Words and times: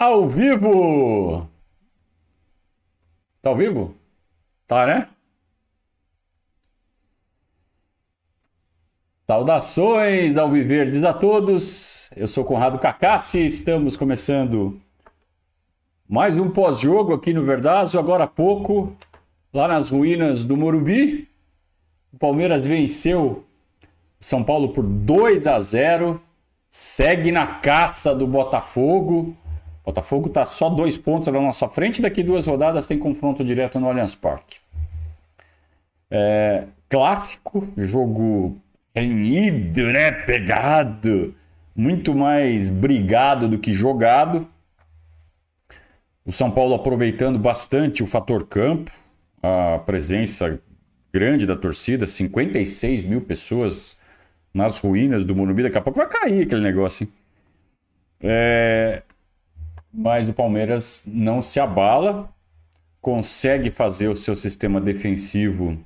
Ao 0.00 0.26
vivo! 0.26 1.46
Tá 3.42 3.50
ao 3.50 3.56
vivo? 3.56 3.94
Tá, 4.66 4.86
né? 4.86 5.06
Saudações 9.26 10.38
ao 10.38 10.50
Viverdes 10.50 11.04
a 11.04 11.12
todos. 11.12 12.10
Eu 12.16 12.26
sou 12.26 12.46
Conrado 12.46 12.78
Cacassi. 12.78 13.44
Estamos 13.44 13.94
começando 13.94 14.80
mais 16.08 16.34
um 16.34 16.50
pós-jogo 16.50 17.12
aqui 17.12 17.34
no 17.34 17.44
Verdazo. 17.44 17.98
Agora 17.98 18.24
há 18.24 18.26
pouco, 18.26 18.96
lá 19.52 19.68
nas 19.68 19.90
ruínas 19.90 20.46
do 20.46 20.56
Morumbi, 20.56 21.28
o 22.10 22.16
Palmeiras 22.16 22.64
venceu 22.64 23.44
São 24.18 24.42
Paulo 24.42 24.72
por 24.72 24.82
2 24.82 25.46
a 25.46 25.60
0. 25.60 26.18
Segue 26.70 27.30
na 27.30 27.46
caça 27.46 28.14
do 28.14 28.26
Botafogo. 28.26 29.36
Botafogo 29.84 30.28
está 30.28 30.44
só 30.44 30.68
dois 30.68 30.98
pontos 30.98 31.32
na 31.32 31.40
nossa 31.40 31.68
frente. 31.68 32.02
Daqui 32.02 32.22
duas 32.22 32.46
rodadas 32.46 32.86
tem 32.86 32.98
confronto 32.98 33.44
direto 33.44 33.80
no 33.80 33.88
Allianz 33.88 34.14
Parque. 34.14 34.58
É, 36.10 36.64
clássico, 36.88 37.66
jogo 37.76 38.56
renhido, 38.94 39.84
né? 39.92 40.10
Pegado, 40.10 41.34
muito 41.74 42.14
mais 42.14 42.68
brigado 42.68 43.48
do 43.48 43.58
que 43.58 43.72
jogado. 43.72 44.46
O 46.24 46.32
São 46.32 46.50
Paulo 46.50 46.74
aproveitando 46.74 47.38
bastante 47.38 48.02
o 48.02 48.06
fator 48.06 48.46
campo, 48.46 48.90
a 49.42 49.78
presença 49.78 50.60
grande 51.12 51.46
da 51.46 51.56
torcida, 51.56 52.06
56 52.06 53.04
mil 53.04 53.20
pessoas 53.20 53.98
nas 54.52 54.78
ruínas 54.78 55.24
do 55.24 55.34
Morumbi. 55.34 55.62
Daqui 55.62 55.78
a 55.78 55.80
pouco 55.80 55.98
vai 55.98 56.08
cair 56.08 56.42
aquele 56.42 56.60
negócio. 56.60 57.08
É... 58.20 59.02
Mas 59.92 60.28
o 60.28 60.32
Palmeiras 60.32 61.04
não 61.06 61.42
se 61.42 61.58
abala, 61.58 62.32
consegue 63.00 63.70
fazer 63.70 64.08
o 64.08 64.14
seu 64.14 64.36
sistema 64.36 64.80
defensivo 64.80 65.78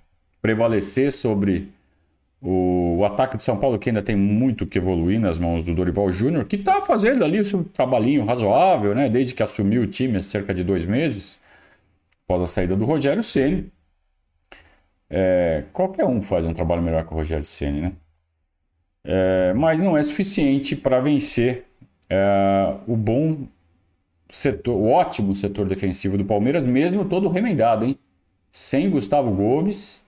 prevalecer 0.43 1.11
sobre 1.11 1.73
o, 2.45 3.03
ataque 3.05 3.39
do 3.39 3.43
São 3.43 3.57
Paulo, 3.57 3.79
que 3.79 3.89
ainda 3.89 4.03
tem 4.03 4.15
muito 4.15 4.67
que 4.67 4.77
evoluir 4.77 5.19
nas 5.19 5.39
mãos 5.39 5.65
do 5.65 5.75
Dorival 5.75 6.11
Júnior, 6.11 6.47
que 6.47 6.57
está 6.57 6.83
fazendo 6.83 7.25
ali 7.25 7.41
o 7.41 7.45
seu 7.45 7.65
trabalhinho 7.65 8.25
razoável, 8.25 8.95
né? 8.95 9.09
Desde 9.09 9.33
que 9.33 9.43
assumiu 9.43 9.83
o 9.83 9.87
time 9.87 10.19
há 10.19 10.23
cerca 10.23 10.53
de 10.53 10.63
dois 10.63 10.85
meses, 10.85 11.41
após 12.25 12.43
a 12.43 12.47
saída 12.47 12.77
do 12.77 12.85
Rogério 12.85 13.23
Ceni. 13.23 13.73
É, 15.09 15.65
qualquer 15.73 16.05
um 16.05 16.21
faz 16.21 16.45
um 16.45 16.53
trabalho 16.53 16.83
melhor 16.83 17.07
que 17.07 17.13
o 17.13 17.17
Rogério 17.17 17.45
Ceni, 17.45 17.81
né? 17.81 17.93
É, 19.03 19.53
mas 19.55 19.81
não 19.81 19.97
é 19.97 20.03
suficiente 20.03 20.75
para 20.77 21.01
vencer 21.01 21.65
é, 22.11 22.75
o 22.87 22.97
bom 22.97 23.47
setor, 24.35 24.77
o 24.77 24.91
ótimo 24.91 25.35
setor 25.35 25.67
defensivo 25.67 26.19
do 26.19 26.25
Palmeiras, 26.25 26.65
mesmo 26.65 27.05
todo 27.05 27.29
remendado, 27.29 27.85
hein? 27.85 27.99
Sem 28.51 28.89
Gustavo 28.91 29.31
Gomes 29.31 30.05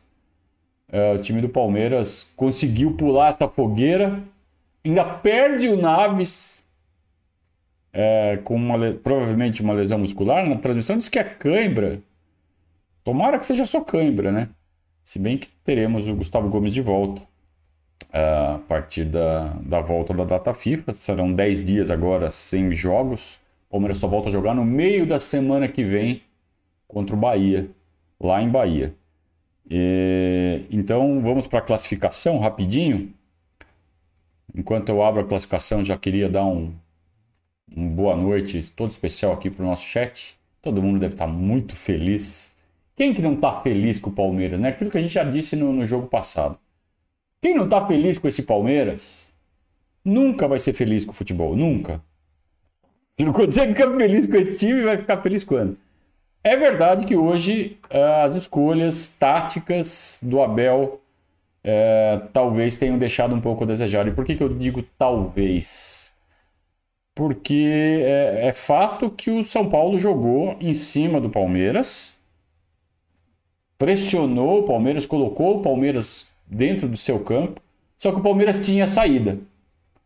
é, 0.89 1.13
o 1.13 1.19
time 1.19 1.41
do 1.41 1.49
Palmeiras 1.49 2.27
conseguiu 2.37 2.93
pular 2.93 3.29
essa 3.29 3.49
fogueira, 3.49 4.23
ainda 4.85 5.05
perde 5.05 5.69
o 5.69 5.77
Naves 5.77 6.65
é, 7.93 8.39
com 8.45 8.55
uma, 8.55 8.93
provavelmente 8.93 9.63
uma 9.63 9.75
lesão 9.75 9.99
muscular. 9.99 10.47
Na 10.47 10.57
transmissão 10.57 10.97
diz 10.97 11.09
que 11.09 11.19
é 11.19 11.25
cãibra. 11.25 12.01
Tomara 13.03 13.39
que 13.39 13.47
seja 13.47 13.65
só 13.65 13.81
cãibra, 13.81 14.31
né? 14.31 14.49
Se 15.03 15.19
bem 15.19 15.39
que 15.39 15.49
teremos 15.65 16.09
o 16.09 16.15
Gustavo 16.15 16.49
Gomes 16.49 16.73
de 16.73 16.83
volta 16.83 17.23
é, 18.13 18.21
a 18.55 18.61
partir 18.69 19.05
da, 19.05 19.55
da 19.61 19.81
volta 19.81 20.13
da 20.15 20.25
data 20.25 20.53
FIFA. 20.53 20.93
Serão 20.93 21.33
10 21.33 21.65
dias 21.65 21.91
agora 21.91 22.31
sem 22.31 22.73
jogos. 22.75 23.41
Palmeiras 23.77 23.99
só 23.99 24.09
volta 24.09 24.31
a 24.31 24.33
jogar 24.33 24.55
no 24.55 24.65
meio 24.65 25.07
da 25.07 25.21
semana 25.21 25.69
que 25.69 25.85
vem 25.85 26.23
contra 26.89 27.15
o 27.15 27.19
Bahia, 27.19 27.69
lá 28.19 28.43
em 28.43 28.49
Bahia. 28.49 28.95
E, 29.71 30.63
então 30.71 31.21
vamos 31.21 31.47
para 31.47 31.59
a 31.59 31.63
classificação 31.63 32.39
rapidinho. 32.39 33.13
Enquanto 34.55 34.89
eu 34.89 35.03
abro 35.03 35.21
a 35.21 35.25
classificação, 35.25 35.85
já 35.85 35.95
queria 35.99 36.27
dar 36.27 36.47
um, 36.47 36.73
um 37.77 37.87
boa 37.87 38.17
noite 38.17 38.71
todo 38.71 38.91
especial 38.91 39.35
aqui 39.35 39.51
para 39.51 39.63
o 39.63 39.67
nosso 39.67 39.85
chat. 39.85 40.39
Todo 40.63 40.83
mundo 40.83 40.99
deve 40.99 41.13
estar 41.13 41.27
muito 41.27 41.77
feliz. 41.77 42.57
Quem 42.97 43.13
que 43.13 43.21
não 43.21 43.35
está 43.35 43.61
feliz 43.61 44.01
com 44.01 44.09
o 44.09 44.15
Palmeiras, 44.15 44.59
né? 44.59 44.71
Aquilo 44.71 44.91
que 44.91 44.97
a 44.97 45.03
gente 45.03 45.13
já 45.13 45.23
disse 45.23 45.55
no, 45.55 45.71
no 45.71 45.85
jogo 45.85 46.07
passado. 46.07 46.59
Quem 47.43 47.55
não 47.55 47.67
está 47.67 47.87
feliz 47.87 48.17
com 48.17 48.27
esse 48.27 48.43
Palmeiras, 48.43 49.35
nunca 50.03 50.49
vai 50.49 50.59
ser 50.59 50.73
feliz 50.73 51.05
com 51.05 51.11
o 51.11 51.15
futebol, 51.15 51.55
nunca. 51.55 52.03
Se 53.17 53.25
não 53.25 53.33
consegue 53.33 53.75
ficar 53.75 53.97
feliz 53.97 54.27
com 54.27 54.37
esse 54.37 54.59
time, 54.59 54.83
vai 54.83 54.99
ficar 54.99 55.23
feliz 55.23 55.43
quando? 55.43 55.79
É 56.45 56.57
verdade 56.57 57.07
que 57.07 57.17
hoje 57.17 57.79
eh, 57.89 58.23
as 58.23 58.37
escolhas 58.37 59.09
táticas 59.09 60.21
do 60.23 60.41
Abel 60.41 61.01
é, 61.69 62.21
talvez 62.33 62.77
tenham 62.77 62.97
deixado 62.97 63.35
um 63.35 63.41
pouco 63.41 63.65
a 63.65 63.67
desejar. 63.67 64.07
E 64.07 64.13
por 64.13 64.25
que, 64.25 64.37
que 64.37 64.43
eu 64.43 64.49
digo 64.49 64.85
talvez? 64.97 66.15
Porque 67.13 67.65
é, 68.05 68.47
é 68.47 68.53
fato 68.53 69.11
que 69.11 69.31
o 69.31 69.43
São 69.43 69.69
Paulo 69.69 69.99
jogou 69.99 70.57
em 70.61 70.73
cima 70.73 71.21
do 71.21 71.29
Palmeiras, 71.29 72.15
pressionou 73.77 74.61
o 74.61 74.63
Palmeiras, 74.63 75.07
colocou 75.07 75.59
o 75.59 75.63
Palmeiras 75.63 76.29
dentro 76.47 76.87
do 76.87 76.97
seu 76.97 77.19
campo, 77.19 77.61
só 77.97 78.13
que 78.13 78.19
o 78.21 78.23
Palmeiras 78.23 78.65
tinha 78.65 78.87
saída. 78.87 79.39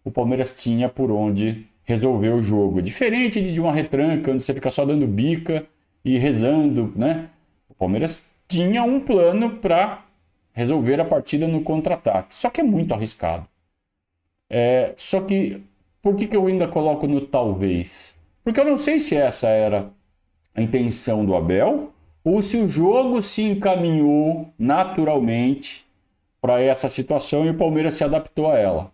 O 0.03 0.10
Palmeiras 0.10 0.54
tinha 0.62 0.88
por 0.88 1.10
onde 1.12 1.66
resolver 1.91 2.31
o 2.31 2.43
jogo. 2.43 2.81
Diferente 2.81 3.41
de 3.41 3.61
uma 3.61 3.73
retranca, 3.73 4.31
onde 4.31 4.43
você 4.43 4.55
fica 4.55 4.71
só 4.71 4.84
dando 4.84 5.06
bica 5.06 5.67
e 6.05 6.17
rezando, 6.19 6.93
né? 6.97 7.28
O 7.69 7.75
Palmeiras 7.75 8.31
tinha 8.49 8.83
um 8.83 9.01
plano 9.01 9.56
para 9.56 10.05
resolver 10.53 11.01
a 11.01 11.05
partida 11.05 11.47
no 11.47 11.62
contra-ataque. 11.62 12.34
Só 12.34 12.49
que 12.49 12.61
é 12.61 12.65
muito 12.65 12.95
arriscado. 12.95 13.47
É, 14.49 14.93
só 14.97 15.21
que 15.21 15.62
por 16.03 16.17
que, 16.17 16.27
que 16.27 16.37
eu 16.37 16.47
ainda 16.47 16.67
coloco 16.67 17.06
no 17.06 17.21
talvez? 17.21 18.15
Porque 18.43 18.59
eu 18.59 18.65
não 18.65 18.77
sei 18.77 18.99
se 18.99 19.17
essa 19.17 19.49
era 19.49 19.91
a 20.55 20.62
intenção 20.62 21.25
do 21.25 21.34
Abel 21.34 21.93
ou 22.25 22.43
se 22.43 22.57
o 22.57 22.69
jogo 22.69 23.21
se 23.22 23.43
encaminhou 23.43 24.49
naturalmente 24.59 25.87
para 26.41 26.61
essa 26.61 26.89
situação 26.89 27.45
e 27.45 27.51
o 27.51 27.57
Palmeiras 27.57 27.95
se 27.95 28.05
adaptou 28.05 28.51
a 28.51 28.59
ela. 28.59 28.93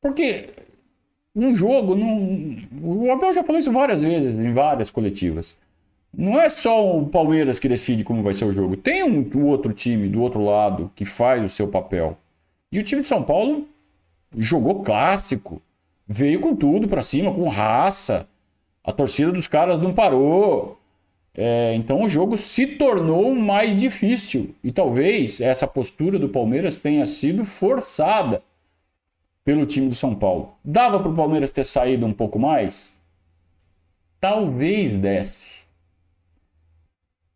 Porque 0.00 0.50
um 1.34 1.54
jogo, 1.54 1.94
não... 1.94 2.58
o 2.82 3.10
Abel 3.10 3.32
já 3.32 3.42
falou 3.42 3.58
isso 3.58 3.72
várias 3.72 4.02
vezes, 4.02 4.32
em 4.32 4.52
várias 4.52 4.90
coletivas. 4.90 5.56
Não 6.14 6.38
é 6.38 6.50
só 6.50 6.98
o 6.98 7.06
Palmeiras 7.06 7.58
que 7.58 7.68
decide 7.68 8.04
como 8.04 8.22
vai 8.22 8.34
ser 8.34 8.44
o 8.44 8.52
jogo. 8.52 8.76
Tem 8.76 9.02
um, 9.02 9.28
um 9.34 9.46
outro 9.46 9.72
time 9.72 10.08
do 10.08 10.20
outro 10.20 10.44
lado 10.44 10.90
que 10.94 11.06
faz 11.06 11.42
o 11.42 11.48
seu 11.48 11.68
papel. 11.68 12.18
E 12.70 12.78
o 12.78 12.82
time 12.82 13.00
de 13.00 13.08
São 13.08 13.22
Paulo 13.22 13.66
jogou 14.36 14.82
clássico. 14.82 15.62
Veio 16.06 16.40
com 16.40 16.54
tudo 16.54 16.86
para 16.86 17.00
cima, 17.00 17.32
com 17.32 17.48
raça. 17.48 18.28
A 18.84 18.92
torcida 18.92 19.32
dos 19.32 19.46
caras 19.46 19.78
não 19.78 19.94
parou. 19.94 20.78
É, 21.34 21.74
então 21.74 22.02
o 22.02 22.08
jogo 22.08 22.36
se 22.36 22.66
tornou 22.66 23.34
mais 23.34 23.80
difícil. 23.80 24.54
E 24.62 24.70
talvez 24.70 25.40
essa 25.40 25.66
postura 25.66 26.18
do 26.18 26.28
Palmeiras 26.28 26.76
tenha 26.76 27.06
sido 27.06 27.46
forçada 27.46 28.42
pelo 29.44 29.66
time 29.66 29.88
do 29.88 29.94
São 29.94 30.14
Paulo. 30.14 30.54
Dava 30.64 31.00
para 31.00 31.10
o 31.10 31.14
Palmeiras 31.14 31.50
ter 31.50 31.64
saído 31.64 32.06
um 32.06 32.12
pouco 32.12 32.38
mais? 32.38 32.92
Talvez 34.20 34.96
desse. 34.96 35.66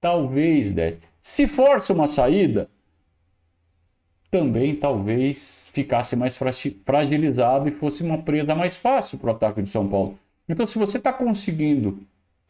Talvez 0.00 0.72
desse. 0.72 1.00
Se 1.20 1.48
força 1.48 1.92
uma 1.92 2.06
saída, 2.06 2.68
também 4.30 4.76
talvez 4.76 5.68
ficasse 5.72 6.14
mais 6.14 6.38
fragilizado 6.84 7.68
e 7.68 7.72
fosse 7.72 8.02
uma 8.02 8.18
presa 8.18 8.54
mais 8.54 8.76
fácil 8.76 9.18
para 9.18 9.28
o 9.28 9.34
ataque 9.34 9.62
do 9.62 9.68
São 9.68 9.88
Paulo. 9.88 10.18
Então, 10.48 10.64
se 10.64 10.78
você 10.78 10.98
está 10.98 11.12
conseguindo 11.12 11.98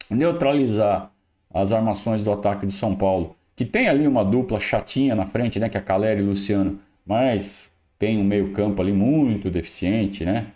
neutralizar 0.09 1.11
as 1.51 1.71
armações 1.71 2.21
do 2.21 2.31
ataque 2.31 2.65
do 2.65 2.71
São 2.71 2.95
Paulo, 2.95 3.35
que 3.55 3.65
tem 3.65 3.87
ali 3.87 4.07
uma 4.07 4.23
dupla 4.23 4.59
chatinha 4.59 5.15
na 5.15 5.25
frente, 5.25 5.59
né, 5.59 5.67
que 5.69 5.77
é 5.77 5.81
Caleri 5.81 6.21
e 6.21 6.25
Luciano, 6.25 6.79
mas 7.05 7.66
tem 7.97 8.17
um 8.17 8.23
meio-campo 8.23 8.81
ali 8.81 8.93
muito 8.93 9.49
deficiente, 9.49 10.25
né? 10.25 10.51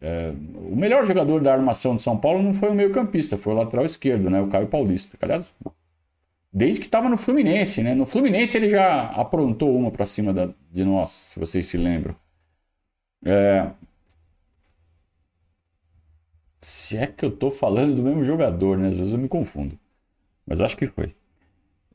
É, 0.00 0.32
o 0.54 0.76
melhor 0.76 1.04
jogador 1.06 1.40
da 1.42 1.52
armação 1.52 1.96
de 1.96 2.02
São 2.02 2.16
Paulo 2.16 2.42
não 2.42 2.54
foi 2.54 2.68
o 2.70 2.74
meio-campista, 2.74 3.36
foi 3.36 3.52
o 3.52 3.56
lateral 3.56 3.84
esquerdo, 3.84 4.30
né? 4.30 4.40
O 4.40 4.48
Caio 4.48 4.68
Paulista. 4.68 5.16
Aliás, 5.20 5.52
desde 6.52 6.80
que 6.80 6.86
estava 6.86 7.08
no 7.08 7.16
Fluminense, 7.16 7.82
né? 7.82 7.94
No 7.94 8.06
Fluminense 8.06 8.56
ele 8.56 8.68
já 8.68 9.06
aprontou 9.10 9.76
uma 9.76 9.90
para 9.90 10.06
cima 10.06 10.32
da, 10.32 10.50
de 10.70 10.84
nós, 10.84 11.10
se 11.10 11.38
vocês 11.38 11.66
se 11.66 11.76
lembram. 11.76 12.14
É... 13.24 13.70
Se 16.60 16.96
é 16.96 17.06
que 17.06 17.24
eu 17.24 17.30
tô 17.30 17.50
falando 17.50 17.96
do 17.96 18.02
mesmo 18.02 18.24
jogador, 18.24 18.78
né? 18.78 18.88
Às 18.88 18.98
vezes 18.98 19.12
eu 19.12 19.18
me 19.18 19.28
confundo. 19.28 19.78
Mas 20.46 20.60
acho 20.60 20.76
que 20.76 20.86
foi. 20.86 21.14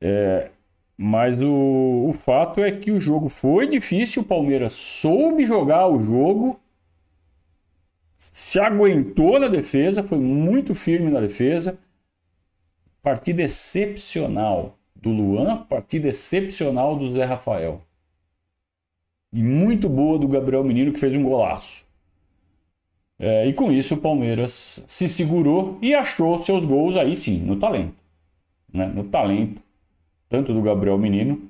É... 0.01 0.51
Mas 0.97 1.41
o, 1.41 2.05
o 2.07 2.13
fato 2.13 2.61
é 2.61 2.71
que 2.71 2.91
o 2.91 2.99
jogo 2.99 3.29
foi 3.29 3.67
difícil, 3.67 4.21
o 4.21 4.25
Palmeiras 4.25 4.73
soube 4.73 5.45
jogar 5.45 5.87
o 5.87 5.99
jogo 5.99 6.59
se 8.31 8.59
aguentou 8.59 9.39
na 9.39 9.47
defesa, 9.47 10.03
foi 10.03 10.19
muito 10.19 10.73
firme 10.73 11.11
na 11.11 11.19
defesa. 11.19 11.77
Partida 13.01 13.41
excepcional 13.41 14.77
do 14.95 15.09
Luan, 15.09 15.57
partida 15.63 16.07
excepcional 16.07 16.95
do 16.95 17.07
Zé 17.07 17.25
Rafael. 17.25 17.81
E 19.31 19.43
muito 19.43 19.89
boa 19.89 20.17
do 20.17 20.27
Gabriel 20.27 20.63
Menino, 20.63 20.93
que 20.93 20.99
fez 20.99 21.15
um 21.17 21.23
golaço. 21.23 21.85
É, 23.19 23.47
e 23.47 23.53
com 23.53 23.71
isso 23.71 23.95
o 23.95 24.01
Palmeiras 24.01 24.81
se 24.87 25.09
segurou 25.09 25.77
e 25.81 25.93
achou 25.93 26.37
seus 26.37 26.65
gols 26.65 26.95
aí 26.95 27.13
sim, 27.13 27.39
no 27.39 27.57
talento. 27.57 27.95
Né? 28.71 28.85
No 28.85 29.03
talento, 29.03 29.61
tanto 30.33 30.51
do 30.51 30.63
Gabriel 30.63 30.97
Menino, 30.97 31.43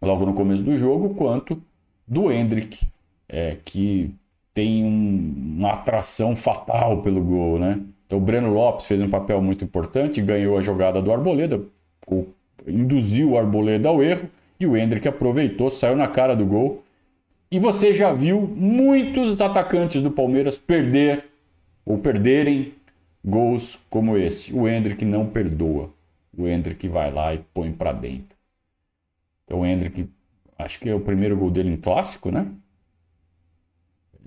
logo 0.00 0.24
no 0.24 0.32
começo 0.32 0.62
do 0.62 0.76
jogo, 0.76 1.16
quanto 1.16 1.60
do 2.06 2.30
Hendrick, 2.30 2.86
é, 3.28 3.56
que 3.64 4.14
tem 4.54 4.84
um, 4.84 5.56
uma 5.58 5.72
atração 5.72 6.36
fatal 6.36 7.02
pelo 7.02 7.20
gol, 7.20 7.58
né? 7.58 7.80
Então 8.06 8.18
o 8.18 8.20
Breno 8.20 8.54
Lopes 8.54 8.86
fez 8.86 9.00
um 9.00 9.10
papel 9.10 9.42
muito 9.42 9.64
importante, 9.64 10.22
ganhou 10.22 10.56
a 10.56 10.62
jogada 10.62 11.02
do 11.02 11.10
Arboleda, 11.10 11.60
induziu 12.64 13.32
o 13.32 13.38
Arboleda 13.38 13.88
ao 13.88 14.00
erro 14.00 14.30
e 14.60 14.68
o 14.68 14.76
Hendrick 14.76 15.08
aproveitou, 15.08 15.68
saiu 15.68 15.96
na 15.96 16.06
cara 16.06 16.36
do 16.36 16.46
gol. 16.46 16.84
E 17.50 17.58
você 17.58 17.92
já 17.92 18.12
viu 18.12 18.40
muitos 18.40 19.40
atacantes 19.40 20.00
do 20.00 20.12
Palmeiras 20.12 20.56
perder 20.56 21.24
ou 21.84 21.98
perderem 21.98 22.72
gols 23.24 23.84
como 23.90 24.16
esse. 24.16 24.54
O 24.54 24.68
Hendrick 24.68 25.04
não 25.04 25.26
perdoa. 25.26 25.95
O 26.36 26.46
Hendrick 26.46 26.88
vai 26.88 27.10
lá 27.10 27.34
e 27.34 27.38
põe 27.54 27.72
para 27.72 27.92
dentro. 27.92 28.36
Então 29.44 29.60
o 29.60 29.66
Hendrick, 29.66 30.08
acho 30.58 30.78
que 30.80 30.88
é 30.88 30.94
o 30.94 31.00
primeiro 31.00 31.36
gol 31.36 31.50
dele 31.50 31.70
em 31.70 31.76
clássico, 31.76 32.30
né? 32.30 32.46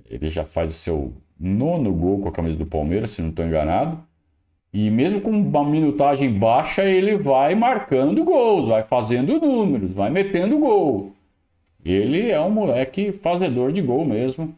Ele 0.05 0.29
já 0.29 0.45
faz 0.45 0.71
o 0.71 0.73
seu 0.73 1.13
nono 1.39 1.93
gol 1.93 2.19
com 2.21 2.29
a 2.29 2.31
camisa 2.31 2.55
do 2.55 2.65
Palmeiras, 2.65 3.11
se 3.11 3.21
não 3.21 3.29
estou 3.29 3.45
enganado. 3.45 4.03
E 4.73 4.89
mesmo 4.91 5.21
com 5.21 5.31
uma 5.31 5.63
minutagem 5.65 6.31
baixa, 6.37 6.83
ele 6.83 7.17
vai 7.17 7.55
marcando 7.55 8.23
gols, 8.23 8.67
vai 8.67 8.83
fazendo 8.83 9.39
números, 9.39 9.93
vai 9.93 10.09
metendo 10.09 10.59
gol. 10.59 11.13
Ele 11.83 12.29
é 12.29 12.39
um 12.41 12.51
moleque 12.51 13.11
fazedor 13.11 13.71
de 13.71 13.81
gol 13.81 14.05
mesmo. 14.05 14.55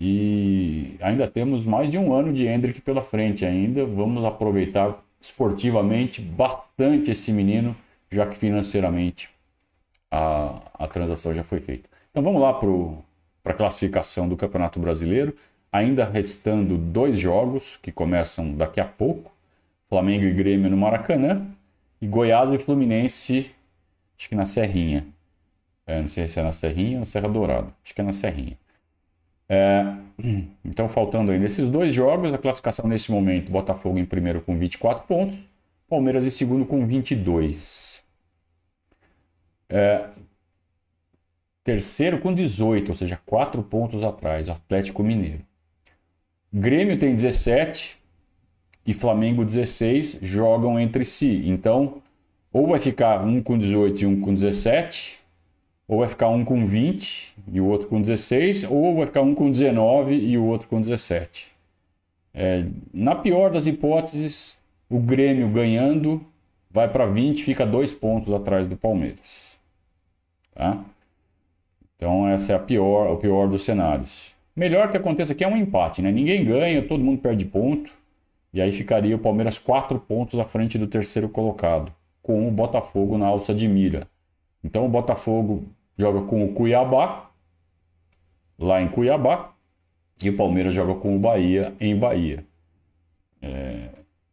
E 0.00 0.96
ainda 1.00 1.28
temos 1.28 1.64
mais 1.64 1.90
de 1.90 1.98
um 1.98 2.12
ano 2.12 2.32
de 2.32 2.46
Hendrick 2.46 2.80
pela 2.80 3.02
frente 3.02 3.44
ainda. 3.44 3.86
Vamos 3.86 4.24
aproveitar 4.24 5.03
esportivamente 5.24 6.20
bastante 6.20 7.10
esse 7.10 7.32
menino, 7.32 7.74
já 8.10 8.26
que 8.26 8.36
financeiramente 8.36 9.30
a, 10.10 10.60
a 10.74 10.86
transação 10.86 11.32
já 11.34 11.42
foi 11.42 11.60
feita. 11.60 11.88
Então 12.10 12.22
vamos 12.22 12.40
lá 12.40 12.52
para 12.52 13.52
a 13.52 13.56
classificação 13.56 14.28
do 14.28 14.36
Campeonato 14.36 14.78
Brasileiro. 14.78 15.34
Ainda 15.72 16.04
restando 16.04 16.76
dois 16.76 17.18
jogos 17.18 17.76
que 17.76 17.90
começam 17.90 18.54
daqui 18.54 18.80
a 18.80 18.84
pouco. 18.84 19.32
Flamengo 19.88 20.24
e 20.24 20.32
Grêmio 20.32 20.70
no 20.70 20.76
Maracanã 20.76 21.46
e 22.00 22.06
Goiás 22.06 22.50
e 22.50 22.58
Fluminense, 22.58 23.50
acho 24.18 24.28
que 24.28 24.34
na 24.34 24.44
Serrinha. 24.44 25.06
É, 25.86 26.00
não 26.00 26.08
sei 26.08 26.26
se 26.26 26.38
é 26.38 26.42
na 26.42 26.52
Serrinha 26.52 26.98
ou 26.98 27.04
Serra 27.04 27.28
Dourada, 27.28 27.74
acho 27.82 27.94
que 27.94 28.00
é 28.00 28.04
na 28.04 28.12
Serrinha. 28.12 28.58
É, 29.54 29.96
então, 30.64 30.88
faltando 30.88 31.30
ainda 31.30 31.46
esses 31.46 31.66
dois 31.68 31.94
jogos, 31.94 32.34
a 32.34 32.38
classificação 32.38 32.88
nesse 32.88 33.12
momento: 33.12 33.50
Botafogo 33.50 33.98
em 33.98 34.04
primeiro 34.04 34.40
com 34.40 34.58
24 34.58 35.06
pontos, 35.06 35.36
Palmeiras 35.88 36.26
em 36.26 36.30
segundo 36.30 36.64
com 36.64 36.84
22. 36.84 38.02
É, 39.68 40.08
terceiro 41.62 42.18
com 42.18 42.34
18, 42.34 42.88
ou 42.90 42.94
seja, 42.94 43.20
4 43.24 43.62
pontos 43.62 44.04
atrás, 44.04 44.48
Atlético 44.48 45.02
Mineiro. 45.02 45.40
Grêmio 46.52 46.98
tem 46.98 47.14
17, 47.14 47.96
e 48.86 48.92
Flamengo 48.92 49.44
16 49.44 50.18
jogam 50.22 50.78
entre 50.78 51.04
si. 51.04 51.42
Então, 51.46 52.02
ou 52.52 52.66
vai 52.66 52.78
ficar 52.78 53.24
um 53.24 53.42
com 53.42 53.56
18 53.56 54.02
e 54.02 54.06
um 54.06 54.20
com 54.20 54.34
17, 54.34 55.18
ou 55.86 55.98
vai 55.98 56.08
ficar 56.08 56.28
um 56.28 56.44
com 56.44 56.64
20 56.64 57.34
e 57.52 57.60
o 57.60 57.66
outro 57.66 57.88
com 57.88 58.00
16, 58.00 58.64
ou 58.64 58.96
vai 58.96 59.06
ficar 59.06 59.22
um 59.22 59.34
com 59.34 59.50
19 59.50 60.14
e 60.14 60.38
o 60.38 60.44
outro 60.44 60.68
com 60.68 60.80
17. 60.80 61.52
É, 62.32 62.64
na 62.92 63.14
pior 63.14 63.50
das 63.50 63.66
hipóteses, 63.66 64.60
o 64.88 64.98
Grêmio 64.98 65.48
ganhando 65.48 66.24
vai 66.70 66.88
para 66.88 67.06
20, 67.06 67.44
fica 67.44 67.64
dois 67.64 67.92
pontos 67.92 68.32
atrás 68.32 68.66
do 68.66 68.76
Palmeiras. 68.76 69.58
Tá? 70.54 70.84
Então, 71.96 72.26
essa 72.28 72.52
é 72.52 72.56
a 72.56 72.58
pior, 72.58 73.12
o 73.12 73.16
pior 73.16 73.48
dos 73.48 73.62
cenários. 73.62 74.34
Melhor 74.56 74.90
que 74.90 74.96
aconteça 74.96 75.32
aqui 75.32 75.44
é 75.44 75.48
um 75.48 75.56
empate, 75.56 76.02
né? 76.02 76.10
Ninguém 76.10 76.44
ganha, 76.44 76.82
todo 76.82 77.02
mundo 77.02 77.20
perde 77.20 77.44
ponto. 77.44 77.92
E 78.52 78.60
aí 78.60 78.70
ficaria 78.70 79.16
o 79.16 79.18
Palmeiras 79.18 79.58
quatro 79.58 79.98
pontos 79.98 80.38
à 80.38 80.44
frente 80.44 80.78
do 80.78 80.86
terceiro 80.86 81.28
colocado, 81.28 81.92
com 82.22 82.46
o 82.46 82.50
Botafogo 82.50 83.18
na 83.18 83.26
alça 83.26 83.52
de 83.52 83.68
mira. 83.68 84.06
Então 84.64 84.86
o 84.86 84.88
Botafogo 84.88 85.64
joga 85.96 86.22
com 86.22 86.42
o 86.42 86.54
Cuiabá, 86.54 87.30
lá 88.58 88.80
em 88.80 88.88
Cuiabá, 88.88 89.52
e 90.22 90.30
o 90.30 90.36
Palmeiras 90.36 90.72
joga 90.72 90.94
com 90.94 91.14
o 91.14 91.18
Bahia 91.18 91.74
em 91.78 91.94
Bahia. 91.94 92.44
É... 93.42 93.88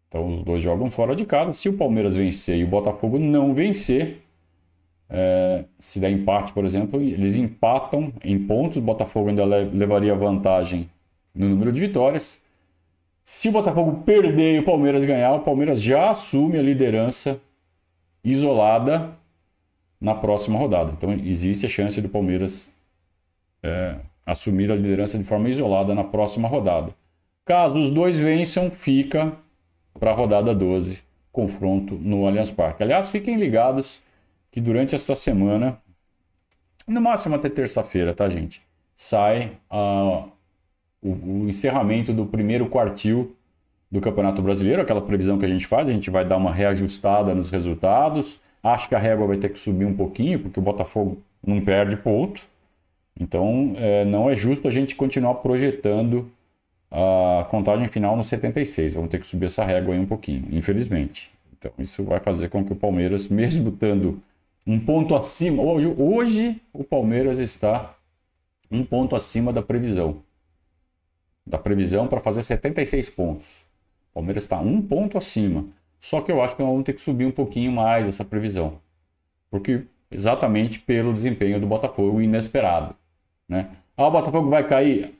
Então 0.07 0.28
os 0.28 0.42
dois 0.42 0.62
jogam 0.62 0.89
fora 0.89 1.16
de 1.16 1.25
casa. 1.25 1.54
Se 1.54 1.68
o 1.68 1.74
Palmeiras 1.74 2.16
vencer 2.16 2.57
e 2.57 2.63
o 2.63 2.68
Botafogo 2.68 3.19
não 3.19 3.54
vencer, 3.54 4.22
é... 5.10 5.66
se 5.78 6.00
der 6.00 6.12
empate, 6.12 6.54
por 6.54 6.63
exemplo, 6.63 7.01
eles 7.01 7.36
empatam 7.36 8.13
em 8.24 8.38
pontos. 8.39 8.78
O 8.78 8.81
Botafogo 8.81 9.30
ainda 9.30 9.44
levaria 9.44 10.16
vantagem 10.16 10.89
no 11.36 11.50
número 11.50 11.72
de 11.72 11.81
vitórias. 11.81 12.42
Se 13.24 13.50
o 13.50 13.51
Botafogo 13.51 14.04
perder 14.04 14.56
e 14.56 14.60
o 14.60 14.63
Palmeiras 14.63 15.04
ganhar, 15.04 15.33
o 15.33 15.42
Palmeiras 15.42 15.81
já 15.81 16.10
assume 16.10 16.57
a 16.57 16.62
liderança 16.62 17.39
isolada 18.24 19.18
na 20.01 20.15
próxima 20.15 20.57
rodada. 20.57 20.92
Então 20.92 21.13
existe 21.13 21.65
a 21.65 21.69
chance 21.69 22.01
do 22.01 22.09
Palmeiras 22.09 22.68
é, 23.62 23.95
assumir 24.25 24.71
a 24.71 24.75
liderança 24.75 25.18
de 25.18 25.24
forma 25.24 25.48
isolada 25.48 25.94
na 25.94 26.03
próxima 26.03 26.48
rodada. 26.48 26.94
Caso 27.45 27.77
os 27.77 27.92
dois 27.92 28.19
vençam, 28.19 28.71
fica 28.71 29.33
para 30.00 30.12
a 30.12 30.13
rodada 30.13 30.56
12, 30.56 31.03
confronto 31.31 31.95
no 31.95 32.25
Allianz 32.25 32.50
Parque. 32.50 32.81
Aliás, 32.81 33.09
fiquem 33.09 33.36
ligados 33.36 34.01
que 34.51 34.59
durante 34.59 34.95
esta 34.95 35.15
semana, 35.15 35.77
no 36.88 37.00
máximo 37.00 37.36
até 37.36 37.50
terça-feira, 37.50 38.13
tá, 38.13 38.27
gente? 38.27 38.62
Sai 38.95 39.51
a 39.69 40.25
o, 41.01 41.09
o 41.09 41.50
encerramento 41.50 42.13
do 42.13 42.25
primeiro 42.25 42.68
quartil 42.68 43.36
do 43.92 44.00
Campeonato 44.00 44.42
Brasileiro, 44.42 44.81
aquela 44.81 45.01
previsão 45.01 45.37
que 45.37 45.45
a 45.45 45.49
gente 45.49 45.66
faz, 45.66 45.87
a 45.87 45.92
gente 45.92 46.09
vai 46.09 46.23
dar 46.23 46.37
uma 46.37 46.54
reajustada 46.54 47.33
nos 47.33 47.49
resultados. 47.49 48.40
Acho 48.63 48.87
que 48.87 48.95
a 48.95 48.99
régua 48.99 49.27
vai 49.27 49.37
ter 49.37 49.49
que 49.49 49.59
subir 49.59 49.85
um 49.85 49.95
pouquinho, 49.95 50.39
porque 50.39 50.59
o 50.59 50.63
Botafogo 50.63 51.21
não 51.45 51.61
perde 51.61 51.97
ponto. 51.97 52.41
Então, 53.19 53.73
é, 53.77 54.06
não 54.06 54.30
é 54.30 54.35
justo 54.35 54.68
a 54.68 54.71
gente 54.71 54.95
continuar 54.95 55.35
projetando 55.35 56.31
a 56.89 57.45
contagem 57.49 57.87
final 57.87 58.15
no 58.15 58.23
76. 58.23 58.94
Vamos 58.94 59.09
ter 59.09 59.19
que 59.19 59.25
subir 59.25 59.45
essa 59.45 59.65
régua 59.65 59.94
aí 59.94 59.99
um 59.99 60.06
pouquinho, 60.06 60.47
infelizmente. 60.51 61.31
Então, 61.57 61.71
isso 61.77 62.03
vai 62.03 62.19
fazer 62.19 62.49
com 62.49 62.63
que 62.63 62.73
o 62.73 62.75
Palmeiras, 62.75 63.27
mesmo 63.30 63.69
estando 63.69 64.21
um 64.65 64.80
ponto 64.80 65.15
acima, 65.15 65.63
hoje, 65.63 65.94
hoje 65.97 66.61
o 66.73 66.83
Palmeiras 66.83 67.39
está 67.39 67.95
um 68.69 68.83
ponto 68.85 69.15
acima 69.15 69.51
da 69.51 69.61
previsão 69.61 70.21
da 71.45 71.57
previsão 71.57 72.07
para 72.07 72.19
fazer 72.19 72.44
76 72.44 73.09
pontos. 73.09 73.65
O 74.11 74.15
Palmeiras 74.15 74.44
está 74.44 74.59
um 74.59 74.81
ponto 74.81 75.18
acima. 75.18 75.65
Só 76.01 76.19
que 76.19 76.31
eu 76.31 76.41
acho 76.41 76.55
que 76.55 76.63
nós 76.63 76.71
vamos 76.71 76.83
ter 76.83 76.93
que 76.93 76.99
subir 76.99 77.25
um 77.25 77.31
pouquinho 77.31 77.71
mais 77.71 78.07
essa 78.07 78.25
previsão. 78.25 78.79
Porque 79.51 79.83
exatamente 80.09 80.79
pelo 80.79 81.13
desempenho 81.13 81.61
do 81.61 81.67
Botafogo 81.67 82.19
inesperado. 82.19 82.95
Né? 83.47 83.69
Ah, 83.95 84.07
o 84.07 84.11
Botafogo 84.11 84.49
vai 84.49 84.65
cair? 84.65 85.13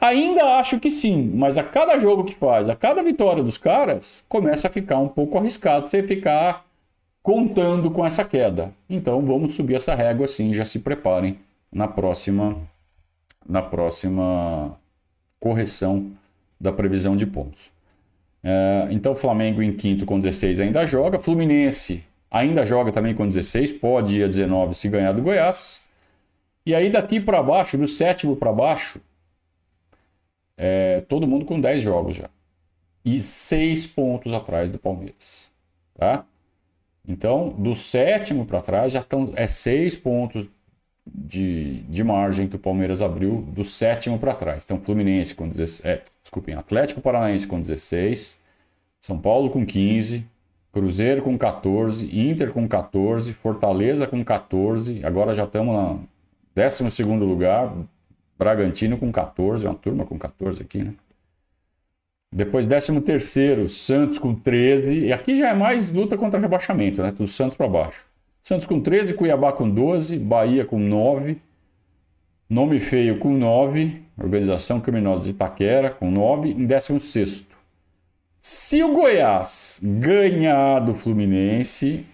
Ainda 0.00 0.58
acho 0.58 0.80
que 0.80 0.90
sim, 0.90 1.30
mas 1.34 1.58
a 1.58 1.62
cada 1.62 1.98
jogo 1.98 2.24
que 2.24 2.34
faz, 2.34 2.68
a 2.68 2.74
cada 2.74 3.02
vitória 3.02 3.42
dos 3.42 3.58
caras, 3.58 4.24
começa 4.28 4.68
a 4.68 4.70
ficar 4.70 4.98
um 4.98 5.08
pouco 5.08 5.38
arriscado 5.38 5.86
você 5.86 6.02
ficar 6.02 6.66
contando 7.22 7.90
com 7.90 8.04
essa 8.04 8.24
queda. 8.24 8.74
Então 8.88 9.24
vamos 9.24 9.54
subir 9.54 9.74
essa 9.76 9.94
régua 9.94 10.26
sim, 10.26 10.52
já 10.52 10.64
se 10.64 10.78
preparem 10.78 11.38
na 11.70 11.86
próxima 11.86 12.56
na 13.46 13.60
próxima 13.60 14.78
correção 15.38 16.10
da 16.58 16.72
previsão 16.72 17.14
de 17.14 17.26
pontos. 17.26 17.70
É, 18.44 18.88
então, 18.90 19.14
Flamengo 19.14 19.62
em 19.62 19.72
quinto 19.72 20.04
com 20.04 20.20
16 20.20 20.60
ainda 20.60 20.84
joga. 20.84 21.18
Fluminense 21.18 22.04
ainda 22.30 22.66
joga 22.66 22.92
também 22.92 23.14
com 23.14 23.26
16, 23.26 23.72
pode 23.72 24.16
ir 24.16 24.24
a 24.24 24.26
19 24.26 24.74
se 24.74 24.88
ganhar 24.88 25.12
do 25.12 25.22
Goiás. 25.22 25.84
E 26.66 26.74
aí 26.74 26.90
daqui 26.90 27.20
para 27.20 27.42
baixo, 27.42 27.78
do 27.78 27.86
sétimo 27.86 28.36
para 28.36 28.52
baixo, 28.52 29.00
é, 30.56 31.02
todo 31.02 31.26
mundo 31.26 31.44
com 31.44 31.60
10 31.60 31.82
jogos 31.82 32.16
já. 32.16 32.28
E 33.04 33.22
6 33.22 33.86
pontos 33.86 34.34
atrás 34.34 34.70
do 34.70 34.78
Palmeiras. 34.78 35.50
Tá? 35.94 36.24
Então, 37.06 37.50
do 37.50 37.74
sétimo 37.74 38.44
para 38.44 38.60
trás 38.60 38.92
já 38.92 38.98
estão 38.98 39.32
é 39.36 39.46
6 39.46 39.96
pontos 39.96 40.48
de, 41.06 41.82
de 41.82 42.02
margem 42.02 42.48
que 42.48 42.56
o 42.56 42.58
Palmeiras 42.58 43.02
abriu 43.02 43.42
do 43.42 43.62
sétimo 43.62 44.18
para 44.18 44.34
trás. 44.34 44.64
Então, 44.64 44.80
Fluminense 44.80 45.34
com 45.34 45.48
16. 45.48 45.84
É, 45.84 46.02
desculpem, 46.34 46.54
Atlético 46.54 47.00
Paranaense 47.00 47.46
com 47.46 47.60
16, 47.60 48.36
São 49.00 49.18
Paulo 49.18 49.50
com 49.50 49.64
15, 49.64 50.26
Cruzeiro 50.72 51.22
com 51.22 51.38
14, 51.38 52.06
Inter 52.18 52.50
com 52.50 52.66
14, 52.66 53.32
Fortaleza 53.32 54.06
com 54.06 54.24
14, 54.24 55.04
agora 55.04 55.32
já 55.32 55.44
estamos 55.44 55.74
no 55.74 56.90
12 56.90 57.24
lugar, 57.24 57.72
Bragantino 58.36 58.98
com 58.98 59.12
14, 59.12 59.66
uma 59.66 59.74
turma 59.74 60.04
com 60.04 60.18
14 60.18 60.62
aqui, 60.62 60.82
né? 60.82 60.94
Depois, 62.32 62.66
13 62.66 63.00
terceiro, 63.00 63.68
Santos 63.68 64.18
com 64.18 64.34
13. 64.34 65.06
E 65.06 65.12
aqui 65.12 65.36
já 65.36 65.50
é 65.50 65.54
mais 65.54 65.92
luta 65.92 66.18
contra 66.18 66.40
rebaixamento, 66.40 67.00
né? 67.00 67.12
Do 67.12 67.28
Santos 67.28 67.56
para 67.56 67.68
baixo. 67.68 68.08
Santos 68.42 68.66
com 68.66 68.80
13, 68.80 69.14
Cuiabá 69.14 69.52
com 69.52 69.70
12, 69.70 70.18
Bahia 70.18 70.64
com 70.64 70.80
9, 70.80 71.40
Nome 72.48 72.78
Feio 72.78 73.18
com 73.18 73.32
9, 73.32 74.02
Organização 74.18 74.80
Criminosa 74.80 75.24
de 75.24 75.30
Itaquera 75.30 75.90
com 75.90 76.10
9, 76.10 76.50
em 76.50 76.66
16. 76.66 77.46
Se 78.40 78.82
o 78.82 78.92
Goiás 78.92 79.80
ganhar 79.82 80.80
do 80.80 80.92
Fluminense, 80.92 82.04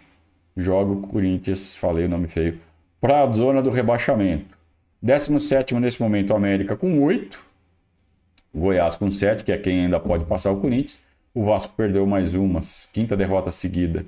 joga 0.56 0.92
o 0.92 1.00
Corinthians, 1.00 1.74
falei 1.74 2.04
o 2.04 2.08
nome 2.08 2.28
feio, 2.28 2.60
para 3.00 3.22
a 3.22 3.32
zona 3.32 3.60
do 3.60 3.70
rebaixamento. 3.70 4.56
17 5.02 5.74
nesse 5.74 6.00
momento, 6.00 6.34
América 6.34 6.76
com 6.76 7.02
8, 7.02 7.44
Goiás 8.54 8.96
com 8.96 9.10
7, 9.10 9.42
que 9.42 9.50
é 9.50 9.58
quem 9.58 9.80
ainda 9.80 9.98
pode 9.98 10.24
passar 10.24 10.52
o 10.52 10.60
Corinthians. 10.60 11.00
O 11.34 11.44
Vasco 11.44 11.74
perdeu 11.76 12.06
mais 12.06 12.34
uma, 12.34 12.60
quinta 12.92 13.16
derrota 13.16 13.50
seguida, 13.50 14.06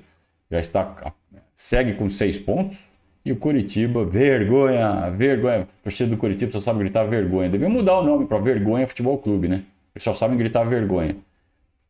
já 0.49 0.59
está 0.59 1.13
segue 1.55 1.93
com 1.93 2.09
seis 2.09 2.37
pontos. 2.37 2.92
E 3.25 3.31
o 3.31 3.37
Curitiba, 3.37 4.03
vergonha, 4.03 5.09
vergonha. 5.11 5.61
O 5.61 5.83
torcedor 5.83 6.15
do 6.15 6.19
Curitiba 6.19 6.51
só 6.51 6.59
sabe 6.59 6.79
gritar 6.79 7.05
vergonha. 7.05 7.49
Devia 7.49 7.69
mudar 7.69 7.99
o 7.99 8.03
nome 8.03 8.25
para 8.25 8.37
Vergonha 8.39 8.85
Futebol 8.85 9.17
Clube, 9.17 9.47
né? 9.47 9.63
Eles 9.95 10.03
só 10.03 10.13
sabem 10.13 10.37
gritar 10.37 10.63
vergonha. 10.63 11.15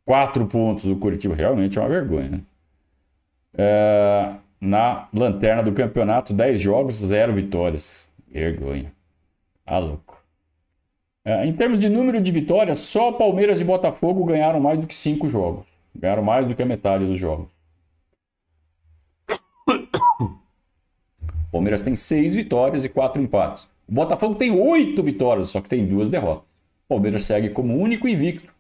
Quatro 0.06 0.46
pontos 0.46 0.86
do 0.86 0.96
Curitiba, 0.98 1.34
realmente 1.34 1.78
é 1.78 1.82
uma 1.82 1.90
vergonha, 1.90 2.30
né? 2.30 2.42
É, 3.58 4.34
na 4.60 5.08
lanterna 5.14 5.64
do 5.64 5.72
campeonato, 5.72 6.34
10 6.34 6.62
jogos, 6.62 6.96
0 6.98 7.34
vitórias. 7.34 8.08
Vergonha. 8.28 8.92
Ah, 9.66 9.80
louco. 9.80 10.22
É, 11.26 11.46
em 11.46 11.54
termos 11.54 11.80
de 11.80 11.88
número 11.88 12.22
de 12.22 12.32
vitórias, 12.32 12.80
só 12.80 13.12
Palmeiras 13.12 13.62
e 13.62 13.64
Botafogo 13.64 14.26
ganharam 14.26 14.60
mais 14.60 14.80
do 14.80 14.86
que 14.88 14.94
5 14.94 15.28
jogos. 15.30 15.68
Ganharam 15.96 16.24
mais 16.24 16.46
do 16.46 16.54
que 16.54 16.62
a 16.62 16.66
metade 16.66 17.06
dos 17.06 17.18
jogos. 17.18 17.48
Palmeiras 21.54 21.84
tem 21.84 21.96
seis 21.96 22.34
vitórias 22.34 22.84
e 22.84 22.90
quatro 22.90 23.22
empates. 23.22 23.70
O 23.88 23.92
Botafogo 23.94 24.34
tem 24.34 24.50
oito 24.50 25.04
vitórias, 25.04 25.50
só 25.50 25.62
que 25.62 25.70
tem 25.70 25.86
duas 25.86 26.10
derrotas. 26.10 26.46
O 26.86 26.96
Palmeiras 26.96 27.24
segue 27.24 27.50
como 27.50 27.78
único 27.78 28.08
invicto. 28.08 28.52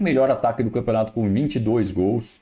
Melhor 0.00 0.30
ataque 0.30 0.62
do 0.62 0.70
campeonato 0.70 1.12
com 1.12 1.28
22 1.28 1.90
gols. 1.90 2.40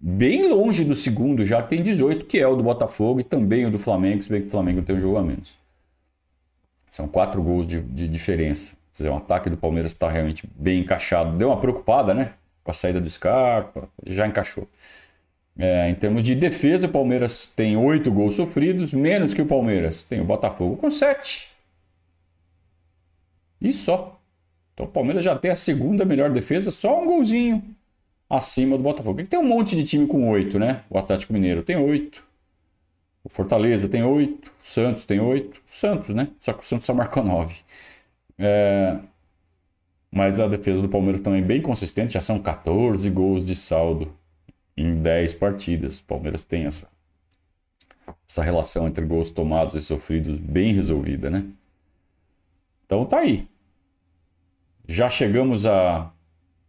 Bem 0.00 0.48
longe 0.48 0.84
do 0.84 0.96
segundo, 0.96 1.46
já 1.46 1.62
que 1.62 1.68
tem 1.68 1.80
18, 1.80 2.26
que 2.26 2.40
é 2.40 2.46
o 2.46 2.56
do 2.56 2.64
Botafogo 2.64 3.20
e 3.20 3.24
também 3.24 3.64
o 3.64 3.70
do 3.70 3.78
Flamengo, 3.78 4.20
se 4.20 4.28
bem 4.28 4.40
que 4.40 4.48
o 4.48 4.50
Flamengo 4.50 4.82
tem 4.82 4.96
um 4.96 5.00
jogo 5.00 5.16
a 5.16 5.22
menos. 5.22 5.56
São 6.90 7.06
quatro 7.06 7.40
gols 7.40 7.68
de, 7.68 7.80
de 7.80 8.08
diferença. 8.08 8.72
Quer 8.92 8.98
dizer, 8.98 9.10
o 9.10 9.16
ataque 9.16 9.48
do 9.48 9.56
Palmeiras 9.56 9.92
está 9.92 10.08
realmente 10.08 10.48
bem 10.56 10.80
encaixado. 10.80 11.36
Deu 11.38 11.50
uma 11.50 11.60
preocupada, 11.60 12.12
né? 12.12 12.32
Com 12.64 12.72
a 12.72 12.74
saída 12.74 13.00
do 13.00 13.08
Scarpa, 13.08 13.88
já 14.04 14.26
encaixou. 14.26 14.68
É, 15.56 15.88
em 15.88 15.94
termos 15.94 16.22
de 16.22 16.34
defesa, 16.34 16.88
o 16.88 16.90
Palmeiras 16.90 17.46
tem 17.46 17.76
oito 17.76 18.10
gols 18.10 18.34
sofridos, 18.34 18.92
menos 18.92 19.32
que 19.32 19.42
o 19.42 19.46
Palmeiras. 19.46 20.02
Tem 20.02 20.20
o 20.20 20.24
Botafogo 20.24 20.76
com 20.76 20.90
sete. 20.90 21.52
E 23.60 23.72
só. 23.72 24.20
Então 24.72 24.86
o 24.86 24.88
Palmeiras 24.88 25.24
já 25.24 25.36
tem 25.38 25.50
a 25.50 25.54
segunda 25.54 26.04
melhor 26.04 26.30
defesa, 26.30 26.70
só 26.70 27.00
um 27.00 27.06
golzinho 27.06 27.62
acima 28.28 28.76
do 28.76 28.82
Botafogo. 28.82 29.24
Tem 29.26 29.38
um 29.38 29.44
monte 29.44 29.76
de 29.76 29.84
time 29.84 30.06
com 30.06 30.28
oito, 30.30 30.58
né? 30.58 30.82
O 30.90 30.98
Atlético 30.98 31.32
Mineiro 31.32 31.62
tem 31.62 31.76
oito. 31.76 32.24
O 33.22 33.28
Fortaleza 33.28 33.88
tem 33.88 34.02
oito. 34.02 34.48
O 34.48 34.66
Santos 34.66 35.04
tem 35.04 35.20
oito. 35.20 35.58
O 35.58 35.62
Santos, 35.70 36.10
né? 36.10 36.28
Só 36.40 36.52
que 36.52 36.64
o 36.64 36.66
Santos 36.66 36.86
só 36.86 36.92
marcou 36.92 37.22
nove. 37.24 37.62
É... 38.38 38.98
Mas 40.10 40.40
a 40.40 40.48
defesa 40.48 40.82
do 40.82 40.88
Palmeiras 40.88 41.20
também 41.20 41.42
bem 41.42 41.60
consistente, 41.60 42.14
já 42.14 42.20
são 42.20 42.38
14 42.38 43.08
gols 43.10 43.44
de 43.44 43.54
saldo 43.54 44.12
em 44.76 44.92
10 44.92 45.34
partidas. 45.34 45.98
O 46.00 46.04
Palmeiras 46.04 46.44
tem 46.44 46.66
essa, 46.66 46.88
essa 48.28 48.42
relação 48.42 48.86
entre 48.86 49.04
gols 49.04 49.30
tomados 49.30 49.74
e 49.74 49.82
sofridos 49.82 50.38
bem 50.38 50.72
resolvida, 50.72 51.30
né? 51.30 51.44
Então 52.86 53.04
tá 53.04 53.20
aí. 53.20 53.46
Já 54.86 55.08
chegamos 55.08 55.64
a 55.66 56.12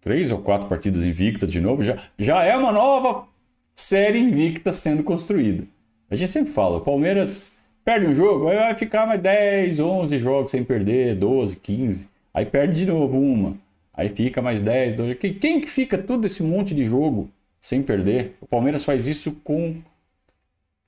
três 0.01 0.31
ou 0.31 0.39
quatro 0.39 0.67
partidas 0.67 1.03
invictas 1.03 1.51
de 1.51 1.59
novo. 1.59 1.83
Já, 1.83 1.97
já 2.17 2.43
é 2.43 2.55
uma 2.55 2.71
nova 2.71 3.27
série 3.74 4.19
invicta 4.19 4.71
sendo 4.71 5.03
construída. 5.03 5.65
A 6.09 6.15
gente 6.15 6.31
sempre 6.31 6.53
fala, 6.53 6.77
o 6.77 6.81
Palmeiras 6.81 7.51
perde 7.83 8.07
um 8.07 8.13
jogo, 8.13 8.47
aí 8.47 8.57
vai 8.57 8.75
ficar 8.75 9.05
mais 9.05 9.21
10, 9.21 9.79
11 9.79 10.17
jogos 10.17 10.51
sem 10.51 10.63
perder, 10.63 11.15
12, 11.15 11.57
15. 11.57 12.07
Aí 12.33 12.45
perde 12.45 12.79
de 12.79 12.85
novo 12.85 13.19
uma. 13.19 13.57
Aí 13.93 14.09
fica 14.09 14.41
mais 14.41 14.59
10, 14.59 14.93
12. 14.93 15.15
Quem, 15.15 15.59
que 15.59 15.69
fica 15.69 15.97
todo 15.97 16.25
esse 16.25 16.43
monte 16.43 16.74
de 16.74 16.83
jogo 16.83 17.29
sem 17.65 17.81
perder. 17.81 18.38
O 18.39 18.45
Palmeiras 18.45 18.86
faz 18.86 19.07
isso 19.07 19.38
com 19.38 19.81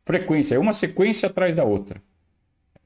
frequência, 0.05 0.53
é 0.53 0.59
uma 0.59 0.73
sequência 0.73 1.27
atrás 1.27 1.55
da 1.55 1.63
outra. 1.63 1.99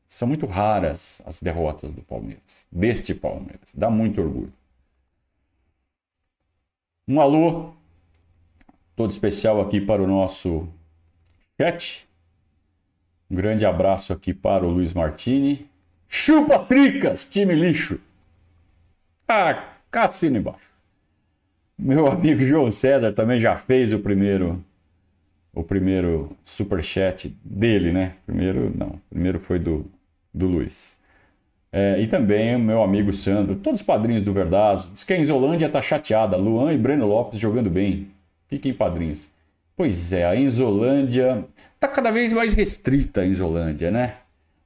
São 0.08 0.26
muito 0.30 0.46
raras 0.46 1.22
as 1.26 1.42
derrotas 1.42 1.92
do 1.92 2.02
Palmeiras, 2.02 2.66
deste 2.72 3.14
Palmeiras. 3.14 3.74
Dá 3.76 3.90
muito 3.90 4.22
orgulho. 4.22 4.54
Um 7.06 7.20
alô 7.20 7.74
todo 8.96 9.12
especial 9.12 9.60
aqui 9.60 9.82
para 9.82 10.02
o 10.02 10.08
nosso 10.08 10.70
chat. 11.60 12.08
Um 13.30 13.36
grande 13.36 13.66
abraço 13.66 14.14
aqui 14.14 14.34
para 14.34 14.66
o 14.66 14.70
Luiz 14.70 14.94
Martini. 14.94 15.70
Chupa 16.08 16.60
tricas, 16.60 17.26
time 17.26 17.54
lixo. 17.54 18.00
Ah, 19.28 19.76
cassino 19.92 20.38
embaixo. 20.38 20.71
Meu 21.78 22.08
amigo 22.08 22.42
João 22.42 22.72
César 22.72 23.12
também 23.12 23.40
já 23.40 23.56
fez 23.56 23.94
o 23.94 24.00
primeiro 24.00 24.64
o 25.54 25.64
primeiro 25.64 26.30
super 26.44 26.82
chat 26.82 27.36
dele, 27.44 27.92
né? 27.92 28.14
Primeiro 28.26 28.72
não, 28.76 29.02
primeiro 29.10 29.40
foi 29.40 29.60
do, 29.60 29.86
do 30.34 30.48
Luiz. 30.48 30.96
É, 31.74 32.02
e 32.02 32.08
também 32.08 32.56
o 32.56 32.60
meu 32.60 32.82
amigo 32.84 33.14
Sandro, 33.14 33.56
todos 33.56 33.80
os 33.80 33.86
padrinhos 33.86 34.22
do 34.22 34.34
Verdazo. 34.34 34.92
Diz 34.92 35.04
que 35.04 35.14
a 35.14 35.18
Enzolândia 35.18 35.70
tá 35.70 35.82
chateada. 35.82 36.36
Luan 36.36 36.74
e 36.74 36.78
Breno 36.78 37.08
Lopes 37.08 37.40
jogando 37.40 37.70
bem. 37.70 38.08
Fiquem 38.48 38.74
padrinhos. 38.74 39.30
Pois 39.76 40.12
é, 40.12 40.26
a 40.26 40.36
Enzolândia 40.36 41.46
tá 41.80 41.88
cada 41.88 42.12
vez 42.12 42.34
mais 42.34 42.54
restrita 42.54 43.22
a 43.22 43.26
Enzolândia, 43.26 43.90
né? 43.90 44.16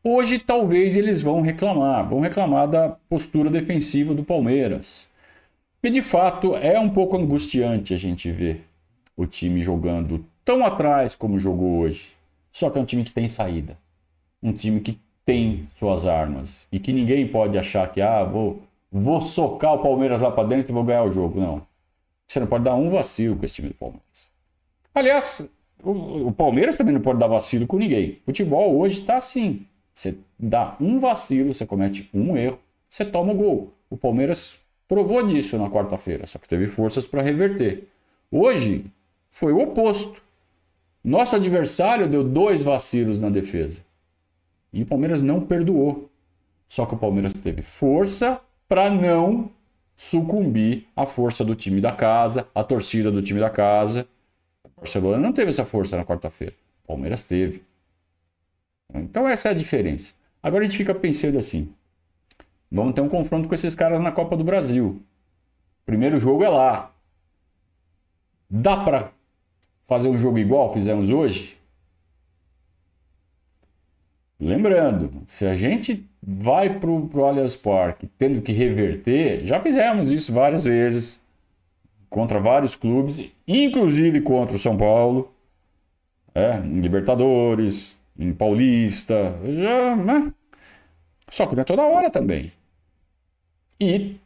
Hoje 0.03 0.39
talvez 0.39 0.95
eles 0.95 1.21
vão 1.21 1.41
reclamar, 1.41 2.07
vão 2.07 2.19
reclamar 2.19 2.67
da 2.67 2.89
postura 3.09 3.49
defensiva 3.49 4.13
do 4.13 4.23
Palmeiras. 4.23 5.07
E 5.85 5.89
de 5.91 6.01
fato 6.01 6.55
é 6.55 6.79
um 6.79 6.89
pouco 6.89 7.15
angustiante 7.15 7.93
a 7.93 7.97
gente 7.97 8.31
ver 8.31 8.65
o 9.15 9.27
time 9.27 9.61
jogando 9.61 10.25
tão 10.43 10.65
atrás 10.65 11.15
como 11.15 11.39
jogou 11.39 11.77
hoje. 11.77 12.11
Só 12.49 12.71
que 12.71 12.79
é 12.79 12.81
um 12.81 12.85
time 12.85 13.03
que 13.03 13.11
tem 13.11 13.27
saída. 13.27 13.77
Um 14.41 14.51
time 14.51 14.79
que 14.79 14.99
tem 15.23 15.69
suas 15.77 16.07
armas. 16.07 16.67
E 16.71 16.79
que 16.79 16.91
ninguém 16.91 17.27
pode 17.27 17.55
achar 17.55 17.91
que, 17.91 18.01
ah, 18.01 18.23
vou, 18.23 18.63
vou 18.91 19.21
socar 19.21 19.75
o 19.75 19.77
Palmeiras 19.77 20.19
lá 20.19 20.31
para 20.31 20.47
dentro 20.47 20.71
e 20.71 20.73
vou 20.73 20.83
ganhar 20.83 21.03
o 21.03 21.11
jogo. 21.11 21.39
Não. 21.39 21.61
Você 22.27 22.39
não 22.39 22.47
pode 22.47 22.63
dar 22.63 22.73
um 22.73 22.89
vacilo 22.89 23.35
com 23.35 23.45
esse 23.45 23.53
time 23.53 23.67
do 23.67 23.75
Palmeiras. 23.75 24.31
Aliás, 24.91 25.47
o, 25.83 26.29
o 26.29 26.31
Palmeiras 26.31 26.75
também 26.75 26.95
não 26.95 27.01
pode 27.01 27.19
dar 27.19 27.27
vacilo 27.27 27.67
com 27.67 27.77
ninguém. 27.77 28.17
Futebol 28.25 28.75
hoje 28.75 29.01
está 29.01 29.17
assim. 29.17 29.67
Você 29.93 30.17
dá 30.39 30.75
um 30.81 30.97
vacilo, 30.97 31.53
você 31.53 31.63
comete 31.63 32.09
um 32.11 32.35
erro, 32.35 32.57
você 32.89 33.05
toma 33.05 33.33
o 33.33 33.35
gol. 33.35 33.73
O 33.87 33.95
Palmeiras 33.95 34.64
provou 34.87 35.25
disso 35.25 35.57
na 35.57 35.69
quarta-feira, 35.69 36.25
só 36.25 36.39
que 36.39 36.47
teve 36.47 36.67
forças 36.67 37.07
para 37.07 37.21
reverter. 37.21 37.87
Hoje 38.31 38.85
foi 39.29 39.53
o 39.53 39.59
oposto. 39.59 40.21
Nosso 41.03 41.35
adversário 41.35 42.07
deu 42.07 42.23
dois 42.23 42.63
vacilos 42.63 43.19
na 43.19 43.29
defesa. 43.29 43.81
E 44.73 44.81
o 44.81 44.85
Palmeiras 44.85 45.21
não 45.21 45.41
perdoou. 45.41 46.09
Só 46.67 46.85
que 46.85 46.95
o 46.95 46.97
Palmeiras 46.97 47.33
teve 47.33 47.61
força 47.61 48.41
para 48.67 48.89
não 48.89 49.51
sucumbir 49.95 50.87
à 50.95 51.05
força 51.05 51.45
do 51.45 51.55
time 51.55 51.79
da 51.79 51.91
casa, 51.91 52.47
à 52.53 52.63
torcida 52.63 53.11
do 53.11 53.21
time 53.21 53.39
da 53.39 53.49
casa. 53.49 54.07
O 54.63 54.81
Barcelona 54.81 55.17
não 55.17 55.31
teve 55.31 55.49
essa 55.49 55.63
força 55.63 55.95
na 55.95 56.03
quarta-feira. 56.03 56.55
O 56.83 56.87
Palmeiras 56.87 57.23
teve. 57.23 57.63
Então 58.93 59.27
essa 59.27 59.49
é 59.49 59.51
a 59.51 59.55
diferença. 59.55 60.13
Agora 60.41 60.63
a 60.63 60.67
gente 60.67 60.77
fica 60.77 60.93
pensando 60.93 61.37
assim: 61.37 61.73
Vamos 62.75 62.93
ter 62.93 62.99
um 62.99 63.07
confronto 63.07 63.47
com 63.47 63.55
esses 63.55 63.73
caras 63.73 64.01
na 64.01 64.11
Copa 64.11 64.35
do 64.35 64.43
Brasil. 64.43 65.01
Primeiro 65.85 66.19
jogo 66.19 66.43
é 66.43 66.49
lá. 66.49 66.91
Dá 68.49 68.75
para 68.75 69.11
fazer 69.81 70.09
um 70.09 70.17
jogo 70.17 70.37
igual 70.37 70.73
fizemos 70.73 71.09
hoje? 71.09 71.57
lembrando, 74.37 75.23
se 75.25 75.45
a 75.45 75.55
gente 75.55 76.05
vai 76.21 76.77
para 76.77 76.89
o 76.89 77.25
Allianz 77.25 77.55
Parque 77.55 78.09
tendo 78.17 78.41
que 78.41 78.51
reverter, 78.51 79.45
já 79.45 79.61
fizemos 79.61 80.11
isso 80.11 80.33
várias 80.33 80.65
vezes 80.65 81.21
contra 82.09 82.39
vários 82.39 82.75
clubes, 82.75 83.23
inclusive 83.47 84.19
contra 84.19 84.57
o 84.57 84.59
São 84.59 84.75
Paulo, 84.75 85.33
é, 86.33 86.57
em 86.57 86.81
Libertadores, 86.81 87.97
em 88.19 88.33
Paulista, 88.33 89.39
já, 89.41 89.95
né? 89.95 90.33
Só 91.29 91.45
que 91.45 91.55
não 91.55 91.61
é 91.61 91.65
toda 91.65 91.83
hora 91.83 92.09
também. 92.09 92.51
E 93.79 94.17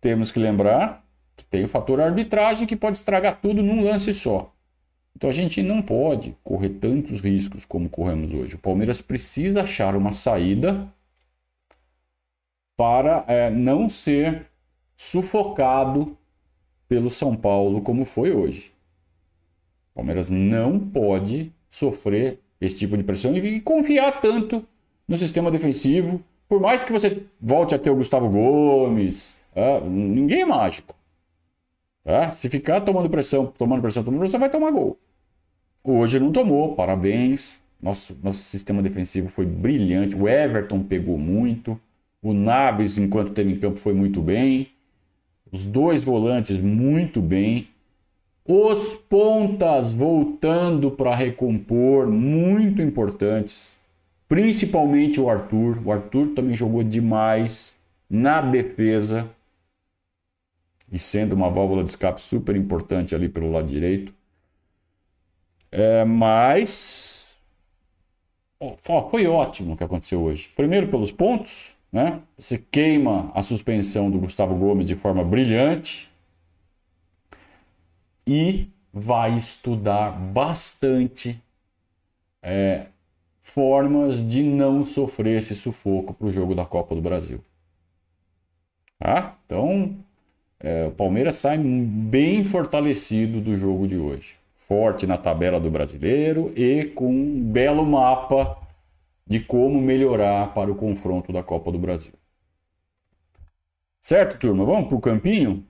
temos 0.00 0.30
que 0.30 0.38
lembrar 0.38 1.04
que 1.36 1.44
tem 1.44 1.64
o 1.64 1.68
fator 1.68 2.00
arbitragem 2.00 2.66
que 2.66 2.76
pode 2.76 2.96
estragar 2.96 3.40
tudo 3.40 3.62
num 3.62 3.84
lance 3.84 4.12
só. 4.12 4.52
Então 5.16 5.28
a 5.28 5.32
gente 5.32 5.62
não 5.62 5.82
pode 5.82 6.36
correr 6.44 6.70
tantos 6.70 7.20
riscos 7.20 7.64
como 7.64 7.88
corremos 7.88 8.32
hoje. 8.32 8.54
O 8.54 8.58
Palmeiras 8.58 9.00
precisa 9.00 9.62
achar 9.62 9.96
uma 9.96 10.12
saída 10.12 10.88
para 12.76 13.24
é, 13.26 13.50
não 13.50 13.88
ser 13.88 14.46
sufocado 14.96 16.16
pelo 16.88 17.10
São 17.10 17.36
Paulo 17.36 17.82
como 17.82 18.04
foi 18.04 18.32
hoje. 18.32 18.72
O 19.92 19.96
Palmeiras 19.96 20.30
não 20.30 20.78
pode 20.78 21.52
sofrer 21.68 22.38
esse 22.60 22.78
tipo 22.78 22.96
de 22.96 23.02
pressão 23.02 23.36
e 23.36 23.60
confiar 23.60 24.20
tanto 24.20 24.64
no 25.06 25.18
sistema 25.18 25.50
defensivo. 25.50 26.22
Por 26.48 26.60
mais 26.60 26.82
que 26.82 26.92
você 26.92 27.22
volte 27.40 27.74
a 27.74 27.78
ter 27.78 27.90
o 27.90 27.96
Gustavo 27.96 28.28
Gomes, 28.30 29.36
é, 29.54 29.80
ninguém 29.80 30.42
é 30.42 30.46
mágico. 30.46 30.94
É, 32.04 32.30
se 32.30 32.48
ficar 32.48 32.80
tomando 32.80 33.10
pressão, 33.10 33.46
tomando 33.46 33.82
pressão, 33.82 34.02
tomando 34.02 34.20
pressão, 34.20 34.40
vai 34.40 34.48
tomar 34.48 34.70
gol. 34.70 34.98
Hoje 35.84 36.18
não 36.18 36.32
tomou, 36.32 36.74
parabéns. 36.74 37.60
Nosso, 37.80 38.18
nosso 38.22 38.38
sistema 38.38 38.82
defensivo 38.82 39.28
foi 39.28 39.46
brilhante. 39.46 40.16
O 40.16 40.26
Everton 40.26 40.82
pegou 40.82 41.18
muito. 41.18 41.78
O 42.22 42.32
Naves, 42.32 42.98
enquanto 42.98 43.32
teve 43.32 43.52
em 43.52 43.58
campo, 43.58 43.78
foi 43.78 43.92
muito 43.92 44.20
bem. 44.20 44.70
Os 45.52 45.64
dois 45.64 46.04
volantes, 46.04 46.58
muito 46.58 47.20
bem. 47.20 47.68
Os 48.44 48.94
pontas 48.94 49.92
voltando 49.92 50.90
para 50.90 51.14
recompor, 51.14 52.06
muito 52.08 52.82
importantes. 52.82 53.77
Principalmente 54.28 55.20
o 55.20 55.30
Arthur. 55.30 55.80
O 55.84 55.90
Arthur 55.90 56.34
também 56.34 56.54
jogou 56.54 56.82
demais 56.82 57.74
na 58.08 58.40
defesa. 58.40 59.28
E 60.90 60.98
sendo 60.98 61.34
uma 61.34 61.50
válvula 61.50 61.82
de 61.82 61.90
escape 61.90 62.20
super 62.20 62.54
importante 62.54 63.14
ali 63.14 63.28
pelo 63.28 63.50
lado 63.50 63.66
direito. 63.66 64.12
É, 65.70 66.04
mas 66.04 67.38
foi 69.08 69.26
ótimo 69.26 69.74
o 69.74 69.76
que 69.76 69.84
aconteceu 69.84 70.22
hoje. 70.22 70.50
Primeiro 70.56 70.88
pelos 70.88 71.12
pontos, 71.12 71.76
né? 71.92 72.20
Você 72.36 72.58
queima 72.58 73.30
a 73.34 73.42
suspensão 73.42 74.10
do 74.10 74.18
Gustavo 74.18 74.54
Gomes 74.54 74.86
de 74.86 74.94
forma 74.94 75.24
brilhante 75.24 76.10
e 78.26 78.68
vai 78.92 79.36
estudar 79.36 80.10
bastante 80.10 81.40
é, 82.42 82.88
formas 83.50 84.26
de 84.26 84.42
não 84.42 84.84
sofrer 84.84 85.38
esse 85.38 85.54
sufoco 85.54 86.14
para 86.14 86.26
o 86.26 86.30
jogo 86.30 86.54
da 86.54 86.64
Copa 86.64 86.94
do 86.94 87.00
Brasil. 87.00 87.40
Tá? 88.98 89.36
Então, 89.46 89.96
é, 90.60 90.86
o 90.86 90.92
Palmeiras 90.92 91.36
sai 91.36 91.58
bem 91.58 92.44
fortalecido 92.44 93.40
do 93.40 93.56
jogo 93.56 93.86
de 93.86 93.96
hoje 93.96 94.38
forte 94.68 95.06
na 95.06 95.16
tabela 95.16 95.58
do 95.58 95.70
brasileiro 95.70 96.52
e 96.54 96.84
com 96.84 97.10
um 97.10 97.42
belo 97.42 97.86
mapa 97.86 98.58
de 99.26 99.40
como 99.40 99.80
melhorar 99.80 100.52
para 100.52 100.70
o 100.70 100.74
confronto 100.74 101.32
da 101.32 101.42
Copa 101.42 101.72
do 101.72 101.78
Brasil. 101.78 102.12
Certo, 104.02 104.38
turma? 104.38 104.66
Vamos 104.66 104.88
para 104.88 104.96
o 104.96 105.00
campinho? 105.00 105.64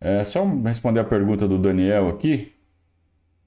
É 0.00 0.24
só 0.24 0.46
responder 0.64 1.00
a 1.00 1.04
pergunta 1.04 1.46
do 1.46 1.58
Daniel 1.58 2.08
aqui. 2.08 2.51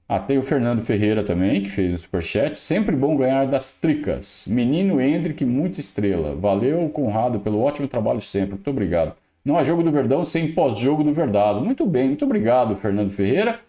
Ah, 0.08 0.20
tem 0.20 0.38
o 0.38 0.42
Fernando 0.42 0.82
Ferreira 0.82 1.24
também, 1.24 1.62
que 1.62 1.68
fez 1.68 1.92
o 1.92 1.98
superchat. 1.98 2.56
Sempre 2.56 2.94
bom 2.94 3.16
ganhar 3.16 3.46
das 3.46 3.72
tricas. 3.72 4.44
Menino 4.46 5.00
Hendrick, 5.00 5.44
muita 5.44 5.80
estrela. 5.80 6.34
Valeu, 6.36 6.88
Conrado, 6.90 7.40
pelo 7.40 7.60
ótimo 7.60 7.88
trabalho 7.88 8.20
sempre. 8.20 8.50
Muito 8.50 8.70
obrigado. 8.70 9.14
Não 9.44 9.56
há 9.56 9.64
jogo 9.64 9.82
do 9.82 9.90
Verdão 9.90 10.24
sem 10.24 10.52
pós-jogo 10.52 11.02
do 11.02 11.12
Verdazo. 11.12 11.60
Muito 11.60 11.84
bem, 11.86 12.08
muito 12.08 12.24
obrigado, 12.24 12.76
Fernando 12.76 13.10
Ferreira. 13.10 13.60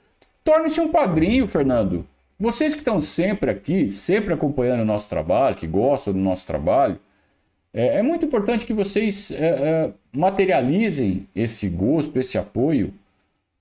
Torne-se 0.44 0.80
um 0.80 0.90
padrinho, 0.90 1.48
Fernando. 1.48 2.06
Vocês 2.40 2.74
que 2.74 2.82
estão 2.82 3.02
sempre 3.02 3.50
aqui, 3.50 3.90
sempre 3.90 4.34
acompanhando 4.34 4.82
o 4.82 4.86
nosso 4.86 5.10
trabalho, 5.10 5.56
que 5.56 5.66
gostam 5.66 6.14
do 6.14 6.20
nosso 6.20 6.46
trabalho, 6.46 7.00
é, 7.74 7.98
é 7.98 8.04
muito 8.04 8.26
importante 8.26 8.66
que 8.66 8.74
vocês 8.74 9.32
é, 9.32 9.36
é, 9.36 9.92
materializem 10.12 11.28
esse 11.36 11.68
gosto, 11.68 12.18
esse 12.18 12.38
apoio, 12.38 12.94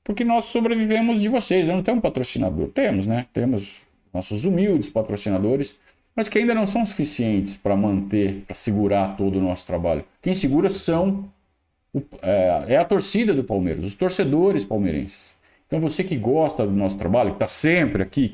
porque 0.06 0.24
nós 0.24 0.44
sobrevivemos 0.44 1.20
de 1.20 1.28
vocês. 1.28 1.66
Não 1.66 1.82
temos 1.82 2.00
patrocinador. 2.00 2.68
Temos, 2.68 3.08
né? 3.08 3.26
Temos 3.32 3.82
nossos 4.14 4.44
humildes 4.44 4.88
patrocinadores, 4.88 5.76
mas 6.14 6.28
que 6.28 6.38
ainda 6.38 6.54
não 6.54 6.64
são 6.64 6.86
suficientes 6.86 7.56
para 7.56 7.76
manter, 7.76 8.44
para 8.46 8.54
segurar 8.54 9.16
todo 9.16 9.36
o 9.36 9.42
nosso 9.42 9.66
trabalho. 9.66 10.04
Quem 10.22 10.32
segura 10.32 10.70
são 10.70 11.28
é, 12.22 12.66
é 12.68 12.76
a 12.76 12.84
torcida 12.84 13.34
do 13.34 13.42
Palmeiras, 13.42 13.82
os 13.82 13.96
torcedores 13.96 14.64
palmeirenses. 14.64 15.36
Então 15.66 15.80
você 15.80 16.04
que 16.04 16.16
gosta 16.16 16.64
do 16.64 16.72
nosso 16.72 16.96
trabalho, 16.96 17.30
que 17.30 17.36
está 17.36 17.48
sempre 17.48 18.00
aqui, 18.00 18.32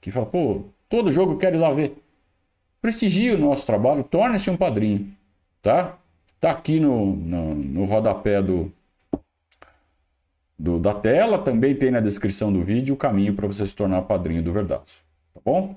que 0.00 0.12
fala, 0.12 0.26
pô, 0.26 0.66
todo 0.88 1.10
jogo 1.10 1.32
eu 1.32 1.36
quero 1.36 1.56
ir 1.56 1.58
lá 1.58 1.72
ver. 1.72 1.96
Prestigie 2.80 3.32
o 3.32 3.38
nosso 3.38 3.66
trabalho, 3.66 4.04
torne-se 4.04 4.48
um 4.50 4.56
padrinho, 4.56 5.12
tá? 5.60 5.98
Tá 6.40 6.52
aqui 6.52 6.78
no, 6.78 7.16
no, 7.16 7.54
no 7.56 7.84
rodapé 7.86 8.40
do, 8.40 8.72
do, 10.58 10.78
da 10.78 10.92
tela, 10.92 11.38
também 11.38 11.74
tem 11.74 11.90
na 11.90 12.00
descrição 12.00 12.52
do 12.52 12.62
vídeo 12.62 12.94
o 12.94 12.98
caminho 12.98 13.34
para 13.34 13.46
você 13.46 13.64
se 13.66 13.76
tornar 13.76 14.02
padrinho 14.02 14.42
do 14.42 14.52
Verdaço, 14.52 15.02
tá 15.32 15.40
bom? 15.44 15.76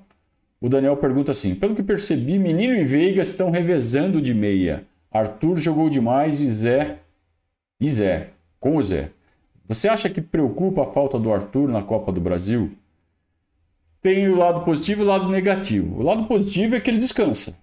O 0.60 0.70
Daniel 0.70 0.98
pergunta 0.98 1.32
assim: 1.32 1.56
pelo 1.56 1.76
que 1.76 1.84
percebi, 1.84 2.40
Menino 2.40 2.74
e 2.74 2.84
Veiga 2.84 3.22
estão 3.22 3.52
revezando 3.52 4.22
de 4.22 4.34
meia. 4.34 4.86
Arthur 5.12 5.58
jogou 5.58 5.90
demais 5.90 6.40
e 6.40 6.48
Zé 6.48 7.00
e 7.80 7.92
Zé, 7.92 8.30
com 8.60 8.78
o 8.78 8.84
Zé. 8.84 9.12
Você 9.68 9.88
acha 9.88 10.10
que 10.10 10.22
preocupa 10.22 10.84
a 10.84 10.86
falta 10.86 11.20
do 11.20 11.34
Arthur 11.34 11.70
na 11.70 11.82
Copa 11.82 12.12
do 12.12 12.22
Brasil? 12.22 12.72
Tem 14.02 14.28
o 14.28 14.36
lado 14.36 14.64
positivo 14.66 15.02
e 15.02 15.04
o 15.04 15.08
lado 15.08 15.30
negativo. 15.30 16.00
O 16.00 16.04
lado 16.04 16.26
positivo 16.26 16.76
é 16.76 16.80
que 16.80 16.90
ele 16.90 16.98
descansa. 16.98 17.56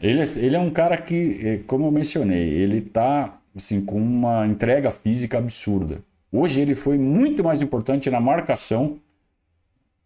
Ele, 0.00 0.20
é, 0.20 0.24
ele 0.36 0.56
é 0.56 0.58
um 0.58 0.70
cara 0.70 0.98
que, 0.98 1.40
é, 1.42 1.56
como 1.58 1.86
eu 1.86 1.90
mencionei, 1.90 2.48
ele 2.48 2.78
está 2.78 3.38
assim, 3.54 3.80
com 3.80 3.96
uma 3.96 4.46
entrega 4.46 4.90
física 4.90 5.38
absurda. 5.38 6.02
Hoje 6.36 6.60
ele 6.60 6.74
foi 6.74 6.98
muito 6.98 7.42
mais 7.42 7.62
importante 7.62 8.10
na 8.10 8.20
marcação, 8.20 8.98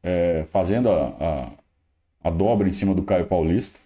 é, 0.02 0.44
fazendo 0.50 0.88
a, 0.88 1.08
a, 2.22 2.28
a 2.28 2.30
dobra 2.30 2.68
em 2.68 2.72
cima 2.72 2.94
do 2.94 3.02
Caio 3.02 3.26
Paulista 3.26 3.78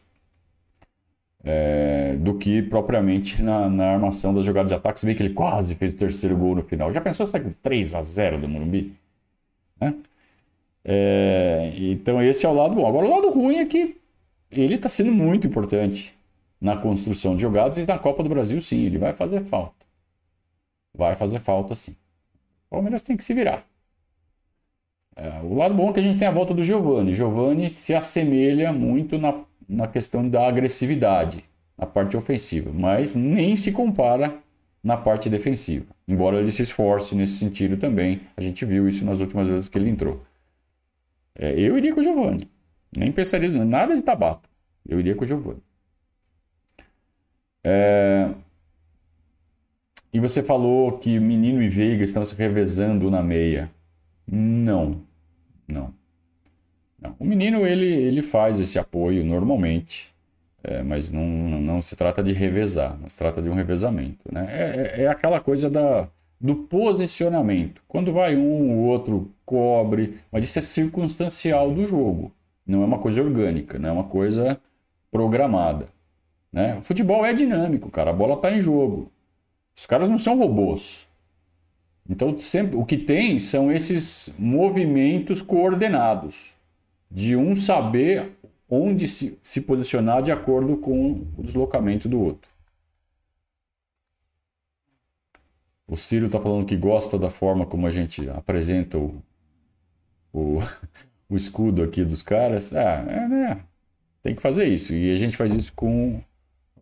é, 1.44 2.16
do 2.16 2.34
que 2.34 2.62
propriamente 2.62 3.42
na, 3.42 3.68
na, 3.68 3.92
armação 3.92 4.32
das 4.32 4.44
jogadas 4.44 4.70
de 4.70 4.74
ataque. 4.74 4.98
Você 4.98 5.06
vê 5.06 5.14
que 5.14 5.22
ele 5.22 5.34
quase 5.34 5.74
fez 5.74 5.92
o 5.92 5.96
terceiro 5.96 6.36
gol 6.36 6.56
no 6.56 6.62
final. 6.62 6.92
Já 6.92 7.00
pensou 7.00 7.26
se 7.26 7.36
é 7.36 7.40
com 7.40 7.52
3 7.62 7.94
a 7.94 8.02
0 8.02 8.40
do 8.40 8.48
Morumbi? 8.48 8.94
Né? 9.80 9.94
É, 10.84 11.72
então 11.76 12.22
esse 12.22 12.46
é 12.46 12.48
o 12.48 12.54
lado 12.54 12.74
bom. 12.74 12.86
Agora 12.86 13.06
o 13.06 13.10
lado 13.10 13.30
ruim 13.30 13.56
é 13.58 13.66
que 13.66 14.00
ele 14.50 14.74
está 14.76 14.88
sendo 14.88 15.12
muito 15.12 15.46
importante 15.46 16.14
na 16.60 16.76
construção 16.76 17.36
de 17.36 17.42
jogadas 17.42 17.76
e 17.76 17.86
na 17.86 17.98
Copa 17.98 18.22
do 18.22 18.28
Brasil 18.28 18.60
sim, 18.60 18.84
ele 18.86 18.98
vai 18.98 19.12
fazer 19.12 19.44
falta. 19.44 19.86
Vai 20.94 21.14
fazer 21.16 21.40
falta 21.40 21.74
sim. 21.74 21.94
Palmeiras 22.74 23.02
tem 23.02 23.16
que 23.16 23.24
se 23.24 23.34
virar. 23.34 23.64
É, 25.16 25.40
o 25.42 25.54
lado 25.54 25.74
bom 25.74 25.90
é 25.90 25.92
que 25.92 26.00
a 26.00 26.02
gente 26.02 26.18
tem 26.18 26.28
a 26.28 26.32
volta 26.32 26.52
do 26.52 26.62
Giovani. 26.62 27.12
Giovani 27.12 27.70
se 27.70 27.94
assemelha 27.94 28.72
muito 28.72 29.18
na 29.18 29.44
na 29.68 29.86
questão 29.88 30.28
da 30.28 30.46
agressividade, 30.46 31.44
na 31.76 31.86
parte 31.86 32.16
ofensiva, 32.16 32.70
mas 32.72 33.14
nem 33.14 33.56
se 33.56 33.72
compara 33.72 34.38
na 34.82 34.96
parte 34.96 35.30
defensiva. 35.30 35.86
Embora 36.06 36.38
ele 36.38 36.52
se 36.52 36.62
esforce 36.62 37.14
nesse 37.14 37.38
sentido 37.38 37.76
também, 37.76 38.20
a 38.36 38.40
gente 38.40 38.64
viu 38.64 38.86
isso 38.88 39.04
nas 39.04 39.20
últimas 39.20 39.48
vezes 39.48 39.68
que 39.68 39.78
ele 39.78 39.88
entrou. 39.88 40.20
É, 41.34 41.58
eu 41.58 41.76
iria 41.76 41.92
com 41.94 42.00
o 42.00 42.02
Giovani. 42.02 42.48
Nem 42.96 43.10
pensaria 43.10 43.48
nada 43.64 43.96
de 43.96 44.02
Tabata. 44.02 44.48
Eu 44.86 45.00
iria 45.00 45.14
com 45.14 45.24
o 45.24 45.26
Giovani. 45.26 45.60
É... 47.62 48.28
E 50.14 50.20
você 50.20 50.44
falou 50.44 50.92
que 50.92 51.18
Menino 51.18 51.60
e 51.60 51.68
Veiga 51.68 52.04
estão 52.04 52.24
se 52.24 52.36
revezando 52.36 53.10
na 53.10 53.20
meia. 53.20 53.68
Não, 54.24 55.02
não. 55.66 55.92
Não. 56.96 57.16
O 57.18 57.24
menino 57.24 57.66
ele, 57.66 57.86
ele 57.86 58.22
faz 58.22 58.60
esse 58.60 58.78
apoio 58.78 59.24
normalmente, 59.24 60.14
é, 60.62 60.84
mas 60.84 61.10
não, 61.10 61.26
não 61.26 61.82
se 61.82 61.96
trata 61.96 62.22
de 62.22 62.32
revezar, 62.32 62.96
não 63.00 63.08
se 63.08 63.16
trata 63.16 63.42
de 63.42 63.48
um 63.48 63.54
revezamento. 63.54 64.32
Né? 64.32 64.46
É, 64.48 65.00
é, 65.00 65.02
é 65.02 65.08
aquela 65.08 65.40
coisa 65.40 65.68
da, 65.68 66.08
do 66.40 66.54
posicionamento. 66.54 67.82
Quando 67.88 68.12
vai 68.12 68.36
um, 68.36 68.70
o 68.70 68.84
outro 68.84 69.32
cobre, 69.44 70.20
mas 70.30 70.44
isso 70.44 70.60
é 70.60 70.62
circunstancial 70.62 71.74
do 71.74 71.84
jogo. 71.84 72.30
Não 72.64 72.82
é 72.82 72.86
uma 72.86 73.00
coisa 73.00 73.20
orgânica, 73.20 73.80
não 73.80 73.88
é 73.88 73.92
uma 73.92 74.04
coisa 74.04 74.60
programada. 75.10 75.88
Né? 76.52 76.78
O 76.78 76.82
futebol 76.82 77.26
é 77.26 77.34
dinâmico, 77.34 77.90
cara. 77.90 78.10
A 78.10 78.14
bola 78.14 78.34
está 78.34 78.52
em 78.52 78.60
jogo. 78.60 79.10
Os 79.76 79.86
caras 79.86 80.08
não 80.08 80.18
são 80.18 80.38
robôs. 80.38 81.08
Então, 82.08 82.38
sempre, 82.38 82.76
o 82.76 82.84
que 82.84 82.98
tem 82.98 83.38
são 83.38 83.72
esses 83.72 84.32
movimentos 84.38 85.40
coordenados, 85.40 86.54
de 87.10 87.34
um 87.34 87.56
saber 87.56 88.32
onde 88.68 89.06
se, 89.08 89.38
se 89.42 89.60
posicionar 89.60 90.22
de 90.22 90.30
acordo 90.30 90.76
com 90.76 91.24
o 91.36 91.42
deslocamento 91.42 92.08
do 92.08 92.20
outro. 92.20 92.50
O 95.86 95.96
Ciro 95.96 96.26
está 96.26 96.40
falando 96.40 96.66
que 96.66 96.76
gosta 96.76 97.18
da 97.18 97.30
forma 97.30 97.66
como 97.66 97.86
a 97.86 97.90
gente 97.90 98.28
apresenta 98.30 98.98
o, 98.98 99.22
o, 100.32 100.58
o 101.28 101.36
escudo 101.36 101.82
aqui 101.82 102.04
dos 102.04 102.22
caras. 102.22 102.74
Ah, 102.74 103.04
é, 103.08 103.28
né? 103.28 103.64
Tem 104.22 104.34
que 104.34 104.42
fazer 104.42 104.64
isso. 104.66 104.94
E 104.94 105.12
a 105.12 105.16
gente 105.16 105.36
faz 105.36 105.52
isso 105.52 105.72
com 105.74 106.20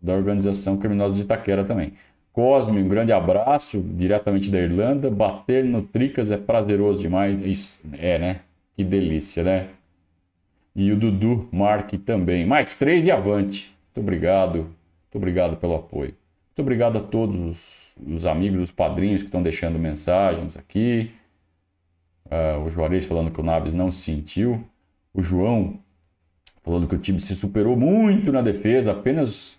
da 0.00 0.14
organização 0.14 0.76
Criminosa 0.76 1.14
de 1.16 1.22
Itaquera 1.22 1.64
também. 1.64 1.92
Cosme, 2.32 2.80
um 2.80 2.88
grande 2.88 3.12
abraço, 3.12 3.80
diretamente 3.80 4.50
da 4.50 4.58
Irlanda. 4.58 5.10
Bater 5.10 5.64
no 5.64 5.82
Tricas 5.82 6.30
é 6.30 6.36
prazeroso 6.36 6.98
demais. 6.98 7.38
Isso, 7.44 7.78
é, 7.98 8.18
né? 8.18 8.40
Que 8.74 8.82
delícia, 8.82 9.44
né? 9.44 9.68
E 10.74 10.90
o 10.90 10.96
Dudu 10.96 11.46
Mark 11.52 11.92
também. 12.06 12.46
Mais 12.46 12.74
três 12.74 13.04
e 13.04 13.10
avante. 13.10 13.74
Muito 13.94 14.00
obrigado. 14.00 14.58
Muito 14.58 15.16
obrigado 15.16 15.56
pelo 15.58 15.74
apoio. 15.74 16.14
Muito 16.48 16.60
obrigado 16.60 16.96
a 16.96 17.00
todos 17.00 17.36
os, 17.38 17.96
os 18.14 18.24
amigos, 18.24 18.62
os 18.62 18.72
padrinhos 18.72 19.22
que 19.22 19.28
estão 19.28 19.42
deixando 19.42 19.78
mensagens 19.78 20.56
aqui. 20.56 21.10
Uh, 22.26 22.64
o 22.64 22.70
Juarez 22.70 23.04
falando 23.04 23.30
que 23.30 23.40
o 23.40 23.44
Naves 23.44 23.74
não 23.74 23.90
sentiu. 23.90 24.64
O 25.12 25.22
João 25.22 25.78
falando 26.62 26.86
que 26.86 26.94
o 26.94 26.98
time 26.98 27.20
se 27.20 27.34
superou 27.34 27.76
muito 27.76 28.32
na 28.32 28.40
defesa, 28.40 28.92
apenas 28.92 29.58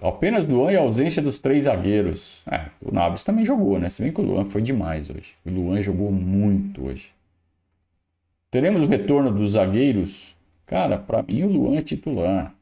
apenas 0.00 0.46
Luan 0.46 0.72
e 0.72 0.76
a 0.76 0.80
ausência 0.80 1.22
dos 1.22 1.38
três 1.38 1.64
zagueiros. 1.64 2.42
É, 2.50 2.66
o 2.80 2.92
Naves 2.92 3.22
também 3.22 3.44
jogou, 3.44 3.78
né? 3.78 3.88
Se 3.88 4.02
bem 4.02 4.12
que 4.12 4.20
o 4.20 4.24
Luan 4.24 4.44
foi 4.44 4.62
demais 4.62 5.10
hoje. 5.10 5.34
O 5.44 5.50
Luan 5.50 5.80
jogou 5.80 6.10
muito 6.10 6.86
hoje. 6.86 7.12
Teremos 8.50 8.82
o 8.82 8.86
retorno 8.86 9.30
dos 9.30 9.50
zagueiros 9.50 10.38
Cara, 10.68 10.98
para 10.98 11.22
mim 11.22 11.42
o 11.44 11.48
Luan 11.48 11.78
é 11.78 11.82
titular. 11.82 12.54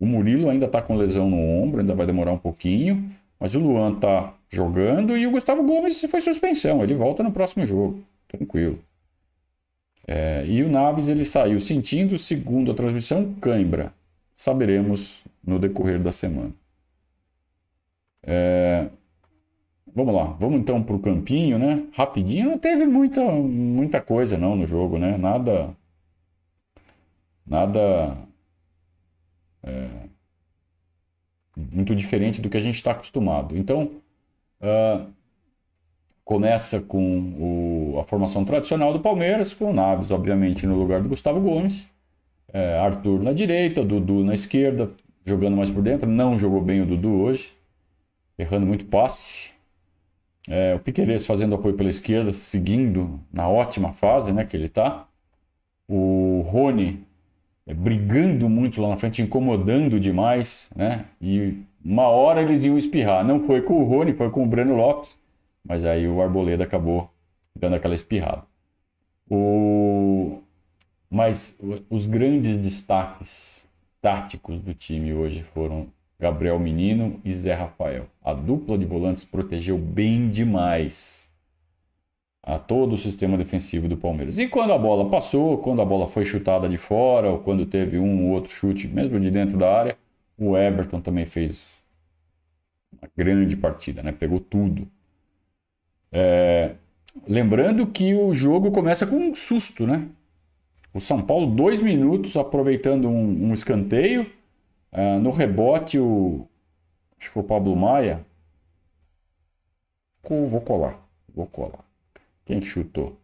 O 0.00 0.06
Murilo 0.06 0.48
ainda 0.48 0.66
tá 0.66 0.80
com 0.80 0.96
lesão 0.96 1.28
no 1.28 1.36
ombro, 1.36 1.80
ainda 1.80 1.94
vai 1.94 2.06
demorar 2.06 2.32
um 2.32 2.38
pouquinho. 2.38 3.12
Mas 3.38 3.54
o 3.54 3.60
Luan 3.60 3.94
tá 3.94 4.34
jogando 4.48 5.16
e 5.16 5.26
o 5.26 5.30
Gustavo 5.30 5.62
Gomes 5.62 6.00
foi 6.00 6.20
suspensão. 6.20 6.82
Ele 6.82 6.94
volta 6.94 7.22
no 7.22 7.30
próximo 7.30 7.66
jogo. 7.66 8.02
Tranquilo. 8.26 8.78
É, 10.08 10.44
e 10.46 10.62
o 10.62 10.70
Naves 10.70 11.10
ele 11.10 11.24
saiu 11.24 11.60
sentindo, 11.60 12.16
segundo 12.16 12.72
a 12.72 12.74
transmissão, 12.74 13.34
cãibra. 13.40 13.92
Saberemos 14.34 15.22
no 15.44 15.58
decorrer 15.58 16.00
da 16.02 16.12
semana. 16.12 16.52
É, 18.22 18.88
vamos 19.94 20.14
lá, 20.14 20.24
vamos 20.38 20.60
então 20.60 20.82
para 20.82 20.94
o 20.94 21.00
campinho, 21.00 21.58
né? 21.58 21.86
Rapidinho, 21.92 22.50
não 22.50 22.58
teve 22.58 22.86
muita, 22.86 23.20
muita 23.22 24.00
coisa 24.00 24.38
não 24.38 24.56
no 24.56 24.66
jogo, 24.66 24.98
né? 24.98 25.16
Nada 25.16 25.76
nada 27.46 28.16
é, 29.62 29.88
muito 31.56 31.94
diferente 31.94 32.40
do 32.40 32.48
que 32.48 32.56
a 32.56 32.60
gente 32.60 32.76
está 32.76 32.92
acostumado. 32.92 33.56
Então, 33.56 33.90
uh, 34.60 35.06
começa 36.24 36.80
com 36.80 37.92
o, 37.94 37.98
a 37.98 38.04
formação 38.04 38.44
tradicional 38.44 38.92
do 38.92 39.00
Palmeiras, 39.00 39.54
com 39.54 39.70
o 39.70 39.72
Naves, 39.72 40.10
obviamente, 40.10 40.66
no 40.66 40.76
lugar 40.76 41.02
do 41.02 41.08
Gustavo 41.08 41.40
Gomes, 41.40 41.90
é, 42.52 42.78
Arthur 42.78 43.22
na 43.22 43.32
direita, 43.32 43.84
Dudu 43.84 44.24
na 44.24 44.34
esquerda, 44.34 44.88
jogando 45.24 45.56
mais 45.56 45.70
por 45.70 45.82
dentro. 45.82 46.08
Não 46.08 46.38
jogou 46.38 46.60
bem 46.60 46.80
o 46.80 46.86
Dudu 46.86 47.22
hoje, 47.22 47.54
errando 48.38 48.66
muito 48.66 48.84
passe. 48.86 49.50
É, 50.48 50.74
o 50.74 50.80
Piqueires 50.80 51.26
fazendo 51.26 51.54
apoio 51.54 51.74
pela 51.74 51.88
esquerda, 51.88 52.32
seguindo 52.32 53.20
na 53.32 53.48
ótima 53.48 53.92
fase 53.92 54.32
né, 54.32 54.44
que 54.44 54.56
ele 54.56 54.66
está. 54.66 55.06
O 55.88 56.42
Rony 56.46 57.04
é, 57.66 57.72
brigando 57.72 58.48
muito 58.48 58.82
lá 58.82 58.88
na 58.88 58.96
frente, 58.96 59.22
incomodando 59.22 60.00
demais, 60.00 60.68
né? 60.74 61.06
E 61.20 61.62
uma 61.84 62.08
hora 62.08 62.42
eles 62.42 62.64
iam 62.64 62.76
espirrar. 62.76 63.24
Não 63.24 63.46
foi 63.46 63.62
com 63.62 63.74
o 63.80 63.84
Rony, 63.84 64.12
foi 64.12 64.30
com 64.30 64.42
o 64.42 64.46
Breno 64.46 64.74
Lopes, 64.74 65.18
mas 65.64 65.84
aí 65.84 66.08
o 66.08 66.20
Arboleda 66.20 66.64
acabou 66.64 67.08
dando 67.54 67.76
aquela 67.76 67.94
espirrada. 67.94 68.42
O... 69.30 70.40
Mas 71.08 71.58
os 71.90 72.06
grandes 72.06 72.56
destaques 72.56 73.66
táticos 74.02 74.58
do 74.58 74.74
time 74.74 75.14
hoje 75.14 75.40
foram 75.40 75.86
Gabriel 76.18 76.58
Menino 76.58 77.20
e 77.24 77.32
Zé 77.32 77.54
Rafael. 77.54 78.06
A 78.22 78.34
dupla 78.34 78.76
de 78.76 78.84
volantes 78.84 79.24
protegeu 79.24 79.78
bem 79.78 80.28
demais 80.28 81.30
a 82.42 82.58
todo 82.58 82.94
o 82.94 82.96
sistema 82.96 83.38
defensivo 83.38 83.86
do 83.86 83.96
Palmeiras. 83.96 84.38
E 84.38 84.48
quando 84.48 84.72
a 84.72 84.78
bola 84.78 85.08
passou, 85.08 85.58
quando 85.58 85.80
a 85.80 85.84
bola 85.84 86.08
foi 86.08 86.24
chutada 86.24 86.68
de 86.68 86.76
fora, 86.76 87.30
ou 87.30 87.38
quando 87.38 87.64
teve 87.64 87.98
um 87.98 88.26
ou 88.26 88.32
outro 88.32 88.52
chute, 88.52 88.88
mesmo 88.88 89.20
de 89.20 89.30
dentro 89.30 89.56
da 89.56 89.72
área, 89.72 89.96
o 90.36 90.56
Everton 90.56 91.00
também 91.00 91.24
fez 91.24 91.80
uma 93.00 93.08
grande 93.16 93.56
partida, 93.56 94.02
né? 94.02 94.10
Pegou 94.10 94.40
tudo. 94.40 94.88
É... 96.10 96.72
Lembrando 97.28 97.86
que 97.86 98.14
o 98.14 98.34
jogo 98.34 98.72
começa 98.72 99.06
com 99.06 99.16
um 99.16 99.34
susto, 99.34 99.86
né? 99.86 100.08
O 100.94 101.00
São 101.00 101.22
Paulo, 101.22 101.46
dois 101.46 101.80
minutos, 101.80 102.36
aproveitando 102.36 103.08
um, 103.08 103.48
um 103.48 103.52
escanteio. 103.52 104.30
É, 104.90 105.18
no 105.18 105.30
rebote, 105.30 105.98
o. 105.98 106.46
Acho 107.18 107.28
que 107.28 107.34
foi 107.34 107.42
o 107.42 107.46
Pablo 107.46 107.74
Maia. 107.74 108.24
Vou 110.28 110.60
colar. 110.60 110.98
Vou 111.34 111.46
colar. 111.46 111.84
Quem 112.44 112.60
que 112.60 112.66
chutou? 112.66 113.16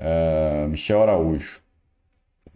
Uh, 0.00 0.68
Michel 0.68 1.02
Araújo. 1.02 1.60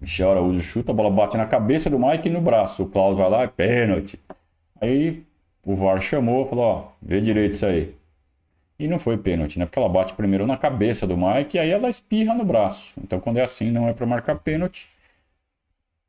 Michel 0.01 0.31
Araújo 0.31 0.61
chuta, 0.61 0.93
a 0.93 0.95
bola 0.95 1.11
bate 1.11 1.37
na 1.37 1.47
cabeça 1.47 1.91
do 1.91 1.99
Mike 1.99 2.29
e 2.29 2.33
no 2.33 2.41
braço. 2.41 2.85
O 2.85 2.89
Klaus 2.89 3.17
vai 3.17 3.29
lá, 3.31 3.43
é 3.43 3.47
pênalti. 3.47 4.19
Aí 4.81 5.25
o 5.65 5.75
VAR 5.75 6.01
chamou, 6.01 6.47
falou: 6.47 6.65
ó, 6.65 6.89
vê 7.01 7.21
direito 7.21 7.55
isso 7.55 7.67
aí. 7.67 7.95
E 8.79 8.89
não 8.89 8.99
foi 8.99 9.17
pênalti, 9.17 9.59
né? 9.59 9.67
Porque 9.67 9.79
ela 9.79 9.89
bate 9.89 10.15
primeiro 10.15 10.47
na 10.47 10.57
cabeça 10.57 11.07
do 11.07 11.17
Mike 11.17 11.57
e 11.57 11.61
aí 11.61 11.71
ela 11.71 11.89
espirra 11.89 12.35
no 12.35 12.45
braço. 12.45 13.01
Então 13.03 13.21
quando 13.21 13.39
é 13.39 13.43
assim, 13.43 13.71
não 13.71 13.89
é 13.89 13.93
para 13.93 14.07
marcar 14.07 14.37
pênalti. 14.37 14.89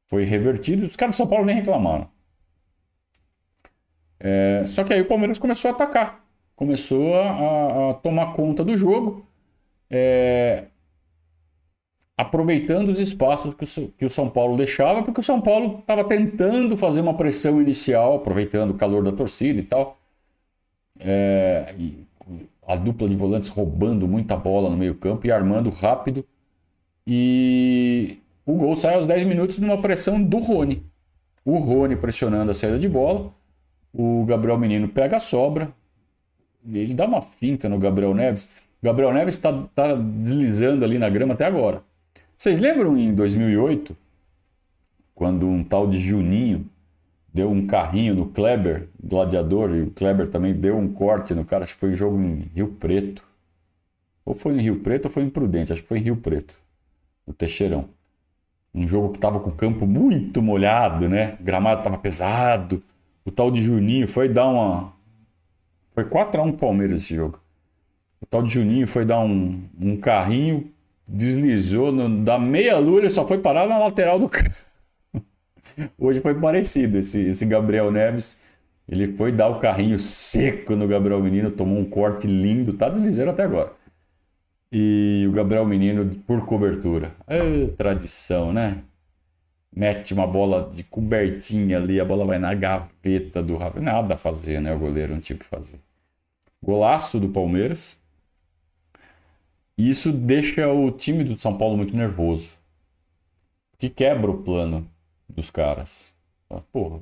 Foi 0.10 0.24
revertido. 0.24 0.86
Os 0.86 0.96
caras 0.96 1.16
de 1.16 1.18
São 1.18 1.28
Paulo 1.28 1.46
nem 1.46 1.56
reclamaram. 1.56 2.10
É, 4.20 4.64
só 4.66 4.84
que 4.84 4.94
aí 4.94 5.02
o 5.02 5.08
Palmeiras 5.08 5.38
começou 5.40 5.70
a 5.70 5.74
atacar. 5.74 6.24
Começou 6.56 7.16
a, 7.16 7.92
a 7.92 7.94
tomar 7.96 8.34
conta 8.34 8.64
do 8.64 8.78
jogo 8.78 9.26
é, 9.94 10.66
aproveitando 12.18 12.90
os 12.90 13.00
espaços 13.00 13.54
que 13.54 13.64
o, 13.64 13.88
que 13.90 14.06
o, 14.06 14.10
São 14.10 14.30
Paulo 14.30 14.58
deixava, 14.58 15.04
porque 15.04 15.20
o 15.20 15.24
São 15.24 15.40
Paulo 15.40 15.80
estava 15.80 16.04
tentando 16.04 16.76
fazer 16.76 17.02
uma 17.02 17.16
pressão 17.16 17.62
inicial, 17.62 18.16
aproveitando 18.16 18.72
o 18.72 18.76
calor 18.76 19.04
da 19.04 19.12
torcida 19.12 19.60
e 19.60 19.64
tal. 19.64 19.98
É, 21.00 21.76
e 21.78 22.06
a 22.68 22.76
dupla 22.76 23.08
de 23.10 23.16
volantes 23.16 23.50
roubando 23.50 24.08
muita 24.08 24.36
bola 24.36 24.70
no 24.70 24.78
meio-campo 24.78 25.28
e 25.28 25.32
armando 25.32 25.70
rápido. 25.70 26.26
E 27.06 28.20
o 28.46 28.54
gol 28.54 28.76
sai 28.76 28.96
aos 28.96 29.08
10 29.08 29.26
minutos 29.26 29.58
numa 29.60 29.80
pressão 29.80 30.22
do 30.24 30.38
Rony. 30.38 30.84
O 31.46 31.58
Rony 31.58 31.96
pressionando 31.96 32.52
a 32.52 32.54
saída 32.54 32.80
de 32.80 32.88
bola. 32.88 33.32
O 33.94 34.26
Gabriel 34.26 34.58
Menino 34.58 34.88
pega 34.88 35.18
a 35.18 35.20
sobra. 35.20 35.74
Ele 36.66 36.94
dá 36.94 37.06
uma 37.06 37.22
finta 37.22 37.68
no 37.68 37.78
Gabriel 37.78 38.14
Neves. 38.14 38.48
Gabriel 38.82 39.14
Neves 39.14 39.36
está 39.36 39.52
tá 39.76 39.94
deslizando 39.96 40.86
ali 40.86 40.98
na 40.98 41.10
grama 41.10 41.34
até 41.34 41.46
agora. 41.46 41.84
Vocês 42.38 42.60
lembram 42.60 42.98
em 42.98 43.14
2008, 43.14 43.96
quando 45.14 45.48
um 45.48 45.64
tal 45.64 45.88
de 45.88 46.00
Juninho 46.00 46.70
deu 47.34 47.50
um 47.50 47.66
carrinho 47.66 48.14
no 48.14 48.28
Kleber, 48.28 48.88
gladiador, 49.04 49.72
e 49.76 49.82
o 49.82 49.92
Kleber 49.92 50.28
também 50.28 50.54
deu 50.54 50.78
um 50.78 50.88
corte 50.88 51.34
no 51.34 51.44
cara, 51.44 51.64
acho 51.64 51.74
que 51.74 51.80
foi 51.80 51.90
um 51.90 51.96
jogo 51.96 52.22
em 52.22 52.52
Rio 52.54 52.68
Preto. 52.80 53.26
Ou 54.24 54.36
foi 54.36 54.54
em 54.54 54.62
Rio 54.62 54.80
Preto 54.80 55.06
ou 55.06 55.12
foi 55.12 55.24
em 55.24 55.30
Prudente, 55.30 55.74
acho 55.74 55.82
que 55.82 55.88
foi 55.88 55.98
em 55.98 56.04
Rio 56.04 56.18
Preto, 56.18 56.56
no 57.26 57.34
Teixeirão. 57.34 57.90
Um 58.74 58.88
jogo 58.88 59.10
que 59.10 59.18
estava 59.18 59.40
com 59.40 59.50
o 59.50 59.54
campo 59.54 59.86
muito 59.86 60.42
molhado, 60.42 61.10
né? 61.10 61.38
O 61.40 61.44
gramado 61.44 61.82
estava 61.82 61.98
pesado. 61.98 62.82
O 63.26 63.32
tal 63.32 63.52
de 63.52 63.62
Juninho 63.62 64.08
foi 64.08 64.28
dar 64.28 64.48
uma. 64.48 64.94
Foi 65.94 66.04
4x1 66.04 66.58
Palmeiras 66.58 67.04
esse 67.04 67.16
jogo. 67.16 67.40
O 68.20 68.26
tal 68.26 68.42
de 68.42 68.52
Juninho 68.52 68.88
foi 68.88 69.06
dar 69.06 69.20
um, 69.20 69.62
um 69.80 69.98
carrinho, 69.98 70.72
deslizou, 71.08 71.92
no, 71.92 72.24
da 72.24 72.40
meia 72.40 72.80
lua 72.80 73.02
ele 73.02 73.10
só 73.12 73.28
foi 73.28 73.38
parar 73.38 73.68
na 73.68 73.78
lateral 73.78 74.18
do 74.18 74.28
carro. 74.28 74.50
Hoje 75.98 76.20
foi 76.22 76.40
parecido 76.40 76.98
esse, 76.98 77.20
esse 77.28 77.46
Gabriel 77.46 77.92
Neves. 77.92 78.40
Ele 78.88 79.16
foi 79.16 79.32
dar 79.32 79.48
o 79.48 79.60
carrinho 79.60 79.98
seco 79.98 80.76
no 80.76 80.88
Gabriel 80.88 81.22
Menino, 81.22 81.52
tomou 81.52 81.80
um 81.80 81.86
corte 81.86 82.28
lindo, 82.28 82.74
tá 82.74 82.90
deslizando 82.90 83.32
até 83.32 83.44
agora. 83.44 83.72
E 84.72 85.26
o 85.28 85.32
Gabriel 85.32 85.66
Menino 85.66 86.16
por 86.28 86.46
cobertura. 86.46 87.12
É, 87.28 87.68
tradição, 87.78 88.52
né? 88.52 88.84
mete 89.76 90.14
uma 90.14 90.28
bola 90.28 90.70
de 90.72 90.84
cobertinha 90.84 91.78
ali, 91.78 92.00
a 92.00 92.06
bola 92.06 92.26
vai 92.26 92.38
na 92.38 92.54
gaveta 92.54 93.42
do 93.42 93.56
Rafa. 93.56 93.80
Nada 93.80 94.14
a 94.14 94.18
fazer, 94.18 94.62
né? 94.62 94.74
O 94.74 94.80
goleiro 94.80 95.14
não 95.14 95.22
tinha 95.22 95.36
o 95.36 95.40
que 95.40 95.46
fazer. 95.46 95.80
Golaço 96.62 97.20
do 97.20 97.30
Palmeiras. 97.30 98.00
Isso 99.78 100.12
deixa 100.12 100.72
o 100.72 100.92
time 100.92 101.24
do 101.24 101.38
São 101.38 101.58
Paulo 101.58 101.76
muito 101.76 101.96
nervoso. 101.98 102.58
Que 103.78 103.90
quebra 103.90 104.30
o 104.30 104.44
plano 104.44 104.88
dos 105.28 105.50
caras. 105.50 106.14
Porra, 106.72 107.00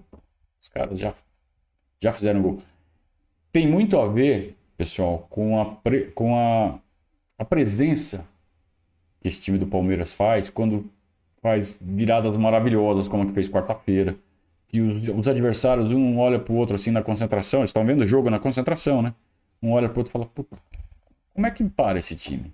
os 0.62 0.68
caras 0.68 1.00
já, 1.00 1.14
já 2.00 2.12
fizeram 2.12 2.42
gol. 2.42 2.60
Tem 3.52 3.68
muito 3.68 4.00
a 4.00 4.08
ver, 4.08 4.56
pessoal, 4.78 5.28
com 5.30 5.60
a, 5.60 5.66
pre, 5.66 6.06
com 6.08 6.38
a, 6.38 6.80
a 7.38 7.44
presença 7.44 8.26
que 9.20 9.28
esse 9.28 9.42
time 9.42 9.58
do 9.58 9.68
Palmeiras 9.68 10.14
faz 10.14 10.50
quando 10.50 10.90
faz 11.42 11.76
viradas 11.82 12.36
maravilhosas, 12.38 13.08
como 13.08 13.24
a 13.24 13.26
que 13.26 13.34
fez 13.34 13.50
quarta-feira. 13.50 14.16
Que 14.68 14.80
os, 14.80 15.08
os, 15.10 15.28
adversários, 15.28 15.88
um 15.88 16.18
olha 16.18 16.40
pro 16.40 16.54
outro 16.54 16.76
assim 16.76 16.92
na 16.92 17.04
concentração, 17.04 17.60
eles 17.60 17.72
estão 17.72 17.86
vendo 17.86 18.02
o 18.02 18.06
jogo 18.06 18.30
na 18.30 18.40
concentração, 18.40 19.02
né? 19.02 19.14
Um 19.62 19.72
olha 19.74 19.90
pro 19.90 20.00
outro 20.00 20.12
e 20.12 20.14
fala, 20.14 20.26
puta, 20.26 20.58
como 21.34 21.46
é 21.46 21.52
que 21.52 21.64
para 21.66 22.00
esse 22.00 22.16
time? 22.16 22.54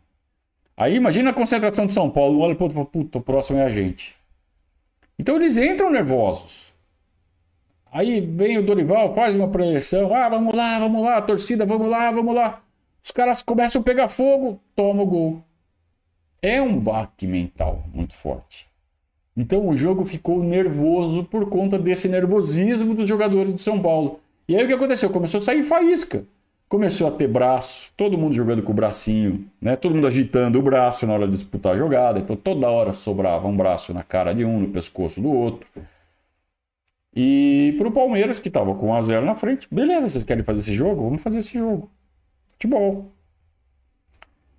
Aí 0.76 0.96
imagina 0.96 1.30
a 1.30 1.34
concentração 1.34 1.86
de 1.86 1.92
São 1.92 2.10
Paulo, 2.10 2.40
um 2.40 2.42
olha 2.42 2.56
pro 2.56 2.66
outro 2.66 2.76
e 2.76 2.80
fala, 2.80 2.90
puta, 2.90 3.20
o 3.20 3.22
próximo 3.22 3.60
é 3.60 3.66
a 3.66 3.70
gente. 3.70 4.16
Então 5.18 5.36
eles 5.36 5.58
entram 5.58 5.90
nervosos. 5.90 6.74
Aí 7.92 8.22
vem 8.22 8.58
o 8.58 8.64
Dorival, 8.64 9.16
faz 9.16 9.34
uma 9.34 9.48
projeção, 9.48 10.14
ah, 10.14 10.30
vamos 10.30 10.54
lá, 10.54 10.78
vamos 10.80 11.02
lá, 11.02 11.22
torcida, 11.22 11.66
vamos 11.66 11.90
lá, 11.90 12.12
vamos 12.12 12.36
lá. 12.36 12.62
Os 13.02 13.12
caras 13.12 13.42
começam 13.42 13.82
a 13.82 13.86
pegar 13.86 14.10
fogo, 14.10 14.60
toma 14.76 15.04
o 15.04 15.06
gol. 15.06 15.44
É 16.42 16.62
um 16.62 16.78
baque 16.78 17.26
mental 17.26 17.84
muito 17.94 18.16
forte. 18.16 18.68
Então 19.36 19.68
o 19.68 19.76
jogo 19.76 20.06
ficou 20.06 20.44
nervoso 20.44 21.24
por 21.24 21.50
conta 21.50 21.80
desse 21.80 22.08
nervosismo 22.08 22.94
dos 22.94 23.08
jogadores 23.08 23.54
do 23.54 23.60
São 23.60 23.82
Paulo. 23.82 24.20
E 24.48 24.56
aí 24.56 24.64
o 24.64 24.68
que 24.68 24.74
aconteceu? 24.74 25.10
Começou 25.10 25.40
a 25.40 25.44
sair 25.44 25.64
faísca. 25.64 26.26
Começou 26.70 27.08
a 27.08 27.12
ter 27.12 27.28
braço, 27.28 27.94
todo 27.96 28.18
mundo 28.18 28.34
jogando 28.36 28.62
com 28.62 28.72
o 28.72 28.76
bracinho, 28.76 29.50
né? 29.62 29.76
Todo 29.76 29.96
mundo 29.96 30.08
agitando 30.08 30.60
o 30.60 30.62
braço 30.62 31.08
na 31.08 31.14
hora 31.14 31.26
de 31.26 31.34
disputar 31.34 31.74
a 31.74 31.78
jogada. 31.78 32.20
Então 32.20 32.36
toda 32.36 32.70
hora 32.70 32.92
sobrava 32.94 33.48
um 33.48 33.56
braço 33.56 33.94
na 33.94 34.04
cara 34.04 34.34
de 34.34 34.44
um, 34.44 34.60
no 34.60 34.68
pescoço 34.70 35.22
do 35.22 35.32
outro. 35.32 35.70
E 37.16 37.74
pro 37.78 37.92
Palmeiras, 37.92 38.38
que 38.38 38.50
tava 38.50 38.76
com 38.76 38.90
1 38.90 38.94
a 38.94 39.02
0 39.02 39.26
na 39.26 39.36
frente, 39.36 39.68
beleza, 39.72 40.08
vocês 40.08 40.24
querem 40.24 40.44
fazer 40.44 40.60
esse 40.60 40.74
jogo? 40.76 41.04
Vamos 41.04 41.24
fazer 41.24 41.40
esse 41.40 41.58
jogo. 41.58 41.90
Futebol. 42.50 43.12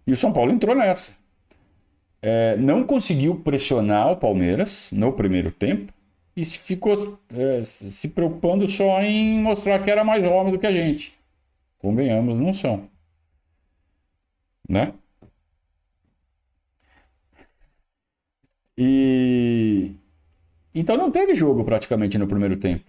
E 0.07 0.13
o 0.13 0.17
São 0.17 0.33
Paulo 0.33 0.51
entrou 0.51 0.75
nessa 0.75 1.19
é, 2.21 2.57
não 2.57 2.85
conseguiu 2.85 3.37
pressionar 3.37 4.13
o 4.13 4.17
Palmeiras 4.17 4.89
no 4.93 5.13
primeiro 5.13 5.51
tempo 5.51 5.93
e 6.37 6.45
ficou 6.45 7.19
é, 7.35 7.63
se 7.63 8.09
preocupando 8.09 8.67
só 8.69 9.03
em 9.03 9.41
mostrar 9.41 9.83
que 9.83 9.91
era 9.91 10.05
mais 10.05 10.25
homem 10.25 10.53
do 10.53 10.59
que 10.59 10.67
a 10.67 10.73
gente. 10.73 11.18
Convenhamos, 11.79 12.39
não 12.39 12.53
são. 12.53 12.89
Né? 14.69 14.93
E 18.77 19.93
então 20.75 20.97
não 20.97 21.11
teve 21.11 21.35
jogo 21.35 21.65
praticamente 21.65 22.19
no 22.19 22.29
primeiro 22.29 22.57
tempo. 22.57 22.85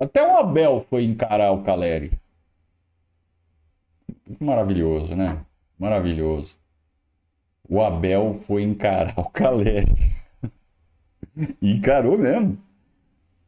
Até 0.00 0.22
o 0.26 0.36
Abel 0.36 0.86
foi 0.88 1.04
encarar 1.04 1.52
o 1.52 1.62
Caleri. 1.62 2.12
Maravilhoso, 4.40 5.14
né? 5.14 5.44
Maravilhoso 5.78 6.58
o 7.68 7.82
Abel 7.82 8.34
foi 8.34 8.62
encarar 8.62 9.14
o 9.18 9.28
Caleri. 9.28 9.94
encarou 11.60 12.16
mesmo. 12.16 12.58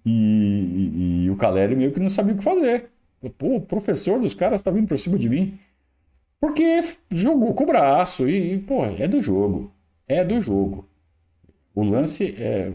E, 0.04 0.10
e, 0.10 1.24
e, 1.24 1.30
o 1.30 1.36
Caleri 1.36 1.74
meio 1.74 1.92
que 1.92 2.00
não 2.00 2.10
sabia 2.10 2.34
o 2.34 2.38
que 2.38 2.44
fazer. 2.44 2.90
Pô, 3.38 3.56
o 3.56 3.60
professor 3.60 4.18
dos 4.20 4.34
caras 4.34 4.62
tá 4.62 4.70
vindo 4.70 4.88
por 4.88 4.98
cima 4.98 5.18
de 5.18 5.28
mim. 5.28 5.58
Porque 6.40 6.80
jogou 7.10 7.54
com 7.54 7.64
o 7.64 7.66
braço 7.66 8.28
e, 8.28 8.54
e 8.54 8.58
pô, 8.60 8.84
é 8.84 9.08
do 9.08 9.20
jogo. 9.22 9.72
É 10.08 10.24
do 10.24 10.40
jogo. 10.40 10.88
O 11.74 11.82
lance 11.84 12.34
é. 12.38 12.72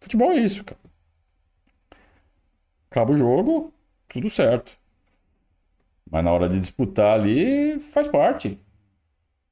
Futebol 0.00 0.32
é 0.32 0.38
isso, 0.38 0.64
cara. 0.64 0.80
Acaba 2.90 3.12
o 3.12 3.16
jogo, 3.16 3.72
tudo 4.08 4.28
certo. 4.28 4.78
Mas 6.10 6.24
na 6.24 6.32
hora 6.32 6.48
de 6.48 6.58
disputar 6.58 7.14
ali, 7.18 7.78
faz 7.80 8.08
parte. 8.08 8.58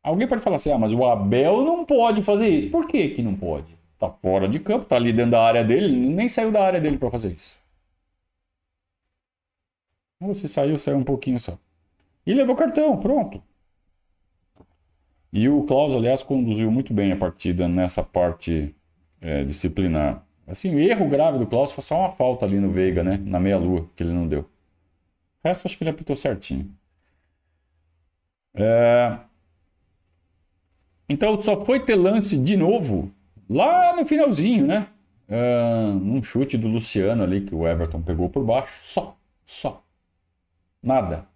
Alguém 0.03 0.29
pode 0.29 0.43
falar 0.43 0.57
assim, 0.57 0.73
ah, 0.73 0.79
mas 0.79 0.93
o 0.93 1.05
Abel 1.05 1.65
não 1.65 1.85
pode 1.85 2.23
fazer 2.23 2.49
isso. 2.49 2.71
Por 2.71 2.87
que 2.87 3.11
que 3.11 3.23
não 3.23 3.37
pode? 3.37 3.77
Tá 3.99 4.11
fora 4.11 4.49
de 4.49 4.61
campo, 4.61 4.85
tá 4.87 4.97
ali 4.97 5.13
dentro 5.13 5.33
da 5.33 5.43
área 5.43 5.65
dele, 5.65 5.91
nem 6.09 6.29
saiu 6.29 6.53
da 6.53 6.65
área 6.65 6.81
dele 6.81 6.99
para 6.99 7.11
fazer 7.11 7.33
isso. 7.33 7.59
Se 10.35 10.49
saiu, 10.49 10.79
saiu 10.79 10.97
um 10.97 11.05
pouquinho 11.05 11.39
só. 11.39 11.59
E 12.27 12.33
levou 12.33 12.57
cartão, 12.57 12.99
pronto. 12.99 13.43
E 15.33 15.49
o 15.49 15.63
Klaus, 15.65 15.95
aliás, 15.95 16.23
conduziu 16.23 16.71
muito 16.71 16.95
bem 16.95 17.13
a 17.13 17.17
partida 17.17 17.69
nessa 17.69 18.03
parte 18.03 18.75
é, 19.21 19.45
disciplinar. 19.45 20.25
Assim, 20.47 20.75
o 20.75 20.79
erro 20.79 21.09
grave 21.09 21.39
do 21.39 21.47
Klaus 21.47 21.73
foi 21.73 21.85
só 21.85 21.99
uma 21.99 22.13
falta 22.13 22.47
ali 22.47 22.59
no 22.59 22.71
Veiga, 22.71 23.03
né? 23.03 23.19
Na 23.19 23.39
meia-lua, 23.39 23.89
que 23.95 24.03
ele 24.03 24.13
não 24.13 24.27
deu. 24.27 24.41
O 24.41 25.49
resto 25.49 25.67
acho 25.67 25.77
que 25.77 25.85
ele 25.85 25.91
apitou 25.91 26.17
certinho. 26.17 26.73
É... 28.55 29.19
Então 31.09 31.41
só 31.43 31.65
foi 31.65 31.79
ter 31.81 31.95
lance 31.95 32.39
de 32.39 32.57
novo 32.57 33.13
lá 33.49 33.95
no 33.95 34.07
finalzinho, 34.07 34.67
né? 34.67 34.89
Uh, 35.29 35.97
um 35.97 36.23
chute 36.23 36.57
do 36.57 36.69
Luciano 36.69 37.23
ali 37.23 37.43
que 37.43 37.55
o 37.55 37.67
Everton 37.67 38.01
pegou 38.01 38.31
por 38.31 38.45
baixo. 38.45 38.79
Só, 38.81 39.17
só. 39.45 39.86
Nada. 40.87 41.27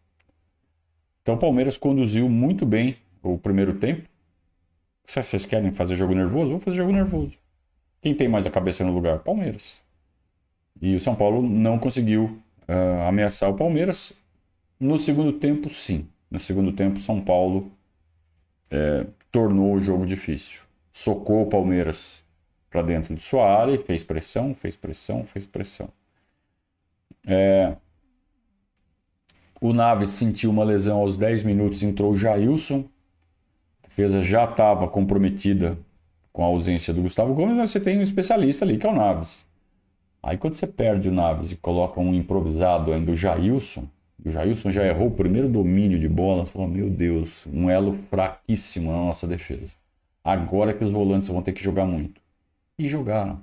Então 1.20 1.34
o 1.34 1.38
Palmeiras 1.38 1.76
conduziu 1.76 2.28
muito 2.28 2.64
bem 2.64 2.96
o 3.20 3.36
primeiro 3.36 3.74
tempo. 3.80 4.08
Se 5.04 5.20
vocês 5.20 5.44
querem 5.44 5.72
fazer 5.72 5.96
jogo 5.96 6.14
nervoso, 6.14 6.50
vamos 6.50 6.62
fazer 6.62 6.76
jogo 6.76 6.92
nervoso. 6.92 7.36
Quem 8.00 8.14
tem 8.14 8.28
mais 8.28 8.46
a 8.46 8.50
cabeça 8.50 8.84
no 8.84 8.94
lugar? 8.94 9.18
Palmeiras. 9.18 9.80
E 10.80 10.94
o 10.94 11.00
São 11.00 11.16
Paulo 11.16 11.42
não 11.42 11.80
conseguiu 11.80 12.40
uh, 12.68 13.08
ameaçar 13.08 13.50
o 13.50 13.56
Palmeiras. 13.56 14.14
No 14.78 14.96
segundo 14.96 15.32
tempo, 15.32 15.68
sim. 15.68 16.06
No 16.30 16.38
segundo 16.38 16.72
tempo, 16.72 17.00
São 17.00 17.20
Paulo 17.20 17.72
é, 18.70 19.04
tornou 19.32 19.74
o 19.74 19.80
jogo 19.80 20.06
difícil. 20.06 20.62
Socou 20.92 21.42
o 21.42 21.46
Palmeiras 21.46 22.22
para 22.70 22.82
dentro 22.82 23.16
de 23.16 23.20
sua 23.20 23.50
área 23.52 23.72
e 23.72 23.78
fez 23.78 24.04
pressão, 24.04 24.54
fez 24.54 24.76
pressão, 24.76 25.24
fez 25.24 25.44
pressão. 25.44 25.88
É... 27.26 27.76
O 29.60 29.72
Naves 29.72 30.10
sentiu 30.10 30.50
uma 30.50 30.64
lesão 30.64 31.00
aos 31.00 31.16
10 31.16 31.44
minutos, 31.44 31.82
entrou 31.82 32.12
o 32.12 32.16
Jailson. 32.16 32.84
A 33.82 33.88
defesa 33.88 34.22
já 34.22 34.44
estava 34.44 34.88
comprometida 34.88 35.78
com 36.32 36.42
a 36.42 36.46
ausência 36.46 36.94
do 36.94 37.02
Gustavo 37.02 37.34
Gomes, 37.34 37.56
mas 37.56 37.70
você 37.70 37.80
tem 37.80 37.98
um 37.98 38.02
especialista 38.02 38.64
ali, 38.64 38.78
que 38.78 38.86
é 38.86 38.90
o 38.90 38.94
Naves. 38.94 39.44
Aí 40.22 40.38
quando 40.38 40.54
você 40.54 40.66
perde 40.66 41.08
o 41.08 41.12
Naves 41.12 41.52
e 41.52 41.56
coloca 41.56 42.00
um 42.00 42.14
improvisado 42.14 42.92
ainda, 42.92 43.12
o 43.12 43.16
Jailson, 43.16 43.86
o 44.24 44.30
Jailson 44.30 44.70
já 44.70 44.86
errou 44.86 45.08
o 45.08 45.12
primeiro 45.12 45.48
domínio 45.48 45.98
de 45.98 46.08
bola. 46.08 46.44
Falou, 46.44 46.68
meu 46.68 46.90
Deus, 46.90 47.46
um 47.46 47.70
elo 47.70 47.92
fraquíssimo 47.92 48.92
na 48.92 48.98
nossa 48.98 49.26
defesa. 49.26 49.76
Agora 50.22 50.74
que 50.74 50.84
os 50.84 50.90
volantes 50.90 51.28
vão 51.28 51.42
ter 51.42 51.52
que 51.52 51.62
jogar 51.62 51.86
muito. 51.86 52.20
E 52.78 52.88
jogaram. 52.88 53.40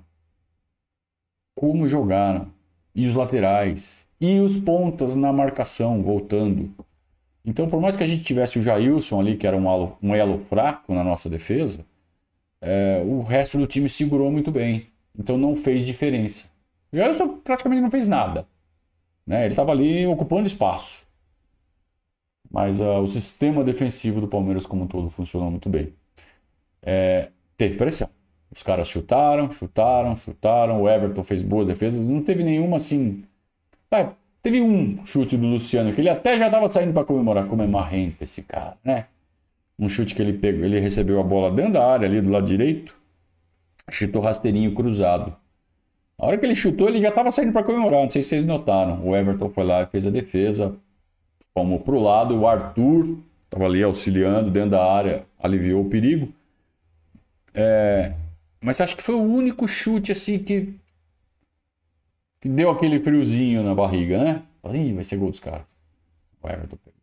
Como 1.55 1.87
jogaram. 1.87 2.51
E 2.93 3.07
os 3.07 3.15
laterais. 3.15 4.06
E 4.19 4.39
os 4.39 4.57
pontas 4.57 5.15
na 5.15 5.31
marcação, 5.31 6.01
voltando. 6.01 6.73
Então, 7.45 7.67
por 7.67 7.79
mais 7.79 7.95
que 7.95 8.03
a 8.03 8.05
gente 8.05 8.23
tivesse 8.23 8.59
o 8.59 8.61
Jailson 8.61 9.19
ali, 9.19 9.37
que 9.37 9.47
era 9.47 9.55
um 9.55 9.71
elo, 9.71 9.97
um 10.01 10.13
elo 10.13 10.39
fraco 10.49 10.93
na 10.93 11.03
nossa 11.03 11.29
defesa, 11.29 11.85
é, 12.59 13.01
o 13.05 13.21
resto 13.21 13.57
do 13.57 13.67
time 13.67 13.87
segurou 13.87 14.31
muito 14.31 14.51
bem. 14.51 14.87
Então 15.17 15.37
não 15.37 15.55
fez 15.55 15.85
diferença. 15.85 16.45
O 16.91 16.95
Jailson 16.97 17.37
praticamente 17.39 17.81
não 17.81 17.91
fez 17.91 18.07
nada. 18.07 18.47
Né? 19.25 19.41
Ele 19.41 19.49
estava 19.49 19.71
ali 19.71 20.05
ocupando 20.05 20.47
espaço. 20.47 21.07
Mas 22.49 22.79
uh, 22.79 22.99
o 22.99 23.07
sistema 23.07 23.63
defensivo 23.63 24.21
do 24.21 24.27
Palmeiras 24.27 24.65
como 24.65 24.83
um 24.83 24.87
todo 24.87 25.09
funcionou 25.09 25.51
muito 25.51 25.69
bem. 25.69 25.93
É, 26.81 27.31
teve 27.57 27.75
pressão. 27.75 28.09
Os 28.49 28.63
caras 28.63 28.87
chutaram, 28.87 29.51
chutaram, 29.51 30.15
chutaram. 30.15 30.81
O 30.81 30.89
Everton 30.89 31.23
fez 31.23 31.41
boas 31.41 31.67
defesas. 31.67 31.99
Não 31.99 32.23
teve 32.23 32.43
nenhuma 32.43 32.77
assim. 32.77 33.25
É, 33.91 34.09
teve 34.41 34.61
um 34.61 35.05
chute 35.05 35.37
do 35.37 35.47
Luciano 35.47 35.93
que 35.93 36.01
ele 36.01 36.09
até 36.09 36.37
já 36.37 36.47
estava 36.47 36.67
saindo 36.67 36.93
para 36.93 37.05
comemorar. 37.05 37.47
Como 37.47 37.61
é 37.61 37.67
marrento 37.67 38.23
esse 38.23 38.41
cara, 38.41 38.77
né? 38.83 39.05
Um 39.79 39.87
chute 39.87 40.15
que 40.15 40.21
ele 40.21 40.33
pegou, 40.33 40.65
ele 40.65 40.79
recebeu 40.79 41.19
a 41.19 41.23
bola 41.23 41.51
dentro 41.51 41.73
da 41.73 41.85
área 41.85 42.07
ali 42.07 42.19
do 42.19 42.31
lado 42.31 42.47
direito, 42.47 42.95
chutou 43.89 44.21
rasteirinho 44.21 44.73
cruzado. 44.73 45.35
A 46.19 46.25
hora 46.25 46.37
que 46.37 46.45
ele 46.45 46.55
chutou, 46.55 46.89
ele 46.89 46.99
já 46.99 47.09
estava 47.09 47.29
saindo 47.29 47.53
para 47.53 47.63
comemorar. 47.63 48.01
Não 48.01 48.09
sei 48.09 48.23
se 48.23 48.29
vocês 48.29 48.45
notaram. 48.45 49.05
O 49.07 49.15
Everton 49.15 49.49
foi 49.49 49.63
lá 49.63 49.83
e 49.83 49.85
fez 49.85 50.07
a 50.07 50.09
defesa. 50.09 50.75
Palmou 51.53 51.79
para 51.79 51.93
o 51.93 52.01
lado. 52.01 52.35
O 52.35 52.47
Arthur 52.47 53.19
estava 53.45 53.65
ali 53.65 53.83
auxiliando 53.83 54.49
dentro 54.49 54.71
da 54.71 54.91
área, 54.91 55.25
aliviou 55.39 55.81
o 55.81 55.89
perigo. 55.89 56.33
É... 57.53 58.13
Mas 58.59 58.81
acho 58.81 58.97
que 58.97 59.03
foi 59.03 59.13
o 59.13 59.21
único 59.21 59.67
chute 59.67 60.11
assim 60.11 60.39
que 60.39 60.73
deu 62.47 62.69
aquele 62.69 62.99
friozinho 62.99 63.63
na 63.63 63.73
barriga, 63.73 64.17
né? 64.17 64.43
Ih, 64.73 64.93
vai 64.93 65.03
ser 65.03 65.17
gol 65.17 65.29
dos 65.29 65.39
caras. 65.39 65.77
O 66.41 66.47
Everton 66.47 66.77
pegou. 66.77 66.97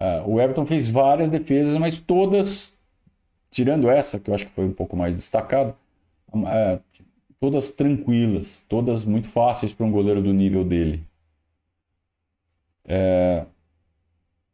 Uh, 0.00 0.30
o 0.34 0.40
Everton 0.40 0.64
fez 0.64 0.88
várias 0.88 1.28
defesas, 1.28 1.78
mas 1.78 1.98
todas, 1.98 2.72
tirando 3.50 3.90
essa, 3.90 4.18
que 4.18 4.30
eu 4.30 4.34
acho 4.34 4.46
que 4.46 4.52
foi 4.52 4.64
um 4.64 4.72
pouco 4.72 4.96
mais 4.96 5.16
destacado, 5.16 5.74
uh, 6.32 6.80
todas 7.40 7.70
tranquilas, 7.70 8.62
todas 8.68 9.04
muito 9.04 9.28
fáceis 9.28 9.72
para 9.72 9.86
um 9.86 9.90
goleiro 9.90 10.22
do 10.22 10.32
nível 10.32 10.64
dele. 10.64 11.04
É... 12.84 13.44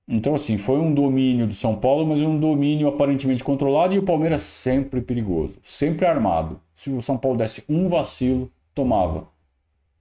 Então, 0.06 0.34
assim, 0.34 0.58
foi 0.58 0.78
um 0.78 0.92
domínio 0.92 1.46
do 1.46 1.54
São 1.54 1.76
Paulo, 1.76 2.06
mas 2.06 2.20
um 2.20 2.38
domínio 2.38 2.88
aparentemente 2.88 3.42
controlado 3.42 3.94
e 3.94 3.98
o 3.98 4.02
Palmeiras 4.02 4.42
sempre 4.42 5.00
perigoso, 5.00 5.56
sempre 5.62 6.04
armado. 6.04 6.60
Se 6.74 6.90
o 6.90 7.00
São 7.00 7.16
Paulo 7.16 7.38
desse 7.38 7.64
um 7.68 7.87
vacilo, 7.87 8.50
tomava. 8.74 9.28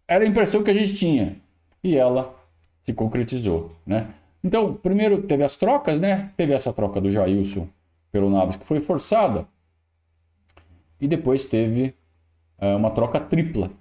Era 0.07 0.23
a 0.23 0.27
impressão 0.27 0.63
que 0.63 0.71
a 0.71 0.73
gente 0.73 0.93
tinha 0.93 1.37
e 1.83 1.95
ela 1.95 2.35
se 2.81 2.93
concretizou, 2.93 3.75
né? 3.85 4.07
Então, 4.43 4.73
primeiro 4.73 5.23
teve 5.23 5.43
as 5.43 5.55
trocas, 5.55 5.99
né? 5.99 6.31
Teve 6.35 6.53
essa 6.53 6.73
troca 6.73 6.99
do 6.99 7.09
Jailson 7.09 7.67
pelo 8.11 8.29
Naves 8.29 8.55
que 8.55 8.65
foi 8.65 8.81
forçada. 8.81 9.47
E 10.99 11.07
depois 11.07 11.45
teve 11.45 11.93
é, 12.59 12.75
uma 12.75 12.91
troca 12.91 13.19
tripla, 13.19 13.71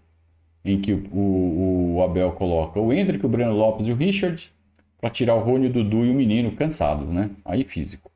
em 0.64 0.80
que 0.80 0.92
o, 0.92 1.96
o 1.96 2.02
Abel 2.02 2.32
coloca 2.32 2.80
o 2.80 2.92
Hendrick, 2.92 3.24
o 3.26 3.28
Breno 3.28 3.52
Lopes 3.52 3.88
e 3.88 3.92
o 3.92 3.96
Richard 3.96 4.52
para 5.00 5.10
tirar 5.10 5.34
o 5.34 5.40
Rony, 5.40 5.66
o 5.66 5.72
Dudu 5.72 6.04
e 6.04 6.10
o 6.10 6.14
menino 6.14 6.52
cansados, 6.52 7.08
né? 7.08 7.30
Aí 7.44 7.64
físico. 7.64 8.10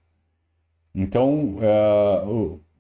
Então, 0.95 1.59
é, 1.61 2.25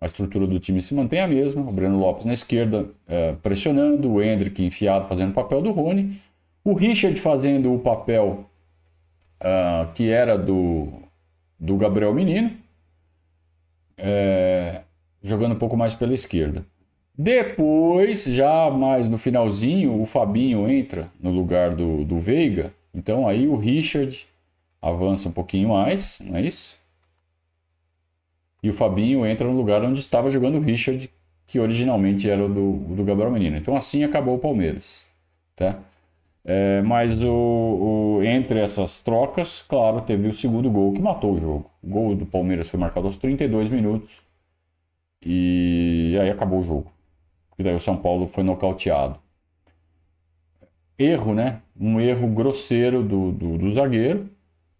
a 0.06 0.08
estrutura 0.08 0.46
do 0.46 0.58
time 0.58 0.80
se 0.80 0.94
mantém 0.94 1.20
a 1.20 1.26
mesma. 1.26 1.62
O 1.62 1.72
Breno 1.72 1.98
Lopes 1.98 2.24
na 2.24 2.32
esquerda 2.32 2.88
é, 3.06 3.32
pressionando, 3.42 4.10
o 4.10 4.22
Hendrick 4.22 4.64
enfiado 4.64 5.06
fazendo 5.06 5.30
o 5.30 5.34
papel 5.34 5.60
do 5.60 5.72
Rony, 5.72 6.20
o 6.64 6.72
Richard 6.72 7.18
fazendo 7.20 7.74
o 7.74 7.78
papel 7.78 8.48
uh, 9.40 9.92
que 9.92 10.08
era 10.08 10.36
do, 10.38 10.88
do 11.58 11.76
Gabriel 11.76 12.14
Menino, 12.14 12.52
é, 13.96 14.82
jogando 15.22 15.52
um 15.52 15.58
pouco 15.58 15.76
mais 15.76 15.94
pela 15.94 16.14
esquerda. 16.14 16.64
Depois, 17.18 18.24
já 18.24 18.70
mais 18.70 19.08
no 19.08 19.16
finalzinho, 19.16 20.00
o 20.00 20.06
Fabinho 20.06 20.68
entra 20.68 21.10
no 21.20 21.30
lugar 21.30 21.74
do, 21.74 22.04
do 22.04 22.18
Veiga. 22.18 22.72
Então 22.94 23.26
aí 23.26 23.48
o 23.48 23.56
Richard 23.56 24.26
avança 24.80 25.28
um 25.28 25.32
pouquinho 25.32 25.70
mais, 25.70 26.20
não 26.22 26.36
é 26.36 26.42
isso? 26.42 26.78
E 28.66 28.68
o 28.68 28.72
Fabinho 28.72 29.24
entra 29.24 29.46
no 29.46 29.56
lugar 29.56 29.80
onde 29.84 30.00
estava 30.00 30.28
jogando 30.28 30.56
o 30.56 30.60
Richard, 30.60 31.08
que 31.46 31.60
originalmente 31.60 32.28
era 32.28 32.44
o 32.44 32.48
do, 32.48 32.72
do 32.96 33.04
Gabriel 33.04 33.30
Menino. 33.30 33.56
Então 33.56 33.76
assim 33.76 34.02
acabou 34.02 34.34
o 34.34 34.40
Palmeiras. 34.40 35.06
Tá? 35.54 35.78
É, 36.44 36.82
mas 36.82 37.22
o, 37.22 37.30
o, 37.30 38.22
entre 38.24 38.58
essas 38.58 39.00
trocas, 39.00 39.62
claro, 39.62 40.00
teve 40.00 40.26
o 40.26 40.32
segundo 40.32 40.68
gol 40.68 40.92
que 40.92 41.00
matou 41.00 41.34
o 41.34 41.38
jogo. 41.38 41.70
O 41.80 41.88
gol 41.88 42.16
do 42.16 42.26
Palmeiras 42.26 42.68
foi 42.68 42.80
marcado 42.80 43.06
aos 43.06 43.16
32 43.18 43.70
minutos. 43.70 44.20
E 45.24 46.18
aí 46.20 46.28
acabou 46.28 46.58
o 46.58 46.64
jogo. 46.64 46.90
E 47.56 47.62
daí 47.62 47.74
o 47.76 47.78
São 47.78 47.96
Paulo 47.96 48.26
foi 48.26 48.42
nocauteado. 48.42 49.16
Erro, 50.98 51.34
né? 51.34 51.62
Um 51.78 52.00
erro 52.00 52.26
grosseiro 52.26 53.04
do, 53.04 53.30
do, 53.30 53.58
do 53.58 53.70
zagueiro, 53.70 54.28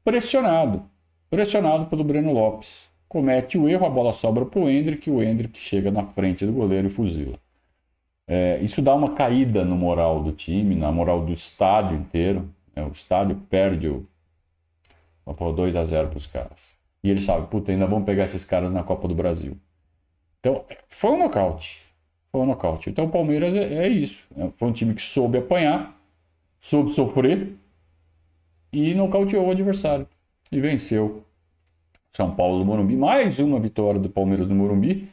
pressionado. 0.03 0.83
Pressionado 1.31 1.87
pelo 1.87 2.03
Breno 2.03 2.33
Lopes. 2.33 2.96
Comete 3.09 3.57
o 3.57 3.69
erro, 3.69 3.87
a 3.87 3.91
bola 3.91 4.13
sobra 4.13 4.45
para 4.45 4.61
o 4.61 4.69
Hendrick, 4.69 5.11
o 5.11 5.23
Hendrick 5.23 5.59
chega 5.59 5.91
na 5.91 6.03
frente 6.03 6.45
do 6.45 6.53
goleiro 6.53 6.89
e 6.89 6.91
fuzila. 6.91 7.39
É, 8.27 8.59
isso 8.61 8.83
dá 8.83 8.95
uma 8.95 9.15
caída 9.15 9.65
no 9.65 9.77
moral 9.77 10.23
do 10.23 10.33
time, 10.33 10.75
na 10.75 10.91
moral 10.91 11.25
do 11.25 11.33
estádio 11.33 11.97
inteiro. 11.97 12.49
É, 12.75 12.83
o 12.83 12.91
estádio 12.91 13.37
perde 13.49 13.89
o. 13.89 14.07
Vai 15.25 15.53
2 15.53 15.77
a 15.77 15.85
0 15.85 16.09
para 16.09 16.17
os 16.17 16.27
caras. 16.27 16.75
E 17.03 17.11
ele 17.11 17.21
sabe, 17.21 17.47
puta, 17.49 17.73
ainda 17.73 17.87
vão 17.87 18.03
pegar 18.03 18.25
esses 18.25 18.45
caras 18.45 18.73
na 18.73 18.83
Copa 18.83 19.09
do 19.09 19.15
Brasil. 19.15 19.57
Então, 20.41 20.65
foi 20.89 21.11
um 21.11 21.19
nocaute 21.19 21.87
foi 22.37 22.41
um 22.43 22.47
nocaute. 22.47 22.91
Então 22.91 23.07
o 23.07 23.11
Palmeiras 23.11 23.57
é, 23.57 23.87
é 23.87 23.89
isso. 23.89 24.29
É, 24.37 24.51
foi 24.51 24.69
um 24.69 24.73
time 24.73 24.95
que 24.95 25.01
soube 25.01 25.39
apanhar, 25.39 25.99
soube 26.61 26.91
sofrer 26.91 27.55
e 28.73 28.95
nocauteou 28.95 29.47
o 29.47 29.51
adversário. 29.51 30.07
E 30.53 30.61
venceu 30.61 31.25
São 32.17 32.35
Paulo 32.35 32.61
no 32.61 32.65
Morumbi. 32.65 32.97
Mais 32.97 33.41
uma 33.41 33.61
vitória 33.61 34.01
do 34.01 34.09
Palmeiras 34.09 34.49
no 34.49 34.55
Morumbi. 34.55 35.07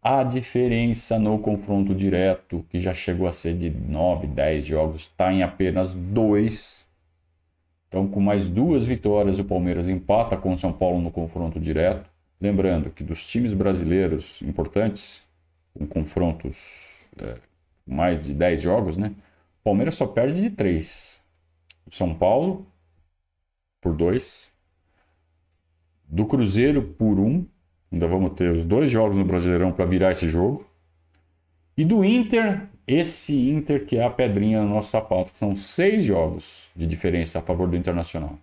A 0.00 0.22
diferença 0.22 1.18
no 1.18 1.40
confronto 1.40 1.92
direto, 1.92 2.64
que 2.70 2.78
já 2.78 2.94
chegou 2.94 3.26
a 3.26 3.32
ser 3.32 3.56
de 3.56 3.68
9, 3.68 4.28
10 4.28 4.64
jogos, 4.64 5.00
está 5.00 5.32
em 5.32 5.42
apenas 5.42 5.92
dois. 5.92 6.86
Então, 7.88 8.06
com 8.06 8.20
mais 8.20 8.46
duas 8.46 8.86
vitórias, 8.86 9.40
o 9.40 9.44
Palmeiras 9.44 9.88
empata 9.88 10.36
com 10.36 10.52
o 10.52 10.56
São 10.56 10.72
Paulo 10.72 11.00
no 11.00 11.10
confronto 11.10 11.58
direto. 11.58 12.08
Lembrando 12.40 12.90
que 12.90 13.02
dos 13.02 13.26
times 13.26 13.52
brasileiros 13.52 14.40
importantes, 14.42 15.26
com 15.76 15.84
confrontos 15.84 17.08
é, 17.18 17.38
mais 17.84 18.24
de 18.24 18.34
10 18.34 18.62
jogos, 18.62 18.96
né? 18.96 19.08
O 19.62 19.64
Palmeiras 19.64 19.96
só 19.96 20.06
perde 20.06 20.42
de 20.42 20.50
3. 20.50 21.20
O 21.84 21.92
São 21.92 22.14
Paulo 22.14 22.64
por 23.80 23.96
2. 23.96 24.54
Do 26.08 26.26
Cruzeiro 26.26 26.82
por 26.82 27.18
1. 27.18 27.26
Um. 27.26 27.46
Ainda 27.92 28.06
vamos 28.08 28.32
ter 28.34 28.50
os 28.50 28.64
dois 28.64 28.90
jogos 28.90 29.16
no 29.16 29.24
Brasileirão 29.24 29.72
para 29.72 29.84
virar 29.84 30.12
esse 30.12 30.28
jogo. 30.28 30.68
E 31.76 31.84
do 31.84 32.04
Inter, 32.04 32.68
esse 32.86 33.50
Inter 33.50 33.84
que 33.84 33.96
é 33.96 34.04
a 34.04 34.10
pedrinha 34.10 34.62
no 34.62 34.68
nosso 34.68 34.90
sapato, 34.90 35.36
são 35.36 35.54
seis 35.54 36.04
jogos 36.04 36.70
de 36.74 36.86
diferença 36.86 37.38
a 37.38 37.42
favor 37.42 37.68
do 37.68 37.76
Internacional. 37.76 38.38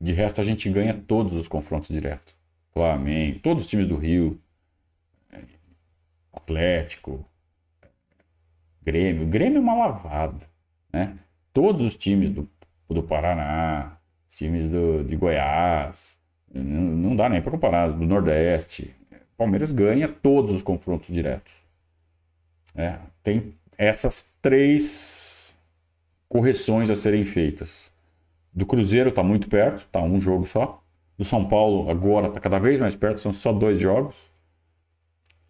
De 0.00 0.12
resto, 0.12 0.40
a 0.40 0.44
gente 0.44 0.68
ganha 0.70 0.94
todos 0.94 1.34
os 1.34 1.48
confrontos 1.48 1.88
diretos. 1.88 2.34
Flamengo, 2.72 3.40
todos 3.40 3.64
os 3.64 3.68
times 3.68 3.86
do 3.86 3.96
Rio, 3.96 4.38
Atlético, 6.32 7.24
Grêmio. 8.82 9.24
O 9.24 9.26
Grêmio 9.26 9.56
é 9.56 9.60
uma 9.60 9.74
lavada, 9.74 10.46
né? 10.92 11.18
Todos 11.52 11.80
os 11.82 11.96
times 11.96 12.30
do, 12.30 12.48
do 12.88 13.02
Paraná, 13.02 13.95
times 14.28 14.68
do, 14.68 15.04
de 15.04 15.16
Goiás, 15.16 16.18
não, 16.52 16.82
não 16.82 17.16
dá 17.16 17.28
nem 17.28 17.40
para 17.40 17.50
comparar, 17.50 17.92
do 17.92 18.06
Nordeste. 18.06 18.94
Palmeiras 19.36 19.72
ganha 19.72 20.08
todos 20.08 20.52
os 20.52 20.62
confrontos 20.62 21.08
diretos. 21.08 21.52
É, 22.74 22.98
tem 23.22 23.54
essas 23.76 24.36
três 24.40 25.56
correções 26.28 26.90
a 26.90 26.94
serem 26.94 27.24
feitas. 27.24 27.92
Do 28.52 28.64
Cruzeiro 28.64 29.10
está 29.10 29.22
muito 29.22 29.48
perto, 29.48 29.78
está 29.78 30.00
um 30.00 30.18
jogo 30.18 30.46
só 30.46 30.82
do 31.16 31.24
São 31.24 31.46
Paulo 31.48 31.90
agora 31.90 32.28
está 32.28 32.40
cada 32.40 32.58
vez 32.58 32.78
mais 32.78 32.94
perto, 32.94 33.20
são 33.20 33.32
só 33.32 33.52
dois 33.52 33.78
jogos. 33.78 34.30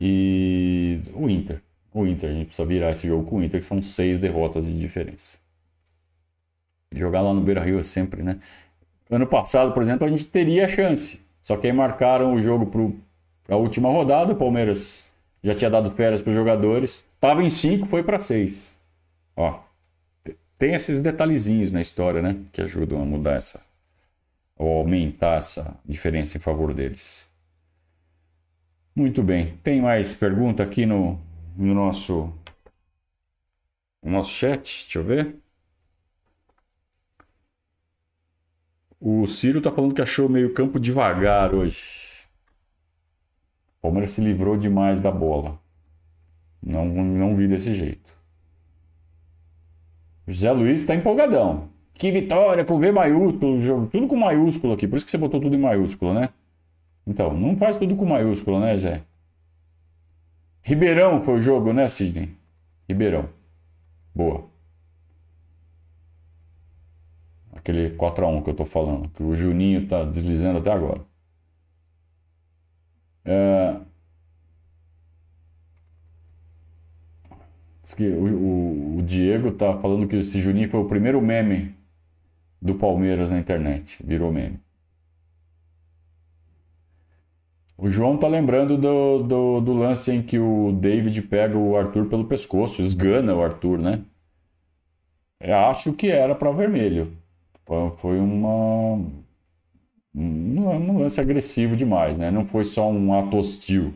E 0.01 1.01
o 1.15 1.29
Inter. 1.29 1.63
O 1.93 2.07
Inter, 2.07 2.31
a 2.31 2.33
gente 2.33 2.47
precisa 2.47 2.67
virar 2.67 2.91
esse 2.91 3.09
jogo 3.09 3.25
com 3.25 3.39
o 3.39 3.43
Inter, 3.43 3.61
que 3.61 3.67
são 3.67 3.81
seis 3.81 4.19
derrotas 4.19 4.65
de 4.65 4.79
diferença. 4.79 5.39
Jogar 6.93 7.23
lá 7.23 7.33
no 7.35 7.41
Beira 7.41 7.63
Rio 7.63 7.79
é 7.79 7.83
sempre, 7.83 8.23
né? 8.23 8.39
Ano 9.09 9.27
passado, 9.27 9.73
por 9.73 9.83
exemplo, 9.83 10.07
a 10.07 10.11
gente 10.11 10.27
teria 10.27 10.65
a 10.65 10.69
chance. 10.69 11.21
Só 11.43 11.57
que 11.57 11.67
aí 11.67 11.73
marcaram 11.73 12.35
o 12.35 12.43
jogo 12.43 12.67
para 12.67 13.55
a 13.55 13.59
última 13.59 13.89
rodada. 13.89 14.33
O 14.33 14.37
Palmeiras 14.37 15.11
já 15.43 15.55
tinha 15.55 15.71
dado 15.71 15.91
férias 15.91 16.21
para 16.21 16.31
os 16.31 16.37
jogadores. 16.37 17.05
Tava 17.21 17.43
em 17.43 17.51
cinco, 17.51 17.87
foi 17.87 18.03
para 18.03 18.19
seis. 18.19 18.77
Ó, 19.37 19.61
tem 20.59 20.75
esses 20.75 21.01
detalhezinhos 21.01 21.71
na 21.71 21.81
história, 21.81 22.21
né? 22.21 22.37
Que 22.51 22.63
ajudam 22.63 23.01
a 23.01 23.05
mudar 23.05 23.35
essa, 23.35 23.65
ou 24.57 24.79
aumentar 24.79 25.39
essa 25.39 25.77
diferença 25.85 26.37
em 26.37 26.41
favor 26.41 26.75
deles. 26.75 27.27
Muito 28.95 29.23
bem. 29.23 29.57
Tem 29.63 29.81
mais 29.81 30.15
pergunta 30.15 30.63
aqui 30.63 30.87
no, 30.87 31.21
no 31.57 31.75
nosso 31.75 32.33
no 34.03 34.11
nosso 34.11 34.31
chat? 34.31 34.85
Deixa 34.85 34.99
eu 34.99 35.05
ver. 35.05 35.37
O 39.01 39.27
Ciro 39.27 39.61
tá 39.61 39.71
falando 39.71 39.95
que 39.95 40.01
achou 40.01 40.29
meio 40.29 40.55
campo 40.55 40.81
devagar 40.81 41.55
hoje. 41.55 42.27
O 43.79 43.83
Palmeiras 43.83 44.11
se 44.11 44.21
livrou 44.21 44.57
demais 44.57 45.01
da 45.01 45.11
bola. 45.11 45.59
Não, 46.63 46.85
não 46.87 47.35
vi 47.35 47.47
desse 47.47 47.73
jeito. 47.75 48.15
O 50.27 50.33
José 50.33 50.51
Luiz 50.51 50.81
está 50.81 50.95
empolgadão. 50.95 51.69
Que 51.95 52.11
vitória, 52.11 52.65
com 52.65 52.79
V 52.79 52.91
maiúsculo, 52.91 53.59
jogo, 53.59 53.87
tudo 53.87 54.07
com 54.07 54.17
maiúsculo 54.17 54.73
aqui. 54.73 54.89
Por 54.89 54.97
isso 54.97 55.05
que 55.05 55.11
você 55.11 55.19
botou 55.19 55.41
tudo 55.41 55.55
em 55.55 55.61
maiúsculo, 55.61 56.13
né? 56.13 56.31
Então, 57.07 57.33
não 57.33 57.57
faz 57.57 57.77
tudo 57.77 57.95
com 57.97 58.05
maiúsculo, 58.05 58.59
né, 58.61 58.77
Zé? 58.77 59.03
Ribeirão 60.63 61.21
foi 61.21 61.35
o 61.37 61.41
jogo, 61.41 61.73
né, 61.73 61.87
Sidney? 61.87 62.35
Ribeirão. 62.89 63.29
Boa. 64.15 64.56
Aquele 67.67 67.91
4x1 67.91 68.45
que 68.45 68.51
eu 68.51 68.55
tô 68.55 68.65
falando, 68.65 69.09
que 69.09 69.25
o 69.25 69.35
Juninho 69.35 69.89
tá 69.89 70.05
deslizando 70.05 70.61
até 70.61 70.71
agora. 70.71 71.01
É... 73.25 73.77
que 77.97 78.07
o, 78.07 78.37
o, 78.37 78.99
o, 78.99 79.03
Diego 79.03 79.51
tá 79.51 79.77
falando 79.79 80.07
que 80.07 80.15
esse 80.15 80.41
Juninho 80.41 80.69
foi 80.71 80.79
o 80.79 80.85
primeiro 80.85 81.21
meme 81.21 81.75
do 82.63 82.77
Palmeiras 82.77 83.31
na 83.31 83.39
internet. 83.41 83.99
Virou 84.05 84.33
meme. 84.33 84.61
O 87.77 87.91
João 87.91 88.17
tá 88.17 88.29
lembrando 88.29 88.79
do, 88.79 89.25
do, 89.25 89.61
do, 89.61 89.73
lance 89.73 90.13
em 90.13 90.23
que 90.23 90.39
o 90.39 90.71
David 90.71 91.21
pega 91.23 91.59
o 91.59 91.77
Arthur 91.77 92.07
pelo 92.07 92.27
pescoço, 92.27 92.81
esgana 92.81 93.35
o 93.35 93.43
Arthur, 93.43 93.77
né? 93.77 94.05
Eu 95.41 95.57
acho 95.57 95.93
que 95.95 96.09
era 96.09 96.33
para 96.33 96.53
vermelho. 96.53 97.26
Foi 97.99 98.19
uma 98.19 98.99
um 100.15 100.99
lance 100.99 101.21
agressivo 101.21 101.77
demais, 101.77 102.17
né? 102.19 102.31
Não 102.31 102.45
foi 102.45 102.65
só 102.65 102.89
um 102.91 103.13
ato 103.13 103.37
hostil. 103.37 103.95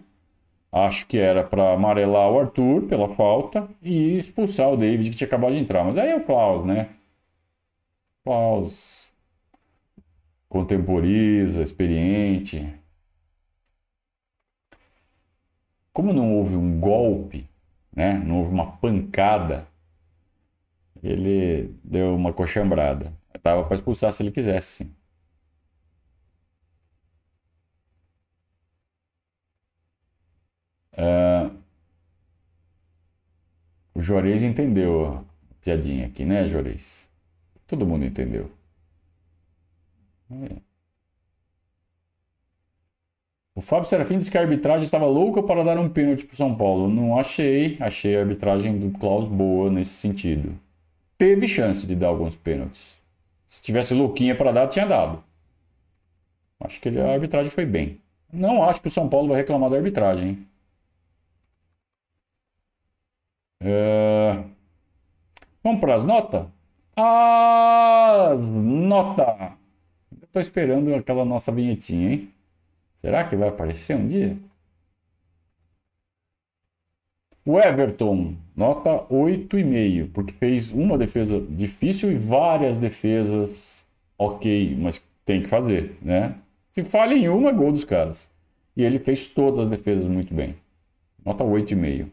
Acho 0.72 1.06
que 1.06 1.18
era 1.18 1.44
para 1.44 1.72
amarelar 1.74 2.30
o 2.32 2.40
Arthur 2.40 2.82
pela 2.84 3.08
falta 3.08 3.68
e 3.82 4.18
expulsar 4.18 4.70
o 4.72 4.76
David 4.76 5.10
que 5.10 5.16
tinha 5.16 5.28
acabado 5.28 5.54
de 5.54 5.60
entrar. 5.60 5.84
Mas 5.84 5.98
aí 5.98 6.10
é 6.10 6.16
o 6.16 6.24
Klaus, 6.24 6.64
né? 6.64 6.90
Klaus 8.24 9.10
contemporiza, 10.50 11.62
experiente. 11.62 12.74
Como 15.92 16.12
não 16.12 16.34
houve 16.36 16.56
um 16.56 16.80
golpe, 16.80 17.48
né? 17.94 18.14
Não 18.18 18.38
houve 18.38 18.50
uma 18.52 18.66
pancada, 18.78 19.68
ele 21.02 21.74
deu 21.84 22.14
uma 22.16 22.32
coxambrada. 22.32 23.12
Tava 23.38 23.64
para 23.64 23.74
expulsar 23.74 24.12
se 24.12 24.22
ele 24.22 24.30
quisesse. 24.30 24.90
Uh, 30.92 31.56
o 33.94 34.02
Juarez 34.02 34.42
entendeu 34.42 35.06
a 35.06 35.24
piadinha 35.62 36.06
aqui, 36.06 36.24
né, 36.24 36.46
Juarez? 36.46 37.08
Todo 37.66 37.86
mundo 37.86 38.04
entendeu. 38.04 38.50
É. 40.30 40.60
O 43.54 43.60
Fábio 43.60 43.88
Serafim 43.88 44.18
disse 44.18 44.30
que 44.30 44.38
a 44.38 44.40
arbitragem 44.40 44.84
estava 44.84 45.06
louca 45.06 45.42
para 45.42 45.62
dar 45.64 45.78
um 45.78 45.88
pênalti 45.88 46.24
para 46.24 46.34
o 46.34 46.36
São 46.36 46.56
Paulo. 46.56 46.88
Não 46.88 47.18
achei. 47.18 47.76
Achei 47.80 48.16
a 48.16 48.20
arbitragem 48.20 48.78
do 48.78 48.90
Klaus 48.98 49.26
boa 49.26 49.70
nesse 49.70 49.90
sentido. 49.90 50.58
Teve 51.18 51.46
chance 51.46 51.86
de 51.86 51.94
dar 51.94 52.08
alguns 52.08 52.36
pênaltis. 52.36 52.99
Se 53.50 53.60
tivesse 53.62 53.94
louquinha 53.94 54.36
para 54.36 54.52
dar, 54.52 54.68
tinha 54.68 54.86
dado. 54.86 55.24
Acho 56.60 56.80
que 56.80 56.88
a 56.88 57.12
arbitragem 57.12 57.50
foi 57.50 57.66
bem. 57.66 58.00
Não 58.32 58.62
acho 58.62 58.80
que 58.80 58.86
o 58.86 58.90
São 58.90 59.08
Paulo 59.08 59.26
vai 59.26 59.38
reclamar 59.38 59.68
da 59.68 59.76
arbitragem. 59.76 60.28
Hein? 60.28 60.48
É... 63.60 64.44
Vamos 65.64 65.80
para 65.80 65.96
as 65.96 66.04
notas? 66.04 66.46
As 66.94 68.40
notas! 68.48 69.52
Estou 70.22 70.40
esperando 70.40 70.94
aquela 70.94 71.24
nossa 71.24 71.50
vinhetinha, 71.50 72.12
hein? 72.12 72.34
Será 72.94 73.24
que 73.24 73.34
vai 73.34 73.48
aparecer 73.48 73.96
um 73.96 74.06
dia? 74.06 74.38
O 77.44 77.58
Everton, 77.58 78.36
nota 78.54 79.04
8,5, 79.10 80.10
porque 80.12 80.34
fez 80.34 80.72
uma 80.72 80.98
defesa 80.98 81.40
difícil 81.40 82.12
e 82.12 82.18
várias 82.18 82.76
defesas 82.76 83.86
ok, 84.18 84.76
mas 84.78 85.02
tem 85.24 85.42
que 85.42 85.48
fazer, 85.48 85.96
né? 86.02 86.36
Se 86.70 86.84
falha 86.84 87.14
em 87.14 87.28
uma, 87.28 87.50
gol 87.52 87.72
dos 87.72 87.84
caras. 87.84 88.28
E 88.76 88.82
ele 88.84 88.98
fez 88.98 89.26
todas 89.28 89.58
as 89.58 89.68
defesas 89.68 90.04
muito 90.04 90.34
bem. 90.34 90.54
Nota 91.24 91.42
8,5. 91.42 92.10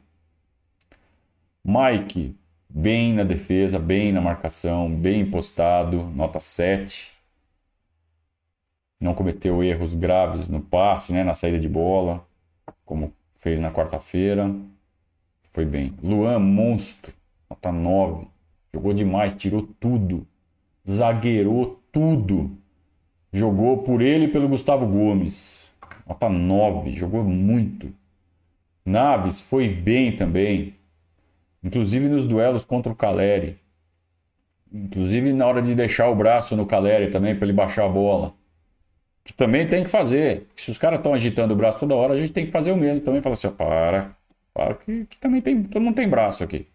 Mike, 1.63 2.35
bem 2.69 3.13
na 3.13 3.23
defesa, 3.23 3.77
bem 3.77 4.13
na 4.13 4.21
marcação, 4.21 4.89
bem 4.89 5.29
postado, 5.29 6.03
nota 6.15 6.39
7. 6.39 7.13
Não 8.99 9.13
cometeu 9.13 9.61
erros 9.61 9.93
graves 9.93 10.47
no 10.47 10.61
passe, 10.61 11.11
né, 11.11 11.23
na 11.23 11.33
saída 11.33 11.59
de 11.59 11.69
bola, 11.69 12.25
como 12.85 13.13
fez 13.37 13.59
na 13.59 13.71
quarta-feira. 13.71 14.49
Foi 15.51 15.65
bem. 15.65 15.93
Luan, 16.01 16.39
monstro, 16.39 17.13
nota 17.49 17.71
9. 17.71 18.27
Jogou 18.73 18.93
demais, 18.93 19.33
tirou 19.33 19.67
tudo. 19.79 20.25
Zagueirou 20.87 21.81
tudo. 21.91 22.51
Jogou 23.31 23.79
por 23.79 24.01
ele 24.01 24.25
e 24.25 24.27
pelo 24.27 24.47
Gustavo 24.47 24.85
Gomes. 24.85 25.71
Nota 26.07 26.29
9, 26.29 26.93
jogou 26.93 27.23
muito. 27.23 27.93
Naves 28.85 29.39
foi 29.39 29.67
bem 29.67 30.15
também 30.15 30.77
inclusive 31.63 32.07
nos 32.07 32.25
duelos 32.25 32.65
contra 32.65 32.91
o 32.91 32.95
Caleri. 32.95 33.57
Inclusive 34.71 35.33
na 35.33 35.45
hora 35.45 35.61
de 35.61 35.75
deixar 35.75 36.09
o 36.09 36.15
braço 36.15 36.55
no 36.55 36.65
Caleri 36.65 37.09
também 37.09 37.35
para 37.35 37.45
ele 37.45 37.53
baixar 37.53 37.85
a 37.85 37.89
bola. 37.89 38.33
Que 39.23 39.33
também 39.33 39.67
tem 39.67 39.83
que 39.83 39.89
fazer. 39.89 40.47
Se 40.55 40.71
os 40.71 40.77
caras 40.77 40.99
estão 40.99 41.13
agitando 41.13 41.53
o 41.53 41.57
braço 41.57 41.79
toda 41.79 41.95
hora, 41.95 42.13
a 42.13 42.17
gente 42.17 42.31
tem 42.31 42.45
que 42.45 42.51
fazer 42.51 42.71
o 42.71 42.77
mesmo 42.77 43.01
também. 43.01 43.21
Fala 43.21 43.33
assim, 43.33 43.47
ó, 43.47 43.51
para, 43.51 44.15
para 44.57 44.73
que, 44.73 45.05
que, 45.05 45.19
também 45.19 45.39
tem, 45.39 45.61
todo 45.63 45.83
mundo 45.83 45.95
tem 45.95 46.09
braço 46.09 46.43
aqui. 46.43 46.67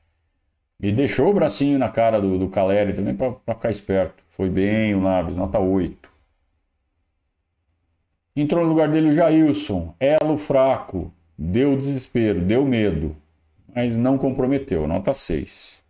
E 0.81 0.93
deixou 0.93 1.31
o 1.31 1.35
bracinho 1.35 1.79
na 1.79 1.89
cara 1.89 2.21
do, 2.21 2.39
do 2.39 2.49
Caleri 2.49 2.93
também 2.93 3.15
para 3.15 3.55
ficar 3.55 3.71
esperto. 3.71 4.23
Foi 4.27 4.49
bem 4.49 4.95
o 4.95 5.01
Naves, 5.01 5.35
nota 5.35 5.59
8. 5.59 6.11
Entrou 8.37 8.63
no 8.63 8.71
lugar 8.71 8.89
dele 8.89 9.11
o 9.11 9.13
Jailson, 9.13 9.95
elo 9.99 10.39
fraco, 10.39 11.13
deu 11.37 11.77
desespero, 11.77 12.41
deu 12.41 12.65
medo 12.65 13.17
mas 13.75 13.97
não 13.97 14.19
comprometeu, 14.19 14.87
nota 14.87 15.15
6. 15.15 15.83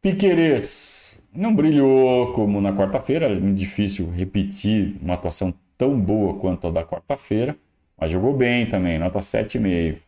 Piquerez 0.00 1.18
não 1.32 1.54
brilhou 1.54 2.32
como 2.32 2.60
na 2.60 2.72
quarta-feira, 2.72 3.26
é 3.26 3.34
muito 3.38 3.58
difícil 3.58 4.10
repetir 4.10 4.96
uma 5.02 5.14
atuação 5.14 5.52
tão 5.76 6.00
boa 6.00 6.38
quanto 6.38 6.66
a 6.66 6.70
da 6.70 6.84
quarta-feira, 6.84 7.56
mas 7.98 8.10
jogou 8.10 8.34
bem 8.34 8.66
também, 8.66 8.98
nota 8.98 9.18
7,5. 9.18 10.05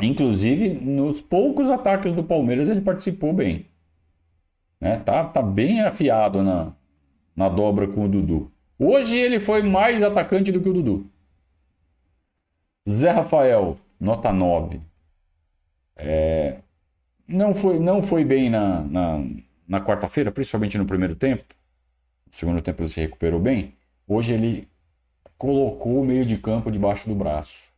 Inclusive, 0.00 0.74
nos 0.74 1.20
poucos 1.20 1.70
ataques 1.70 2.12
do 2.12 2.22
Palmeiras 2.22 2.68
ele 2.68 2.82
participou 2.82 3.32
bem. 3.32 3.66
Né? 4.80 4.98
Tá, 4.98 5.24
tá 5.24 5.42
bem 5.42 5.80
afiado 5.80 6.42
na, 6.42 6.72
na 7.34 7.48
dobra 7.48 7.88
com 7.88 8.04
o 8.04 8.08
Dudu. 8.08 8.50
Hoje 8.78 9.18
ele 9.18 9.40
foi 9.40 9.62
mais 9.62 10.02
atacante 10.02 10.52
do 10.52 10.60
que 10.60 10.68
o 10.68 10.72
Dudu. 10.72 11.10
Zé 12.88 13.10
Rafael, 13.10 13.78
nota 13.98 14.32
9. 14.32 14.80
É, 15.96 16.58
não, 17.26 17.54
foi, 17.54 17.80
não 17.80 18.02
foi 18.02 18.24
bem 18.24 18.50
na, 18.50 18.82
na, 18.82 19.24
na 19.66 19.80
quarta-feira, 19.80 20.30
principalmente 20.30 20.76
no 20.76 20.86
primeiro 20.86 21.16
tempo. 21.16 21.54
No 22.26 22.32
segundo 22.32 22.60
tempo 22.60 22.82
ele 22.82 22.88
se 22.88 23.00
recuperou 23.00 23.40
bem. 23.40 23.74
Hoje 24.06 24.34
ele 24.34 24.68
colocou 25.38 26.00
o 26.00 26.04
meio 26.04 26.24
de 26.24 26.36
campo 26.38 26.70
debaixo 26.70 27.08
do 27.08 27.14
braço. 27.14 27.72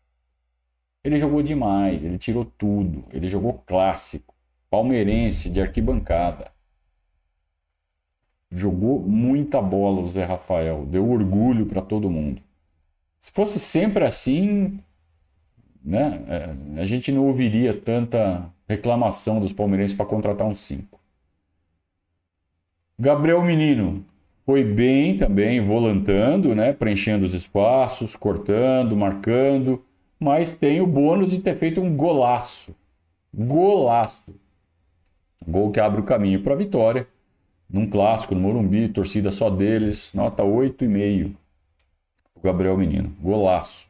Ele 1.05 1.16
jogou 1.16 1.42
demais, 1.42 2.05
ele 2.05 2.18
tirou 2.18 2.44
tudo, 2.44 3.05
ele 3.12 3.28
jogou 3.28 3.62
clássico, 3.66 4.34
palmeirense 4.68 5.51
de 5.51 5.61
arquibancada. 5.61 6.51
Jogou 8.51 9.01
muita 9.01 9.61
bola 9.61 10.01
o 10.01 10.09
Zé 10.09 10.24
Rafael, 10.24 10.86
deu 10.86 11.09
orgulho 11.09 11.66
para 11.66 11.82
todo 11.82 12.11
mundo. 12.11 12.42
Se 13.20 13.30
fosse 13.32 13.59
sempre 13.59 14.05
assim, 14.05 14.78
né? 15.84 16.22
É, 16.28 16.80
a 16.80 16.84
gente 16.84 17.11
não 17.12 17.26
ouviria 17.26 17.72
tanta 17.72 18.51
reclamação 18.68 19.40
dos 19.40 19.53
palmeirenses 19.53 19.96
para 19.96 20.07
contratar 20.07 20.46
um 20.46 20.55
5. 20.55 20.99
Gabriel 22.99 23.42
Menino 23.42 24.05
foi 24.44 24.64
bem 24.64 25.16
também, 25.16 25.61
volantando, 25.61 26.55
né? 26.55 26.72
preenchendo 26.72 27.24
os 27.24 27.34
espaços, 27.34 28.16
cortando, 28.16 28.96
marcando, 28.96 29.82
mas 30.19 30.53
tem 30.53 30.81
o 30.81 30.87
bônus 30.87 31.31
de 31.31 31.39
ter 31.39 31.57
feito 31.57 31.81
um 31.81 31.97
golaço. 31.97 32.75
Golaço. 33.33 34.35
Gol 35.47 35.71
que 35.71 35.81
abre 35.81 36.01
o 36.01 36.05
caminho 36.05 36.43
para 36.43 36.55
a 36.55 36.57
vitória. 36.57 37.07
Num 37.69 37.89
clássico, 37.89 38.35
no 38.35 38.41
Morumbi, 38.41 38.89
torcida 38.89 39.31
só 39.31 39.51
deles, 39.51 40.12
nota 40.14 40.43
8,5. 40.43 41.35
O 42.35 42.41
Gabriel 42.41 42.77
Menino. 42.77 43.14
Golaço. 43.21 43.89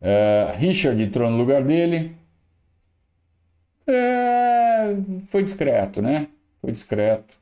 É, 0.00 0.54
Richard 0.56 1.02
entrou 1.02 1.30
no 1.30 1.36
lugar 1.36 1.64
dele. 1.64 2.14
É, 3.86 4.94
foi 5.26 5.42
discreto, 5.42 6.00
né? 6.00 6.28
Foi 6.60 6.72
discreto. 6.72 7.36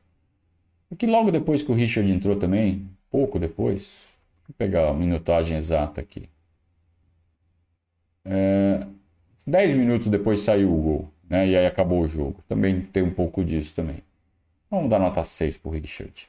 Aqui 0.90 1.06
logo 1.06 1.30
depois 1.30 1.62
que 1.62 1.70
o 1.72 1.74
Richard 1.74 2.10
entrou 2.10 2.36
também, 2.36 2.88
pouco 3.10 3.38
depois, 3.38 4.06
vou 4.46 4.54
pegar 4.56 4.88
a 4.88 4.94
minutagem 4.94 5.56
exata 5.56 6.00
aqui. 6.00 6.28
É, 8.24 8.86
dez 9.46 9.74
minutos 9.74 10.08
depois 10.08 10.40
saiu 10.40 10.72
o 10.74 10.82
gol, 10.82 11.10
né? 11.28 11.48
E 11.48 11.56
aí 11.56 11.66
acabou 11.66 12.02
o 12.02 12.08
jogo. 12.08 12.42
Também 12.48 12.80
tem 12.82 13.02
um 13.02 13.14
pouco 13.14 13.44
disso 13.44 13.74
também. 13.74 13.98
Vamos 14.70 14.90
dar 14.90 14.98
nota 15.00 15.24
6 15.24 15.56
para 15.58 15.70
o 15.70 15.72
Richard. 15.72 16.28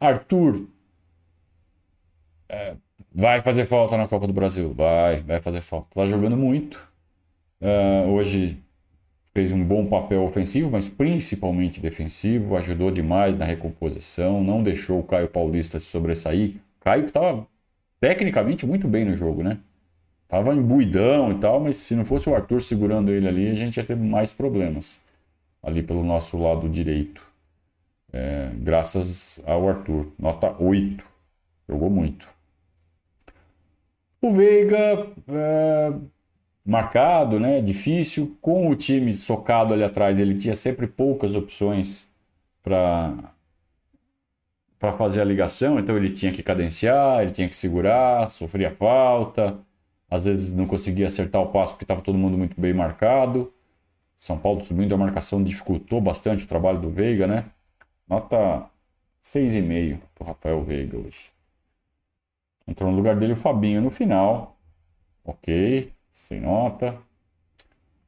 Arthur 0.00 0.54
é, 2.48 2.76
vai 3.12 3.40
fazer 3.40 3.66
falta 3.66 3.96
na 3.96 4.08
Copa 4.08 4.26
do 4.26 4.32
Brasil. 4.32 4.72
Vai, 4.74 5.22
vai 5.22 5.40
fazer 5.40 5.60
falta. 5.60 5.88
Tá 5.94 6.06
jogando 6.06 6.36
muito. 6.36 6.86
Uh, 7.60 8.10
hoje 8.12 8.62
fez 9.34 9.52
um 9.52 9.64
bom 9.64 9.86
papel 9.86 10.24
ofensivo, 10.24 10.70
mas 10.70 10.88
principalmente 10.88 11.80
defensivo. 11.80 12.56
Ajudou 12.56 12.90
demais 12.90 13.36
na 13.38 13.44
recomposição. 13.44 14.42
Não 14.44 14.62
deixou 14.62 15.00
o 15.00 15.04
Caio 15.04 15.28
Paulista 15.28 15.80
se 15.80 15.86
sobressair. 15.86 16.56
Caio 16.80 17.02
que 17.04 17.10
estava 17.10 17.46
tecnicamente 18.00 18.66
muito 18.66 18.88
bem 18.88 19.04
no 19.04 19.16
jogo, 19.16 19.42
né? 19.42 19.58
Tava 20.28 20.54
embuidão 20.54 21.30
e 21.32 21.38
tal, 21.38 21.60
mas 21.60 21.76
se 21.76 21.94
não 21.94 22.04
fosse 22.04 22.28
o 22.28 22.34
Arthur 22.34 22.60
segurando 22.60 23.12
ele 23.12 23.28
ali, 23.28 23.48
a 23.48 23.54
gente 23.54 23.76
ia 23.76 23.84
ter 23.84 23.96
mais 23.96 24.32
problemas 24.32 24.98
ali 25.62 25.82
pelo 25.82 26.02
nosso 26.04 26.36
lado 26.38 26.68
direito. 26.68 27.22
É, 28.12 28.50
graças 28.56 29.40
ao 29.46 29.68
Arthur. 29.68 30.12
Nota 30.18 30.54
8. 30.58 31.04
Jogou 31.68 31.90
muito. 31.90 32.28
O 34.20 34.32
Veiga, 34.32 35.06
é, 35.28 35.92
marcado, 36.64 37.38
né? 37.38 37.60
Difícil. 37.60 38.36
Com 38.40 38.68
o 38.68 38.76
time 38.76 39.12
socado 39.14 39.74
ali 39.74 39.84
atrás, 39.84 40.18
ele 40.18 40.34
tinha 40.34 40.56
sempre 40.56 40.86
poucas 40.86 41.36
opções 41.36 42.08
para 42.62 43.32
para 44.78 44.92
fazer 44.92 45.22
a 45.22 45.24
ligação, 45.24 45.78
então 45.78 45.96
ele 45.96 46.10
tinha 46.10 46.30
que 46.32 46.42
cadenciar, 46.42 47.22
ele 47.22 47.30
tinha 47.30 47.48
que 47.48 47.56
segurar, 47.56 48.30
sofria 48.30 48.70
falta, 48.70 49.58
às 50.10 50.24
vezes 50.24 50.52
não 50.52 50.66
conseguia 50.66 51.06
acertar 51.06 51.42
o 51.42 51.48
passo 51.48 51.72
porque 51.74 51.84
estava 51.84 52.00
todo 52.00 52.18
mundo 52.18 52.38
muito 52.38 52.60
bem 52.60 52.72
marcado. 52.72 53.52
São 54.16 54.38
Paulo 54.38 54.60
subindo 54.60 54.94
a 54.94 54.98
marcação 54.98 55.42
dificultou 55.42 56.00
bastante 56.00 56.44
o 56.44 56.48
trabalho 56.48 56.80
do 56.80 56.88
Veiga, 56.88 57.26
né? 57.26 57.46
Nota 58.08 58.68
6,5 59.22 59.98
para 60.14 60.24
o 60.24 60.26
Rafael 60.28 60.62
Veiga 60.64 60.96
hoje. 60.96 61.32
Entrou 62.66 62.90
no 62.90 62.96
lugar 62.96 63.16
dele 63.16 63.34
o 63.34 63.36
Fabinho 63.36 63.80
no 63.80 63.90
final. 63.90 64.56
Ok, 65.24 65.92
sem 66.10 66.40
nota. 66.40 66.96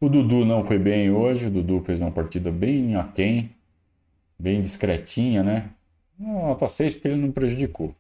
O 0.01 0.09
Dudu 0.09 0.45
não 0.45 0.65
foi 0.65 0.79
bem 0.79 1.11
hoje. 1.11 1.47
O 1.49 1.51
Dudu 1.51 1.81
fez 1.81 2.01
uma 2.01 2.11
partida 2.11 2.51
bem 2.51 2.97
aquém, 2.97 3.51
bem 4.39 4.61
discretinha, 4.63 5.43
né? 5.43 5.71
Nota 6.19 6.69
6 6.69 6.95
porque 6.95 7.09
ele 7.09 7.17
não 7.21 7.33
prejudicou. 7.33 7.95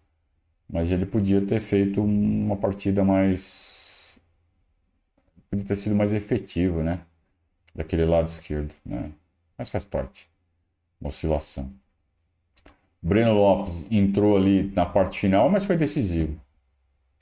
Mas 0.68 0.90
ele 0.92 1.07
podia 1.07 1.40
ter 1.40 1.61
feito 1.61 2.03
uma 2.03 2.57
partida 2.57 3.05
mais. 3.05 3.78
Podia 5.51 5.64
ter 5.64 5.76
sido 5.76 5.94
mais 5.94 6.14
efetivo, 6.14 6.82
né? 6.82 7.01
Daquele 7.74 8.05
lado 8.05 8.26
esquerdo, 8.26 8.74
né? 8.84 9.11
Mas 9.57 9.70
faz 9.70 9.84
parte. 9.84 10.28
Uma 11.01 11.09
oscilação. 11.09 11.70
Breno 13.01 13.32
Lopes 13.32 13.86
entrou 13.90 14.36
ali 14.36 14.72
na 14.74 14.84
parte 14.84 15.20
final, 15.20 15.49
mas 15.49 15.64
foi 15.64 15.76
decisivo. 15.76 16.38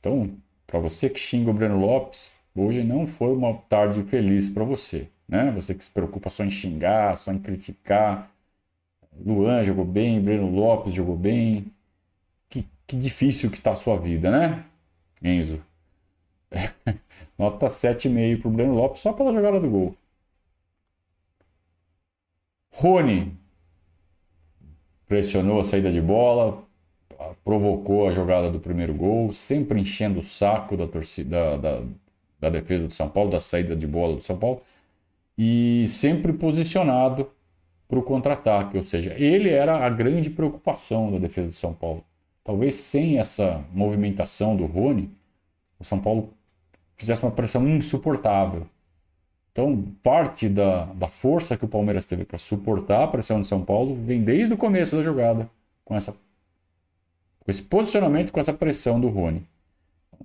Então, 0.01 0.31
para 0.67 0.79
você 0.81 1.09
que 1.09 1.19
xinga 1.19 1.51
o 1.51 1.55
Breno 1.55 1.79
Lopes, 1.79 2.31
hoje 2.55 2.83
não 2.83 3.07
foi 3.07 3.33
uma 3.35 3.55
tarde 3.69 4.03
feliz 4.05 4.49
para 4.49 4.65
você, 4.65 5.09
né? 5.29 5.51
Você 5.53 5.75
que 5.75 5.85
se 5.85 5.91
preocupa 5.91 6.31
só 6.31 6.45
em 6.45 6.51
xingar, 6.51 7.17
só 7.17 7.33
em 7.33 7.39
criticar. 7.39 8.31
Luan 9.25 9.63
jogou 9.65 9.85
bem, 9.85 10.21
Breno 10.21 10.51
Lopes 10.51 10.95
jogou 10.95 11.17
bem. 11.17 11.67
Que, 12.49 12.67
que 12.87 12.97
difícil 12.97 13.51
que 13.51 13.61
tá 13.61 13.73
a 13.73 13.75
sua 13.77 13.97
vida, 13.97 14.31
né, 14.31 14.65
Enzo? 15.23 15.63
Nota 17.39 17.67
7,5 17.67 18.41
pro 18.41 18.51
Breno 18.51 18.75
Lopes 18.75 19.01
só 19.01 19.13
pela 19.13 19.33
jogada 19.33 19.61
do 19.61 19.69
gol. 19.69 19.97
Rony 22.73 23.33
pressionou 25.07 25.61
a 25.61 25.65
saída 25.65 25.91
de 25.91 26.01
bola, 26.01 26.63
provocou 27.45 28.07
a 28.09 28.13
jogada 28.13 28.51
do 28.51 28.61
primeiro 28.61 28.95
gol, 28.95 29.33
sempre 29.33 29.81
enchendo 29.81 30.21
o 30.21 30.23
saco 30.23 30.77
da 30.77 30.87
torcida 30.87 31.57
da, 31.59 31.79
da, 31.79 31.87
da 32.41 32.51
defesa 32.51 32.87
do 32.87 32.93
São 32.93 33.09
Paulo, 33.09 33.31
da 33.31 33.41
saída 33.41 33.75
de 33.75 33.87
bola 33.87 34.17
do 34.17 34.23
São 34.23 34.39
Paulo, 34.39 34.61
e 35.39 35.87
sempre 35.89 36.33
posicionado 36.33 37.31
para 37.89 37.99
o 37.99 38.03
contra-ataque, 38.03 38.77
ou 38.77 38.83
seja, 38.83 39.15
ele 39.17 39.51
era 39.51 39.87
a 39.87 39.89
grande 39.89 40.29
preocupação 40.29 41.13
da 41.13 41.19
defesa 41.19 41.49
do 41.49 41.55
São 41.55 41.73
Paulo. 41.73 42.05
Talvez 42.43 42.75
sem 42.75 43.19
essa 43.19 43.65
movimentação 43.73 44.57
do 44.57 44.67
Rony, 44.67 45.11
o 45.79 45.85
São 45.85 46.01
Paulo 46.01 46.33
fizesse 46.97 47.23
uma 47.23 47.31
pressão 47.31 47.67
insuportável. 47.69 48.67
Então, 49.53 49.83
parte 50.03 50.49
da, 50.49 50.85
da 50.85 51.09
força 51.09 51.57
que 51.57 51.65
o 51.65 51.69
Palmeiras 51.69 52.05
teve 52.05 52.25
para 52.25 52.37
suportar 52.37 53.05
a 53.05 53.09
pressão 53.09 53.41
do 53.41 53.47
São 53.47 53.65
Paulo 53.65 53.95
vem 53.95 54.23
desde 54.23 54.53
o 54.53 54.57
começo 54.57 54.97
da 54.97 55.03
jogada, 55.03 55.49
com, 55.85 55.95
essa, 55.95 56.13
com 56.13 57.51
esse 57.51 57.63
posicionamento, 57.63 58.33
com 58.33 58.39
essa 58.39 58.53
pressão 58.53 59.01
do 59.01 59.09
Rony. 59.09 59.47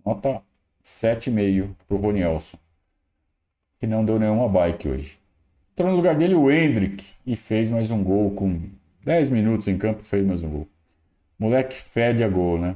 Nota 0.06 0.42
7,5 0.84 1.70
para 1.88 1.96
o 1.96 2.00
Rony 2.00 2.22
Elson, 2.22 2.58
que 3.80 3.88
não 3.88 4.04
deu 4.04 4.20
nenhuma 4.20 4.50
bike 4.50 4.90
hoje. 4.90 5.18
Entrou 5.74 5.92
no 5.92 5.96
lugar 5.96 6.16
dele 6.16 6.36
o 6.36 6.52
Hendrick 6.52 7.14
e 7.26 7.36
fez 7.36 7.70
mais 7.70 7.90
um 7.90 8.04
gol 8.04 8.32
com 8.32 8.62
10 9.06 9.30
minutos 9.30 9.68
em 9.68 9.78
campo, 9.78 10.04
fez 10.04 10.26
mais 10.26 10.44
um 10.44 10.50
gol. 10.50 10.68
Moleque 11.40 11.76
fede 11.76 12.24
a 12.24 12.28
gol, 12.28 12.60
né? 12.60 12.76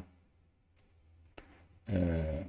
É... 1.88 2.44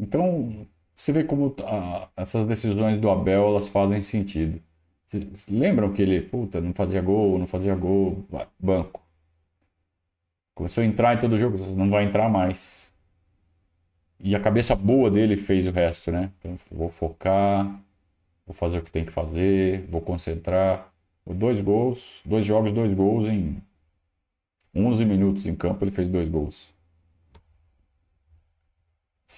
Então, 0.00 0.66
você 0.96 1.12
vê 1.12 1.24
como 1.24 1.54
a, 1.62 2.08
essas 2.16 2.46
decisões 2.46 2.98
do 2.98 3.10
Abel 3.10 3.48
elas 3.48 3.68
fazem 3.68 4.00
sentido. 4.00 4.60
Vocês 5.06 5.46
lembram 5.48 5.92
que 5.92 6.00
ele, 6.00 6.22
puta, 6.22 6.60
não 6.60 6.72
fazia 6.72 7.02
gol, 7.02 7.38
não 7.38 7.46
fazia 7.46 7.74
gol, 7.74 8.24
banco. 8.58 9.02
Começou 10.54 10.82
a 10.82 10.86
entrar 10.86 11.16
em 11.16 11.20
todo 11.20 11.36
jogo, 11.36 11.58
não 11.74 11.90
vai 11.90 12.04
entrar 12.04 12.28
mais. 12.30 12.90
E 14.18 14.34
a 14.34 14.40
cabeça 14.40 14.74
boa 14.74 15.10
dele 15.10 15.36
fez 15.36 15.66
o 15.66 15.70
resto, 15.70 16.10
né? 16.10 16.30
Então, 16.38 16.56
vou 16.70 16.88
focar, 16.88 17.66
vou 18.46 18.54
fazer 18.54 18.78
o 18.78 18.82
que 18.82 18.90
tem 18.90 19.04
que 19.04 19.12
fazer, 19.12 19.86
vou 19.88 20.00
concentrar. 20.00 20.92
Dois 21.26 21.60
gols, 21.60 22.22
dois 22.24 22.44
jogos, 22.44 22.72
dois 22.72 22.92
gols 22.92 23.24
em 23.24 23.62
11 24.74 25.04
minutos 25.04 25.46
em 25.46 25.54
campo, 25.54 25.84
ele 25.84 25.90
fez 25.90 26.08
dois 26.08 26.28
gols. 26.28 26.72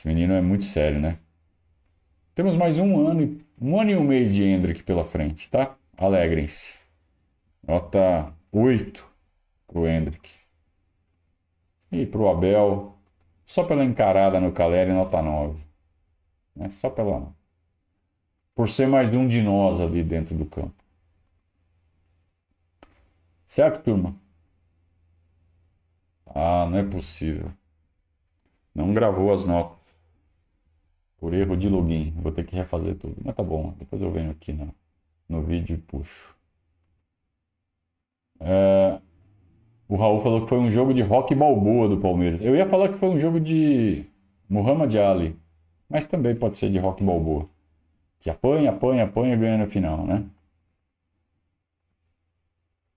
Esse 0.03 0.09
menino 0.09 0.33
é 0.33 0.41
muito 0.41 0.65
sério, 0.65 0.99
né? 0.99 1.17
Temos 2.35 2.57
mais 2.57 2.81
um 2.81 3.07
ano, 3.07 3.39
um 3.61 3.81
ano 3.81 3.91
e 3.93 3.97
um 3.97 4.03
mês 4.03 4.35
de 4.35 4.43
Hendrick 4.43 4.83
pela 4.83 5.05
frente, 5.05 5.49
tá? 5.49 5.77
Alegrem-se. 5.97 6.77
Nota 7.65 8.35
8 8.51 9.07
pro 9.69 9.87
Hendrick. 9.87 10.33
E 11.93 12.05
pro 12.05 12.29
Abel, 12.29 12.99
só 13.47 13.63
pela 13.63 13.85
encarada 13.85 14.41
no 14.41 14.51
Caleri, 14.51 14.93
nota 14.93 15.23
9. 15.23 15.65
Né? 16.57 16.69
Só 16.69 16.91
pela 16.91 17.33
por 18.57 18.69
ser 18.69 18.89
mais 18.89 19.15
um 19.15 19.29
de 19.29 19.41
nós 19.41 19.81
ali 19.81 20.03
dentro 20.03 20.37
do 20.37 20.47
campo. 20.47 20.83
Certo, 23.47 23.85
turma? 23.85 24.17
Ah, 26.27 26.67
não 26.69 26.79
é 26.79 26.83
possível. 26.83 27.53
Não 28.75 28.93
gravou 28.93 29.33
as 29.33 29.45
notas. 29.45 29.82
Por 31.23 31.35
erro 31.35 31.57
de 31.57 31.69
login. 31.69 32.13
Vou 32.17 32.33
ter 32.33 32.45
que 32.45 32.57
refazer 32.57 32.97
tudo. 32.97 33.15
Mas 33.25 33.37
tá 33.37 33.45
bom. 33.45 33.75
Depois 33.79 34.03
eu 34.03 34.11
venho 34.11 34.33
aqui 34.33 34.53
no, 34.53 34.75
no 35.29 35.41
vídeo 35.41 35.77
e 35.77 35.79
puxo. 35.79 36.37
É... 38.41 38.99
O 39.89 39.95
Raul 39.95 40.19
falou 40.19 40.41
que 40.41 40.49
foi 40.49 40.59
um 40.59 40.69
jogo 40.69 40.93
de 40.93 41.01
rock 41.01 41.33
balboa 41.33 41.89
do 41.89 41.99
Palmeiras. 41.99 42.41
Eu 42.41 42.57
ia 42.57 42.69
falar 42.69 42.89
que 42.89 42.99
foi 42.99 43.09
um 43.09 43.19
jogo 43.19 43.39
de 43.39 44.05
Muhammad 44.49 44.93
Ali. 44.97 45.37
Mas 45.89 46.07
também 46.07 46.35
pode 46.35 46.57
ser 46.57 46.71
de 46.71 46.79
rock 46.79 47.05
balboa 47.05 47.49
que 48.19 48.31
apanha, 48.31 48.71
apanha, 48.71 49.05
apanha 49.05 49.35
e 49.35 49.37
ganha 49.37 49.59
no 49.59 49.71
final, 49.71 50.07
né? 50.07 50.25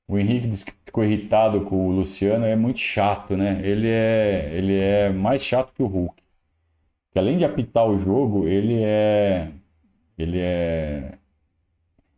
O 0.07 0.17
Henrique 0.17 0.47
disse 0.47 0.65
que 0.65 0.73
ficou 0.85 1.03
irritado 1.03 1.61
com 1.61 1.87
o 1.87 1.91
Luciano, 1.91 2.45
é 2.45 2.55
muito 2.55 2.79
chato, 2.79 3.37
né? 3.37 3.59
Ele 3.63 3.87
é, 3.87 4.51
ele 4.53 4.75
é 4.75 5.09
mais 5.11 5.43
chato 5.43 5.73
que 5.73 5.83
o 5.83 5.87
Hulk. 5.87 6.24
Que 7.15 7.19
além 7.19 7.37
de 7.37 7.45
apitar 7.45 7.87
o 7.87 7.97
jogo, 7.97 8.45
ele 8.45 8.83
é 8.83 9.49
ele 10.17 10.39
é 10.39 11.17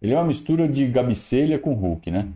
ele 0.01 0.11
é 0.13 0.17
uma 0.17 0.25
mistura 0.25 0.67
de 0.67 0.87
Gabicelha 0.87 1.59
com 1.59 1.73
Hulk, 1.75 2.09
né? 2.09 2.33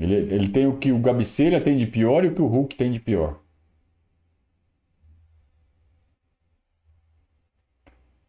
Ele, 0.00 0.14
ele 0.14 0.48
tem 0.48 0.66
o 0.66 0.78
que 0.78 0.92
o 0.92 0.98
Gabicelha 0.98 1.60
tem 1.60 1.76
de 1.76 1.86
pior 1.86 2.24
e 2.24 2.28
o 2.28 2.34
que 2.34 2.40
o 2.40 2.46
Hulk 2.46 2.74
tem 2.74 2.90
de 2.90 2.98
pior. 3.00 3.38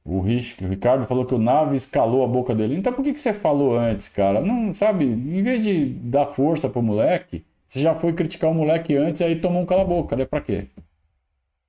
O, 0.04 0.22
Ricardo 0.22 1.06
falou 1.06 1.26
que 1.26 1.34
o 1.36 1.38
Naves 1.38 1.86
calou 1.86 2.24
a 2.24 2.28
boca 2.28 2.56
dele. 2.56 2.76
Então 2.76 2.92
por 2.92 3.04
que, 3.04 3.14
que 3.14 3.20
você 3.20 3.32
falou 3.34 3.78
antes, 3.78 4.10
cara? 4.10 4.42
Não, 4.42 4.74
sabe, 4.74 5.06
em 5.06 5.44
vez 5.44 5.64
de 5.64 5.86
dar 5.94 6.26
força 6.26 6.68
pro 6.70 6.82
moleque, 6.82 7.46
você 7.68 7.80
já 7.82 7.94
foi 7.96 8.14
criticar 8.14 8.50
o 8.50 8.54
moleque 8.54 8.96
antes 8.96 9.22
e 9.22 9.24
aí 9.24 9.40
tomou 9.40 9.62
um 9.62 9.66
cala-boca, 9.66 10.16
né? 10.16 10.26
Pra 10.26 10.42
quê? 10.42 10.68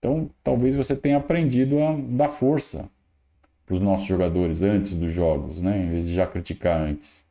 Então 0.01 0.30
talvez 0.42 0.76
você 0.76 0.96
tenha 0.96 1.18
aprendido 1.18 1.78
a 1.82 1.94
dar 1.94 2.28
força 2.28 2.88
para 3.66 3.74
os 3.74 3.80
nossos 3.80 4.07
jogadores 4.07 4.62
antes 4.62 4.94
dos 4.94 5.12
jogos, 5.14 5.61
né? 5.61 5.84
Em 5.84 5.90
vez 5.90 6.07
de 6.07 6.14
já 6.14 6.26
criticar 6.26 6.80
antes. 6.80 7.22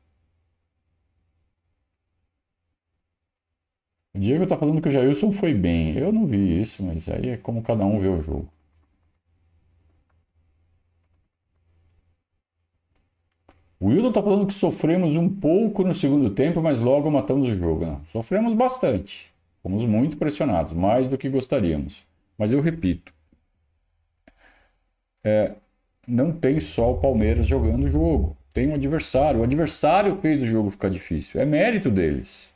O 4.13 4.19
Diego 4.19 4.45
tá 4.45 4.55
falando 4.55 4.81
que 4.81 4.87
o 4.87 4.91
Jailson 4.91 5.31
foi 5.31 5.53
bem. 5.53 5.97
Eu 5.97 6.11
não 6.11 6.27
vi 6.27 6.59
isso, 6.59 6.83
mas 6.83 7.09
aí 7.09 7.29
é 7.29 7.37
como 7.37 7.63
cada 7.63 7.83
um 7.85 7.99
vê 7.99 8.07
o 8.07 8.21
jogo. 8.21 8.47
O 13.79 13.87
Wilton 13.87 14.11
tá 14.11 14.21
falando 14.21 14.45
que 14.45 14.53
sofremos 14.53 15.15
um 15.15 15.29
pouco 15.29 15.83
no 15.83 15.93
segundo 15.93 16.29
tempo, 16.29 16.61
mas 16.61 16.79
logo 16.79 17.09
matamos 17.09 17.49
o 17.49 17.55
jogo. 17.55 17.85
Não, 17.85 18.03
sofremos 18.05 18.53
bastante. 18.53 19.31
Fomos 19.63 19.85
muito 19.85 20.17
pressionados, 20.17 20.73
mais 20.73 21.07
do 21.07 21.17
que 21.17 21.29
gostaríamos. 21.29 22.08
Mas 22.39 22.53
eu 22.53 22.59
repito, 22.61 23.13
é, 25.23 25.55
não 26.07 26.31
tem 26.31 26.59
só 26.59 26.91
o 26.93 26.99
Palmeiras 26.99 27.47
jogando 27.47 27.85
o 27.85 27.89
jogo. 27.89 28.37
Tem 28.53 28.69
um 28.69 28.75
adversário. 28.75 29.41
O 29.41 29.43
adversário 29.43 30.17
fez 30.21 30.41
o 30.41 30.45
jogo 30.45 30.69
ficar 30.71 30.89
difícil. 30.89 31.39
É 31.41 31.45
mérito 31.45 31.89
deles. 31.91 32.53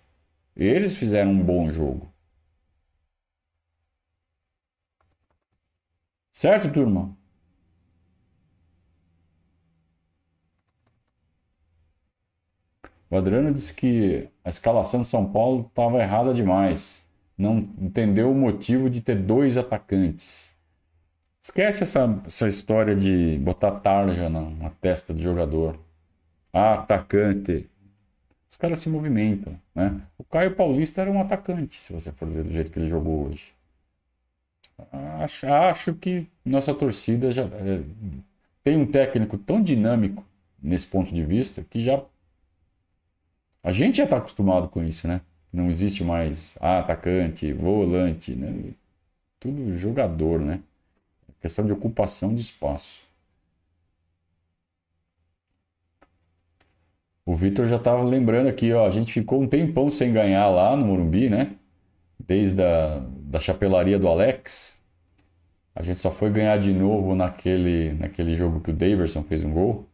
Eles 0.56 0.96
fizeram 0.98 1.32
um 1.32 1.44
bom 1.44 1.72
jogo. 1.72 2.08
Certo, 6.34 6.70
turma? 6.72 7.16
O 13.10 13.16
Adriano 13.16 13.54
disse 13.54 13.74
que 13.74 14.28
a 14.44 14.50
escalação 14.50 15.04
de 15.04 15.08
São 15.08 15.32
Paulo 15.32 15.68
estava 15.70 16.00
errada 16.00 16.34
demais. 16.34 17.02
Não 17.38 17.58
entendeu 17.80 18.32
o 18.32 18.36
motivo 18.36 18.90
de 18.90 19.02
ter 19.02 19.16
dois 19.16 19.58
atacantes. 19.58 20.54
Esquece 21.42 21.84
essa, 21.84 22.22
essa 22.26 22.48
história 22.48 22.96
de 22.96 23.38
botar 23.40 23.72
tarja 23.72 24.30
na, 24.30 24.42
na 24.50 24.70
testa 24.70 25.14
do 25.14 25.22
jogador. 25.22 25.78
Ah, 26.54 26.76
atacante. 26.76 27.70
Os 28.48 28.56
caras 28.56 28.80
se 28.80 28.90
movimentam, 28.90 29.60
né? 29.74 30.00
O 30.18 30.24
Caio 30.24 30.56
Paulista 30.56 31.02
era 31.02 31.12
um 31.12 31.20
atacante, 31.20 31.80
se 31.80 31.92
você 31.92 32.12
for 32.12 32.30
ver 32.30 32.44
do 32.44 32.52
jeito 32.52 32.72
que 32.72 32.80
ele 32.80 32.88
jogou 32.88 33.28
hoje. 33.28 33.52
Acho, 35.20 35.48
acho 35.48 35.94
que 35.96 36.28
nossa 36.46 36.74
torcida 36.74 37.32
já 37.32 37.44
é, 37.44 37.82
tem 38.64 38.78
um 38.78 38.86
técnico 38.86 39.38
tão 39.38 39.62
dinâmico 39.62 40.24
nesse 40.62 40.86
ponto 40.88 41.14
de 41.14 41.26
vista 41.26 41.64
que 41.70 41.80
já 41.80 42.04
a 43.64 43.72
gente 43.72 43.98
já 43.98 44.04
está 44.04 44.18
acostumado 44.18 44.68
com 44.68 44.84
isso, 44.84 45.08
né? 45.08 45.22
Não 45.54 45.70
existe 45.70 46.04
mais 46.04 46.58
ah, 46.60 46.80
atacante, 46.80 47.54
volante, 47.54 48.36
né? 48.36 48.74
Tudo 49.40 49.74
jogador, 49.74 50.40
né? 50.40 50.60
Questão 51.42 51.66
de 51.66 51.74
ocupação 51.74 52.34
de 52.34 52.42
espaço. 52.42 53.08
O 57.26 57.36
Vitor 57.36 57.66
já 57.66 57.78
estava 57.78 58.04
lembrando 58.04 58.48
aqui, 58.50 58.74
ó, 58.74 58.86
a 58.86 58.90
gente 58.90 59.14
ficou 59.14 59.42
um 59.42 59.48
tempão 59.48 59.90
sem 59.90 60.12
ganhar 60.12 60.48
lá 60.50 60.76
no 60.76 60.86
Morumbi, 60.86 61.30
né? 61.30 61.56
Desde 62.20 62.62
a 62.62 63.00
da 63.34 63.40
chapelaria 63.40 63.98
do 63.98 64.08
Alex. 64.08 64.80
A 65.76 65.82
gente 65.82 66.00
só 66.00 66.12
foi 66.12 66.30
ganhar 66.30 66.58
de 66.58 66.72
novo 66.72 67.16
naquele, 67.16 67.94
naquele 67.94 68.36
jogo 68.36 68.60
que 68.62 68.70
o 68.70 68.74
Daverson 68.74 69.24
fez 69.24 69.44
um 69.44 69.52
gol. 69.52 69.88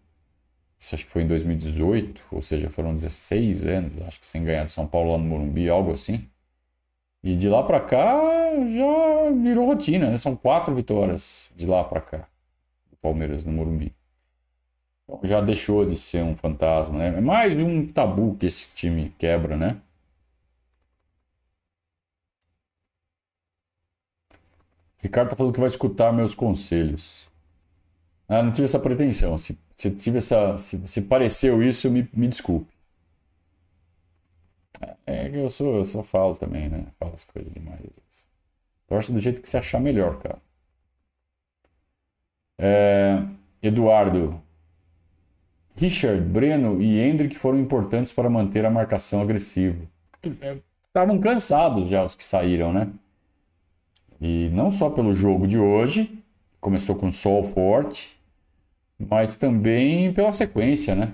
Isso 0.79 0.95
acho 0.95 1.05
que 1.05 1.11
foi 1.11 1.23
em 1.23 1.27
2018, 1.27 2.25
ou 2.31 2.41
seja, 2.41 2.69
foram 2.69 2.93
16 2.93 3.67
anos, 3.67 4.01
acho 4.07 4.19
que 4.19 4.25
sem 4.25 4.43
ganhar 4.43 4.63
de 4.65 4.71
São 4.71 4.87
Paulo 4.87 5.11
lá 5.11 5.17
no 5.17 5.25
Morumbi, 5.25 5.69
algo 5.69 5.91
assim. 5.91 6.27
E 7.23 7.35
de 7.35 7.49
lá 7.49 7.63
para 7.63 7.81
cá 7.81 8.17
já 8.67 9.31
virou 9.31 9.65
rotina, 9.65 10.09
né? 10.09 10.17
São 10.17 10.35
quatro 10.35 10.73
vitórias 10.73 11.51
de 11.55 11.65
lá 11.65 11.83
para 11.83 12.01
cá, 12.01 12.27
do 12.89 12.97
Palmeiras 12.97 13.43
no 13.43 13.51
Morumbi. 13.51 13.93
Então, 15.03 15.19
já 15.23 15.41
deixou 15.41 15.85
de 15.85 15.97
ser 15.97 16.23
um 16.23 16.35
fantasma, 16.35 16.97
né? 16.97 17.17
É 17.17 17.21
mais 17.21 17.57
um 17.57 17.85
tabu 17.87 18.35
que 18.37 18.45
esse 18.45 18.69
time 18.73 19.13
quebra, 19.17 19.57
né? 19.57 19.81
Ricardo 24.99 25.29
tá 25.29 25.35
falando 25.35 25.53
que 25.53 25.59
vai 25.59 25.67
escutar 25.67 26.11
meus 26.13 26.35
conselhos. 26.35 27.27
Ah, 28.27 28.43
não 28.43 28.51
tive 28.51 28.65
essa 28.65 28.79
pretensão. 28.79 29.37
Se, 29.37 29.57
se 29.79 29.89
tive 29.91 30.17
essa, 30.17 30.57
se, 30.57 30.85
se 30.85 31.01
pareceu 31.01 31.63
isso, 31.63 31.89
me, 31.89 32.05
me 32.13 32.27
desculpe. 32.27 32.67
É 35.05 35.29
que 35.29 35.37
eu 35.37 35.49
sou, 35.49 35.77
eu 35.77 35.85
só 35.85 36.03
falo 36.03 36.35
também, 36.35 36.67
né? 36.67 36.87
Falo 36.99 37.13
as 37.13 37.23
coisas 37.23 37.53
demais. 37.53 37.79
Torce 38.87 39.13
do 39.13 39.21
jeito 39.21 39.41
que 39.41 39.47
você 39.47 39.55
achar 39.55 39.79
melhor, 39.79 40.19
cara. 40.19 40.37
É, 42.57 43.23
Eduardo. 43.63 44.41
Richard, 45.77 46.21
Breno 46.23 46.81
e 46.81 46.99
Hendrick 46.99 47.37
foram 47.37 47.57
importantes 47.57 48.11
para 48.11 48.29
manter 48.29 48.65
a 48.65 48.69
marcação 48.69 49.21
agressiva. 49.21 49.81
Estavam 50.89 51.15
é, 51.15 51.19
cansados 51.21 51.87
já 51.87 52.03
os 52.03 52.15
que 52.15 52.23
saíram, 52.25 52.73
né? 52.73 52.91
E 54.19 54.49
não 54.49 54.69
só 54.71 54.89
pelo 54.89 55.13
jogo 55.13 55.47
de 55.47 55.57
hoje, 55.57 56.21
começou 56.59 56.97
com 56.97 57.09
sol 57.09 57.45
forte, 57.45 58.18
mas 58.99 59.35
também 59.35 60.11
pela 60.13 60.31
sequência, 60.31 60.93
né? 60.93 61.13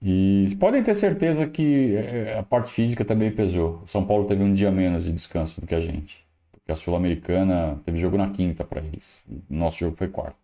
E 0.00 0.54
podem 0.60 0.82
ter 0.82 0.94
certeza 0.94 1.46
que 1.46 1.96
é, 1.96 2.38
a 2.38 2.42
parte 2.42 2.70
física 2.70 3.04
também 3.04 3.32
pesou. 3.32 3.80
O 3.82 3.86
São 3.86 4.06
Paulo 4.06 4.26
teve 4.26 4.42
um 4.42 4.52
dia 4.52 4.70
menos 4.70 5.04
de 5.04 5.12
descanso 5.12 5.60
do 5.60 5.66
que 5.66 5.74
a 5.74 5.80
gente. 5.80 6.26
Porque 6.52 6.70
a 6.70 6.74
Sul-Americana 6.74 7.80
teve 7.84 7.98
jogo 7.98 8.18
na 8.18 8.28
quinta 8.28 8.64
para 8.64 8.82
eles. 8.82 9.24
Nosso 9.48 9.78
jogo 9.78 9.96
foi 9.96 10.08
quarta. 10.08 10.36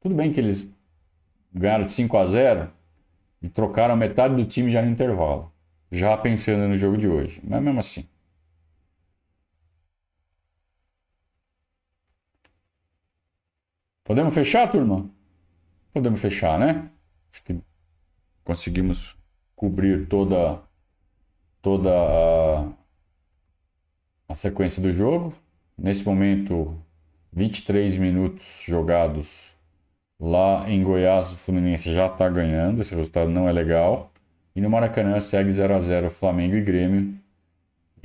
Tudo 0.00 0.16
bem 0.16 0.32
que 0.32 0.40
eles 0.40 0.68
ganharam 1.54 1.84
de 1.84 1.92
5 1.92 2.16
a 2.16 2.26
0 2.26 2.70
e 3.40 3.48
trocaram 3.48 3.96
metade 3.96 4.34
do 4.34 4.44
time 4.44 4.70
já 4.70 4.82
no 4.82 4.90
intervalo. 4.90 5.52
Já 5.90 6.16
pensando 6.16 6.68
no 6.68 6.76
jogo 6.76 6.96
de 6.98 7.06
hoje. 7.06 7.40
Mas 7.44 7.62
mesmo 7.62 7.78
assim. 7.78 8.04
Podemos 14.06 14.32
fechar, 14.32 14.70
turma? 14.70 15.10
Podemos 15.92 16.20
fechar, 16.20 16.56
né? 16.60 16.88
Acho 17.28 17.42
que 17.42 17.58
conseguimos 18.44 19.16
cobrir 19.56 20.06
toda 20.06 20.62
toda 21.60 21.90
a, 21.90 22.68
a 24.28 24.34
sequência 24.36 24.80
do 24.80 24.92
jogo. 24.92 25.34
Nesse 25.76 26.04
momento, 26.04 26.80
23 27.32 27.96
minutos 27.96 28.62
jogados 28.64 29.56
lá 30.20 30.70
em 30.70 30.84
Goiás, 30.84 31.32
o 31.32 31.36
Fluminense 31.36 31.92
já 31.92 32.06
está 32.06 32.28
ganhando, 32.28 32.82
esse 32.82 32.94
resultado 32.94 33.28
não 33.28 33.48
é 33.48 33.52
legal. 33.52 34.12
E 34.54 34.60
no 34.60 34.70
Maracanã 34.70 35.18
segue 35.18 35.50
0 35.50 35.74
a 35.74 35.80
0 35.80 36.10
Flamengo 36.10 36.54
e 36.54 36.62
Grêmio. 36.62 37.18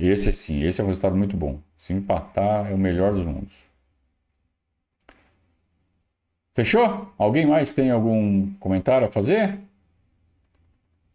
Esse 0.00 0.32
sim, 0.32 0.64
esse 0.64 0.80
é 0.80 0.84
um 0.84 0.88
resultado 0.88 1.14
muito 1.14 1.36
bom. 1.36 1.60
Se 1.76 1.92
empatar, 1.92 2.72
é 2.72 2.74
o 2.74 2.78
melhor 2.78 3.12
dos 3.12 3.24
mundos. 3.24 3.71
Fechou? 6.54 7.12
Alguém 7.16 7.46
mais 7.46 7.72
tem 7.72 7.90
algum 7.90 8.52
comentário 8.54 9.06
a 9.06 9.10
fazer? 9.10 9.58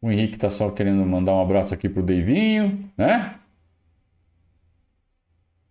O 0.02 0.12
Henrique 0.12 0.36
está 0.36 0.50
só 0.50 0.70
querendo 0.72 1.06
mandar 1.06 1.34
um 1.34 1.42
abraço 1.42 1.74
aqui 1.74 1.90
pro 1.90 2.04
Deivinho, 2.04 2.90
né? 2.98 3.40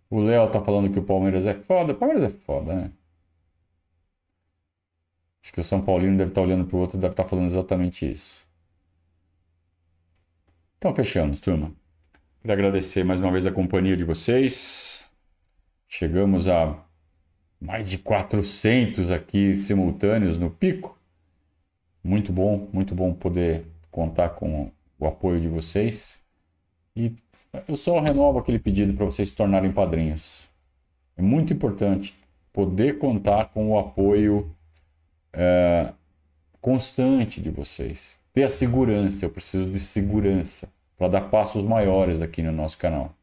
O 0.09 0.19
Léo 0.21 0.49
tá 0.49 0.61
falando 0.63 0.91
que 0.91 0.99
o 0.99 1.03
Palmeiras 1.03 1.45
é 1.45 1.53
foda. 1.53 1.93
O 1.93 1.95
Palmeiras 1.95 2.33
é 2.33 2.37
foda, 2.37 2.75
né? 2.75 2.91
Acho 5.43 5.53
que 5.53 5.59
o 5.59 5.63
São 5.63 5.81
Paulino 5.81 6.17
deve 6.17 6.31
estar 6.31 6.41
tá 6.41 6.47
olhando 6.47 6.65
pro 6.65 6.77
outro 6.77 6.97
e 6.97 7.01
deve 7.01 7.13
estar 7.13 7.23
tá 7.23 7.29
falando 7.29 7.45
exatamente 7.45 8.09
isso. 8.09 8.45
Então 10.77 10.93
fechamos, 10.93 11.39
turma. 11.39 11.71
Quero 12.41 12.53
agradecer 12.53 13.03
mais 13.03 13.19
uma 13.19 13.31
vez 13.31 13.45
a 13.45 13.51
companhia 13.51 13.97
de 13.97 14.03
vocês. 14.03 15.09
Chegamos 15.87 16.47
a 16.47 16.86
mais 17.59 17.89
de 17.89 17.97
400 17.97 19.11
aqui 19.11 19.55
simultâneos 19.55 20.37
no 20.37 20.49
pico. 20.49 20.97
Muito 22.03 22.31
bom, 22.31 22.69
muito 22.71 22.95
bom 22.95 23.13
poder 23.13 23.65
contar 23.91 24.29
com 24.29 24.71
o 24.99 25.07
apoio 25.07 25.41
de 25.41 25.47
vocês. 25.47 26.19
E 26.95 27.13
eu 27.67 27.75
só 27.75 27.99
renovo 27.99 28.39
aquele 28.39 28.59
pedido 28.59 28.93
para 28.93 29.05
vocês 29.05 29.29
se 29.29 29.35
tornarem 29.35 29.71
padrinhos. 29.71 30.49
É 31.15 31.21
muito 31.21 31.53
importante 31.53 32.17
poder 32.53 32.97
contar 32.97 33.45
com 33.45 33.71
o 33.71 33.77
apoio 33.77 34.55
é, 35.33 35.93
constante 36.61 37.41
de 37.41 37.49
vocês. 37.49 38.19
Ter 38.33 38.43
a 38.43 38.49
segurança, 38.49 39.25
eu 39.25 39.29
preciso 39.29 39.69
de 39.69 39.79
segurança 39.79 40.71
para 40.97 41.07
dar 41.07 41.21
passos 41.21 41.63
maiores 41.63 42.21
aqui 42.21 42.41
no 42.41 42.51
nosso 42.51 42.77
canal. 42.77 43.15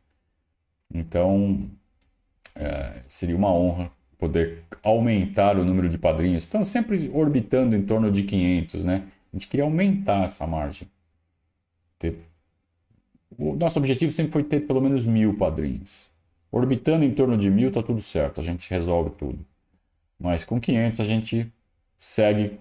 Então, 0.92 1.68
é, 2.54 3.02
seria 3.08 3.36
uma 3.36 3.52
honra 3.52 3.90
poder 4.18 4.64
aumentar 4.82 5.58
o 5.58 5.64
número 5.64 5.88
de 5.88 5.98
padrinhos. 5.98 6.44
Estão 6.44 6.64
sempre 6.64 7.10
orbitando 7.12 7.76
em 7.76 7.82
torno 7.82 8.10
de 8.10 8.22
500, 8.22 8.84
né? 8.84 9.04
A 9.32 9.36
gente 9.36 9.48
queria 9.48 9.64
aumentar 9.64 10.24
essa 10.24 10.46
margem. 10.46 10.88
Ter... 11.98 12.18
O 13.36 13.54
nosso 13.56 13.78
objetivo 13.78 14.12
sempre 14.12 14.32
foi 14.32 14.44
ter 14.44 14.60
pelo 14.60 14.80
menos 14.80 15.04
mil 15.04 15.36
padrinhos. 15.36 16.10
Orbitando 16.50 17.04
em 17.04 17.10
torno 17.10 17.36
de 17.36 17.50
mil, 17.50 17.72
tá 17.72 17.82
tudo 17.82 18.00
certo, 18.00 18.40
a 18.40 18.44
gente 18.44 18.70
resolve 18.70 19.10
tudo. 19.10 19.44
Mas 20.18 20.44
com 20.44 20.60
500 20.60 21.00
a 21.00 21.04
gente 21.04 21.52
segue 21.98 22.58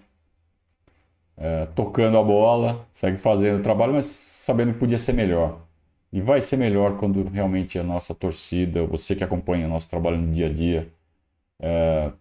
é, 1.37 1.65
tocando 1.67 2.17
a 2.17 2.23
bola, 2.23 2.87
segue 2.91 3.17
fazendo 3.17 3.59
o 3.59 3.61
trabalho, 3.61 3.93
mas 3.93 4.05
sabendo 4.05 4.73
que 4.73 4.79
podia 4.79 4.97
ser 4.97 5.13
melhor. 5.13 5.59
E 6.11 6.21
vai 6.21 6.41
ser 6.41 6.57
melhor 6.57 6.97
quando 6.97 7.23
realmente 7.23 7.79
a 7.79 7.83
nossa 7.83 8.13
torcida, 8.13 8.85
você 8.85 9.15
que 9.15 9.23
acompanha 9.23 9.65
o 9.65 9.69
nosso 9.69 9.89
trabalho 9.89 10.17
no 10.17 10.31
dia 10.31 10.45
a 10.47 10.53
dia, 10.53 10.87
é, 11.63 12.11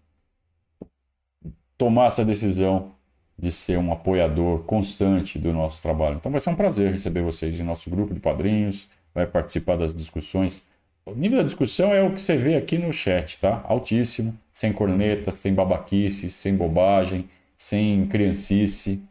tomar 1.77 2.07
essa 2.07 2.25
decisão 2.25 2.93
de 3.37 3.51
ser 3.51 3.77
um 3.77 3.93
apoiador 3.93 4.61
constante 4.61 5.37
do 5.37 5.53
nosso 5.53 5.83
trabalho. 5.83 6.15
Então 6.15 6.31
vai 6.31 6.41
ser 6.41 6.51
um 6.51 6.55
prazer 6.55 6.93
receber 6.93 7.23
vocês 7.23 7.59
em 7.59 7.65
nosso 7.65 7.91
grupo 7.91 8.15
de 8.15 8.21
padrinhos, 8.21 8.89
vai 9.13 9.27
participar 9.27 9.77
das 9.77 9.93
discussões. 9.93 10.65
O 11.05 11.13
nível 11.13 11.39
da 11.39 11.45
discussão 11.45 11.93
é 11.93 12.01
o 12.01 12.15
que 12.15 12.21
você 12.21 12.37
vê 12.37 12.55
aqui 12.55 12.79
no 12.79 12.93
chat, 12.93 13.41
tá? 13.41 13.65
Altíssimo, 13.67 14.39
sem 14.53 14.73
corneta, 14.73 15.33
sem 15.33 15.53
babaquice, 15.53 16.31
sem 16.31 16.55
bobagem, 16.55 17.29
sem 17.59 18.07
criancice, 18.07 19.03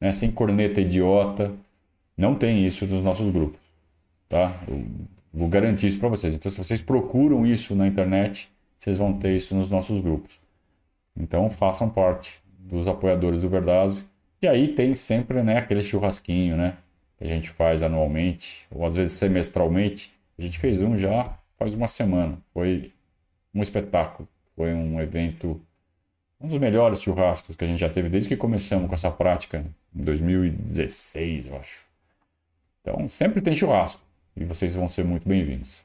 né? 0.00 0.12
sem 0.12 0.30
corneta 0.30 0.80
idiota. 0.80 1.52
Não 2.16 2.36
tem 2.36 2.64
isso 2.64 2.86
nos 2.86 3.02
nossos 3.02 3.28
grupos, 3.32 3.58
tá? 4.28 4.62
Eu 4.68 4.84
vou 5.34 5.48
garantir 5.48 5.88
isso 5.88 5.98
para 5.98 6.08
vocês. 6.08 6.32
Então, 6.32 6.48
se 6.48 6.58
vocês 6.58 6.80
procuram 6.80 7.44
isso 7.44 7.74
na 7.74 7.88
internet, 7.88 8.48
vocês 8.80 8.96
vão 8.96 9.12
ter 9.12 9.36
isso 9.36 9.54
nos 9.54 9.70
nossos 9.70 10.00
grupos. 10.00 10.40
Então 11.14 11.50
façam 11.50 11.90
parte 11.90 12.40
dos 12.58 12.88
apoiadores 12.88 13.42
do 13.42 13.48
Verdazo. 13.48 14.08
E 14.40 14.48
aí 14.48 14.68
tem 14.68 14.94
sempre 14.94 15.42
né, 15.42 15.58
aquele 15.58 15.82
churrasquinho, 15.82 16.56
né? 16.56 16.78
Que 17.18 17.24
a 17.24 17.28
gente 17.28 17.50
faz 17.50 17.82
anualmente, 17.82 18.66
ou 18.70 18.86
às 18.86 18.96
vezes 18.96 19.12
semestralmente. 19.12 20.14
A 20.38 20.42
gente 20.42 20.58
fez 20.58 20.80
um 20.80 20.96
já 20.96 21.38
faz 21.58 21.74
uma 21.74 21.86
semana. 21.86 22.38
Foi 22.54 22.90
um 23.54 23.60
espetáculo. 23.60 24.26
Foi 24.56 24.72
um 24.72 24.98
evento, 24.98 25.60
um 26.40 26.48
dos 26.48 26.56
melhores 26.56 27.02
churrascos 27.02 27.54
que 27.54 27.64
a 27.64 27.66
gente 27.66 27.80
já 27.80 27.90
teve 27.90 28.08
desde 28.08 28.30
que 28.30 28.36
começamos 28.36 28.88
com 28.88 28.94
essa 28.94 29.10
prática 29.10 29.62
em 29.94 30.00
2016, 30.00 31.48
eu 31.48 31.56
acho. 31.58 31.84
Então 32.80 33.06
sempre 33.08 33.42
tem 33.42 33.54
churrasco 33.54 34.02
e 34.34 34.42
vocês 34.42 34.74
vão 34.74 34.88
ser 34.88 35.04
muito 35.04 35.28
bem-vindos. 35.28 35.82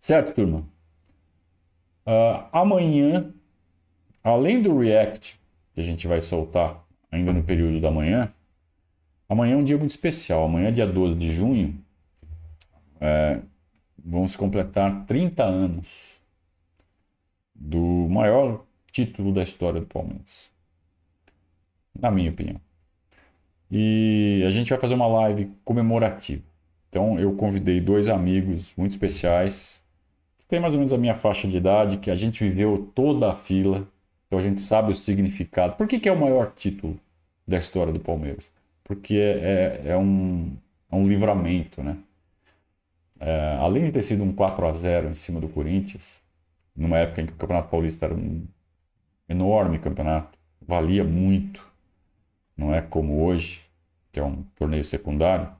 Certo, 0.00 0.32
turma? 0.32 0.77
Uh, 2.08 2.48
amanhã 2.52 3.32
Além 4.28 4.60
do 4.60 4.78
React, 4.78 5.40
que 5.74 5.80
a 5.80 5.84
gente 5.84 6.06
vai 6.06 6.20
soltar 6.20 6.84
ainda 7.10 7.32
no 7.32 7.42
período 7.42 7.80
da 7.80 7.90
manhã, 7.90 8.30
amanhã 9.28 9.54
é 9.54 9.56
um 9.56 9.64
dia 9.64 9.78
muito 9.78 9.90
especial. 9.90 10.44
Amanhã, 10.44 10.72
dia 10.72 10.86
12 10.86 11.14
de 11.14 11.32
junho, 11.32 11.74
é, 13.00 13.40
vamos 14.04 14.36
completar 14.36 15.06
30 15.06 15.44
anos 15.44 16.20
do 17.54 18.06
maior 18.10 18.64
título 18.92 19.32
da 19.32 19.42
história 19.42 19.80
do 19.80 19.86
Palmeiras. 19.86 20.50
Na 21.98 22.10
minha 22.10 22.30
opinião. 22.30 22.60
E 23.70 24.42
a 24.46 24.50
gente 24.50 24.68
vai 24.68 24.78
fazer 24.78 24.94
uma 24.94 25.06
live 25.06 25.50
comemorativa. 25.64 26.42
Então 26.88 27.18
eu 27.18 27.34
convidei 27.34 27.80
dois 27.80 28.10
amigos 28.10 28.72
muito 28.76 28.90
especiais, 28.90 29.82
tem 30.48 30.60
mais 30.60 30.74
ou 30.74 30.80
menos 30.80 30.92
a 30.92 30.98
minha 30.98 31.14
faixa 31.14 31.46
de 31.46 31.56
idade, 31.58 31.98
que 31.98 32.10
a 32.10 32.16
gente 32.16 32.42
viveu 32.42 32.90
toda 32.94 33.30
a 33.30 33.34
fila 33.34 33.86
então 34.28 34.38
a 34.38 34.42
gente 34.42 34.60
sabe 34.60 34.92
o 34.92 34.94
significado. 34.94 35.74
Por 35.74 35.88
que, 35.88 35.98
que 35.98 36.08
é 36.08 36.12
o 36.12 36.20
maior 36.20 36.52
título 36.54 37.00
da 37.46 37.56
história 37.58 37.92
do 37.92 37.98
Palmeiras? 37.98 38.52
Porque 38.84 39.16
é, 39.16 39.80
é, 39.86 39.92
é 39.92 39.96
um, 39.96 40.54
é 40.92 40.94
um 40.94 41.08
livramento, 41.08 41.82
né? 41.82 41.96
É, 43.18 43.56
além 43.58 43.84
de 43.84 43.92
ter 43.92 44.02
sido 44.02 44.22
um 44.22 44.32
4 44.32 44.66
a 44.66 44.72
0 44.72 45.08
em 45.08 45.14
cima 45.14 45.40
do 45.40 45.48
Corinthians, 45.48 46.20
numa 46.76 46.98
época 46.98 47.22
em 47.22 47.26
que 47.26 47.32
o 47.32 47.36
Campeonato 47.36 47.68
Paulista 47.68 48.06
era 48.06 48.14
um 48.14 48.46
enorme 49.28 49.78
campeonato, 49.78 50.38
valia 50.60 51.02
muito, 51.04 51.66
não 52.56 52.72
é 52.72 52.80
como 52.80 53.24
hoje, 53.24 53.62
que 54.12 54.20
é 54.20 54.24
um 54.24 54.42
torneio 54.54 54.84
secundário. 54.84 55.50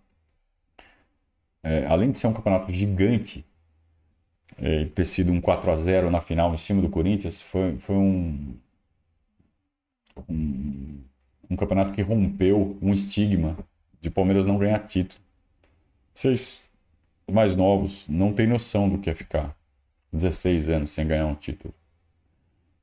É, 1.63 1.87
além 1.87 2.11
de 2.13 2.19
ser 2.19 2.29
um 2.29 2.33
campeonato 2.33 2.71
gigante, 2.73 3.45
é, 4.61 4.87
ter 4.87 5.05
sido 5.05 5.33
um 5.33 5.41
4 5.41 5.71
a 5.71 5.75
0 5.75 6.11
na 6.11 6.21
final 6.21 6.53
em 6.53 6.57
cima 6.57 6.83
do 6.83 6.89
Corinthians 6.89 7.41
foi, 7.41 7.79
foi 7.79 7.97
um, 7.97 8.55
um, 10.29 11.01
um 11.51 11.57
campeonato 11.57 11.93
que 11.93 12.03
rompeu 12.03 12.77
um 12.83 12.93
estigma 12.93 13.57
de 14.01 14.11
Palmeiras 14.11 14.47
não 14.47 14.59
ganhar 14.59 14.79
título. 14.81 15.21
Vocês 16.13 16.63
mais 17.31 17.55
novos 17.55 18.09
não 18.09 18.33
têm 18.33 18.47
noção 18.47 18.89
do 18.89 18.99
que 18.99 19.11
é 19.11 19.15
ficar 19.15 19.57
16 20.13 20.71
anos 20.71 20.91
sem 20.91 21.07
ganhar 21.07 21.27
um 21.27 21.35
título. 21.35 21.75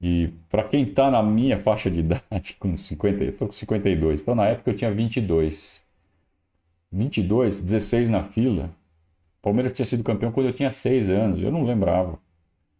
E 0.02 0.30
para 0.50 0.64
quem 0.64 0.84
está 0.84 1.10
na 1.10 1.24
minha 1.24 1.58
faixa 1.58 1.90
de 1.90 2.00
idade, 2.02 2.56
com 2.60 2.76
50, 2.76 3.24
eu 3.24 3.36
tô 3.36 3.46
com 3.48 3.52
52, 3.52 4.22
então 4.22 4.36
na 4.36 4.46
época 4.48 4.72
eu 4.72 4.76
tinha 4.76 4.92
22. 4.92 5.84
22, 6.92 7.60
16 7.60 8.10
na 8.10 8.24
fila, 8.24 8.70
Palmeiras 9.46 9.74
tinha 9.74 9.86
sido 9.86 10.04
campeão 10.04 10.32
quando 10.32 10.48
eu 10.48 10.54
tinha 10.54 10.72
6 10.72 11.08
anos, 11.08 11.44
eu 11.44 11.52
não 11.52 11.64
lembrava. 11.64 12.18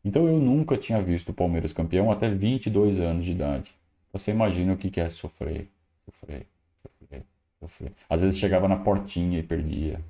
Então 0.04 0.28
eu 0.28 0.40
nunca 0.40 0.76
tinha 0.76 1.00
visto 1.00 1.30
o 1.30 1.34
Palmeiras 1.34 1.72
campeão 1.72 2.12
até 2.12 2.28
22 2.28 3.00
anos 3.00 3.24
de 3.24 3.34
idade. 3.34 3.76
Você 4.12 4.32
imagina 4.32 4.74
o 4.74 4.78
que 4.78 5.00
é 5.00 5.08
sofrer, 5.08 5.70
sofrer, 6.06 6.48
sofrer, 7.00 7.24
sofrer. 7.60 7.94
Às 8.10 8.22
vezes 8.22 8.40
chegava 8.40 8.68
na 8.68 8.78
portinha 8.78 9.38
e 9.38 9.44
perdia. 9.44 10.04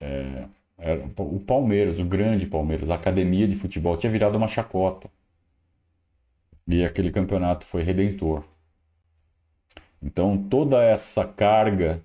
É, 0.00 0.48
era, 0.78 1.04
o 1.04 1.40
Palmeiras, 1.40 1.98
o 2.00 2.04
grande 2.06 2.46
Palmeiras, 2.46 2.88
a 2.88 2.94
academia 2.94 3.46
de 3.46 3.56
futebol 3.56 3.94
tinha 3.94 4.10
virado 4.10 4.38
uma 4.38 4.48
chacota. 4.48 5.10
E 6.66 6.82
aquele 6.82 7.12
campeonato 7.12 7.66
foi 7.66 7.82
redentor. 7.82 8.42
Então 10.02 10.38
toda 10.48 10.82
essa 10.82 11.26
carga 11.26 12.02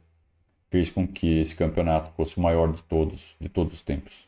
fez 0.76 0.90
com 0.90 1.08
que 1.08 1.40
esse 1.40 1.56
campeonato 1.56 2.12
fosse 2.18 2.38
o 2.38 2.42
maior 2.42 2.70
de 2.70 2.84
todos, 2.84 3.38
de 3.40 3.48
todos 3.48 3.74
os 3.74 3.80
tempos. 3.80 4.26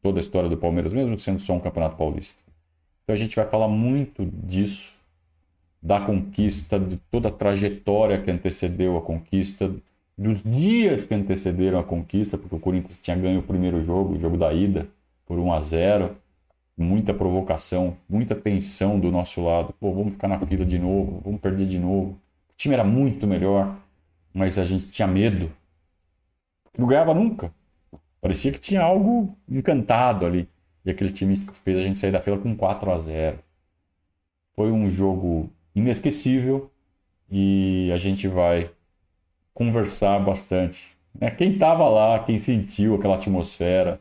Toda 0.00 0.20
a 0.20 0.22
história 0.22 0.48
do 0.48 0.56
Palmeiras, 0.56 0.94
mesmo 0.94 1.18
sendo 1.18 1.40
só 1.40 1.54
um 1.54 1.58
campeonato 1.58 1.96
paulista. 1.96 2.40
Então 3.02 3.12
a 3.14 3.18
gente 3.18 3.34
vai 3.34 3.48
falar 3.48 3.66
muito 3.66 4.24
disso, 4.24 5.00
da 5.82 6.00
conquista, 6.00 6.78
de 6.78 6.98
toda 7.10 7.30
a 7.30 7.32
trajetória 7.32 8.20
que 8.22 8.30
antecedeu 8.30 8.96
a 8.96 9.02
conquista, 9.02 9.74
dos 10.16 10.40
dias 10.44 11.02
que 11.02 11.14
antecederam 11.14 11.80
a 11.80 11.82
conquista, 11.82 12.38
porque 12.38 12.54
o 12.54 12.60
Corinthians 12.60 13.00
tinha 13.00 13.16
ganho 13.16 13.40
o 13.40 13.42
primeiro 13.42 13.82
jogo, 13.82 14.14
o 14.14 14.18
jogo 14.20 14.36
da 14.36 14.52
ida, 14.52 14.86
por 15.26 15.36
1 15.36 15.52
a 15.52 15.60
0 15.60 16.16
muita 16.78 17.12
provocação, 17.12 17.96
muita 18.08 18.36
tensão 18.36 19.00
do 19.00 19.10
nosso 19.10 19.42
lado. 19.42 19.74
Pô, 19.80 19.92
vamos 19.92 20.14
ficar 20.14 20.28
na 20.28 20.38
fila 20.38 20.64
de 20.64 20.78
novo, 20.78 21.20
vamos 21.24 21.40
perder 21.40 21.66
de 21.66 21.80
novo. 21.80 22.10
O 22.50 22.56
time 22.56 22.74
era 22.74 22.84
muito 22.84 23.26
melhor, 23.26 23.76
mas 24.32 24.60
a 24.60 24.64
gente 24.64 24.86
tinha 24.92 25.08
medo 25.08 25.50
não 26.76 26.86
ganhava 26.86 27.14
nunca. 27.14 27.52
Parecia 28.20 28.52
que 28.52 28.60
tinha 28.60 28.82
algo 28.82 29.36
encantado 29.48 30.24
ali. 30.24 30.48
E 30.84 30.90
aquele 30.90 31.10
time 31.10 31.36
fez 31.36 31.78
a 31.78 31.82
gente 31.82 31.98
sair 31.98 32.10
da 32.10 32.20
fila 32.20 32.38
com 32.38 32.56
4 32.56 32.90
a 32.90 32.98
0. 32.98 33.38
Foi 34.54 34.70
um 34.70 34.88
jogo 34.88 35.50
inesquecível 35.74 36.70
e 37.30 37.90
a 37.92 37.96
gente 37.96 38.28
vai 38.28 38.70
conversar 39.54 40.18
bastante. 40.18 40.96
Né? 41.14 41.30
Quem 41.30 41.54
estava 41.54 41.88
lá, 41.88 42.18
quem 42.18 42.38
sentiu 42.38 42.94
aquela 42.94 43.16
atmosfera, 43.16 44.00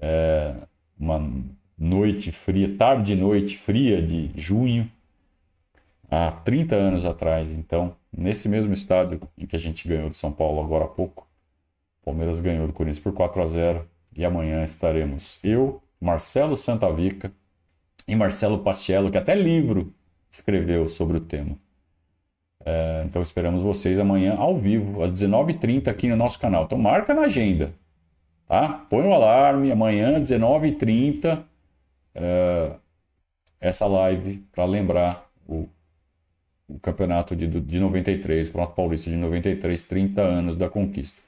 é, 0.00 0.54
uma 0.98 1.30
noite 1.78 2.30
fria, 2.30 2.76
tarde 2.76 3.14
noite 3.14 3.56
fria 3.56 4.00
de 4.02 4.30
junho, 4.34 4.90
há 6.10 6.30
30 6.30 6.76
anos 6.76 7.04
atrás. 7.04 7.52
Então, 7.52 7.96
nesse 8.16 8.48
mesmo 8.48 8.72
estádio 8.72 9.20
em 9.36 9.46
que 9.46 9.56
a 9.56 9.58
gente 9.58 9.88
ganhou 9.88 10.10
de 10.10 10.16
São 10.16 10.32
Paulo 10.32 10.60
agora 10.60 10.84
há 10.84 10.88
pouco, 10.88 11.26
Palmeiras 12.04 12.40
ganhou 12.40 12.66
do 12.66 12.72
Corinthians 12.72 13.02
por 13.02 13.12
4 13.12 13.42
a 13.42 13.46
0 13.46 13.88
e 14.16 14.24
amanhã 14.24 14.62
estaremos 14.62 15.38
eu, 15.42 15.80
Marcelo 16.00 16.56
Santavica 16.56 17.32
e 18.06 18.14
Marcelo 18.14 18.58
Pastiello, 18.58 19.10
que 19.10 19.18
até 19.18 19.34
livro 19.34 19.94
escreveu 20.30 20.88
sobre 20.88 21.16
o 21.16 21.20
tema. 21.20 21.56
É, 22.64 23.02
então 23.04 23.22
esperamos 23.22 23.62
vocês 23.62 23.98
amanhã 23.98 24.34
ao 24.36 24.56
vivo, 24.56 25.02
às 25.02 25.12
19h30 25.12 25.88
aqui 25.88 26.08
no 26.08 26.16
nosso 26.16 26.38
canal. 26.38 26.64
Então 26.64 26.78
marca 26.78 27.14
na 27.14 27.22
agenda, 27.22 27.72
tá? 28.46 28.84
Põe 28.90 29.02
o 29.02 29.08
um 29.08 29.14
alarme, 29.14 29.70
amanhã, 29.70 30.20
19h30, 30.20 31.42
é, 32.14 32.72
essa 33.60 33.86
live 33.86 34.38
para 34.52 34.64
lembrar 34.64 35.30
o, 35.46 35.68
o 36.68 36.78
campeonato 36.78 37.34
de, 37.34 37.46
de 37.46 37.80
93, 37.80 38.48
o 38.48 38.50
Campeonato 38.50 38.74
Paulista 38.74 39.10
de 39.10 39.16
93, 39.16 39.82
30 39.82 40.20
anos 40.22 40.56
da 40.56 40.68
conquista. 40.68 41.20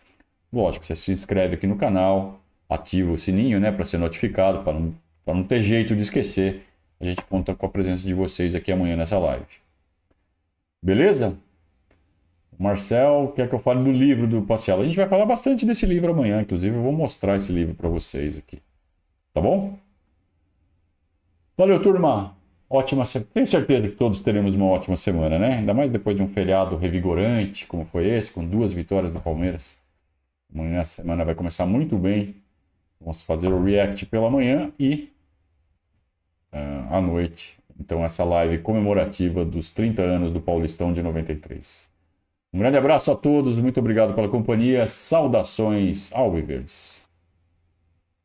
Lógico, 0.54 0.84
você 0.84 0.94
se 0.94 1.10
inscreve 1.10 1.56
aqui 1.56 1.66
no 1.66 1.74
canal, 1.74 2.40
ativa 2.68 3.10
o 3.10 3.16
sininho, 3.16 3.58
né, 3.58 3.72
para 3.72 3.84
ser 3.84 3.98
notificado, 3.98 4.62
para 4.62 4.72
não, 4.78 4.94
não 5.26 5.42
ter 5.42 5.60
jeito 5.60 5.96
de 5.96 6.02
esquecer. 6.02 6.62
A 7.00 7.04
gente 7.04 7.24
conta 7.24 7.52
com 7.56 7.66
a 7.66 7.68
presença 7.68 8.06
de 8.06 8.14
vocês 8.14 8.54
aqui 8.54 8.70
amanhã 8.70 8.94
nessa 8.94 9.18
live. 9.18 9.44
Beleza? 10.80 11.36
Marcel 12.56 13.32
quer 13.34 13.48
que 13.48 13.54
eu 13.56 13.58
fale 13.58 13.82
do 13.82 13.90
livro 13.90 14.28
do 14.28 14.42
Pacial. 14.42 14.80
A 14.80 14.84
gente 14.84 14.96
vai 14.96 15.08
falar 15.08 15.26
bastante 15.26 15.66
desse 15.66 15.86
livro 15.86 16.12
amanhã, 16.12 16.40
inclusive 16.40 16.76
eu 16.76 16.82
vou 16.82 16.92
mostrar 16.92 17.34
esse 17.34 17.50
livro 17.50 17.74
para 17.74 17.88
vocês 17.88 18.38
aqui. 18.38 18.60
Tá 19.32 19.40
bom? 19.40 19.76
Valeu, 21.58 21.82
turma. 21.82 22.36
Ótima 22.70 23.04
semana. 23.04 23.28
Tenho 23.34 23.46
certeza 23.46 23.88
que 23.88 23.94
todos 23.94 24.20
teremos 24.20 24.54
uma 24.54 24.66
ótima 24.66 24.94
semana, 24.94 25.36
né? 25.36 25.56
Ainda 25.56 25.74
mais 25.74 25.90
depois 25.90 26.14
de 26.14 26.22
um 26.22 26.28
feriado 26.28 26.76
revigorante 26.76 27.66
como 27.66 27.84
foi 27.84 28.06
esse, 28.06 28.30
com 28.30 28.46
duas 28.46 28.72
vitórias 28.72 29.10
do 29.10 29.20
Palmeiras 29.20 29.76
Amanhã 30.54 30.80
a 30.80 30.84
semana 30.84 31.24
vai 31.24 31.34
começar 31.34 31.66
muito 31.66 31.98
bem. 31.98 32.36
Vamos 33.00 33.22
fazer 33.22 33.48
o 33.48 33.62
react 33.62 34.06
pela 34.06 34.30
manhã 34.30 34.72
e 34.78 35.12
uh, 36.52 36.94
à 36.94 37.00
noite. 37.00 37.58
Então, 37.78 38.04
essa 38.04 38.22
live 38.22 38.58
comemorativa 38.58 39.44
dos 39.44 39.70
30 39.70 40.00
anos 40.02 40.30
do 40.30 40.40
Paulistão 40.40 40.92
de 40.92 41.02
93. 41.02 41.88
Um 42.52 42.58
grande 42.60 42.78
abraço 42.78 43.10
a 43.10 43.16
todos, 43.16 43.58
muito 43.58 43.80
obrigado 43.80 44.14
pela 44.14 44.28
companhia. 44.28 44.86
Saudações 44.86 46.12
Alviverdes. 46.12 47.03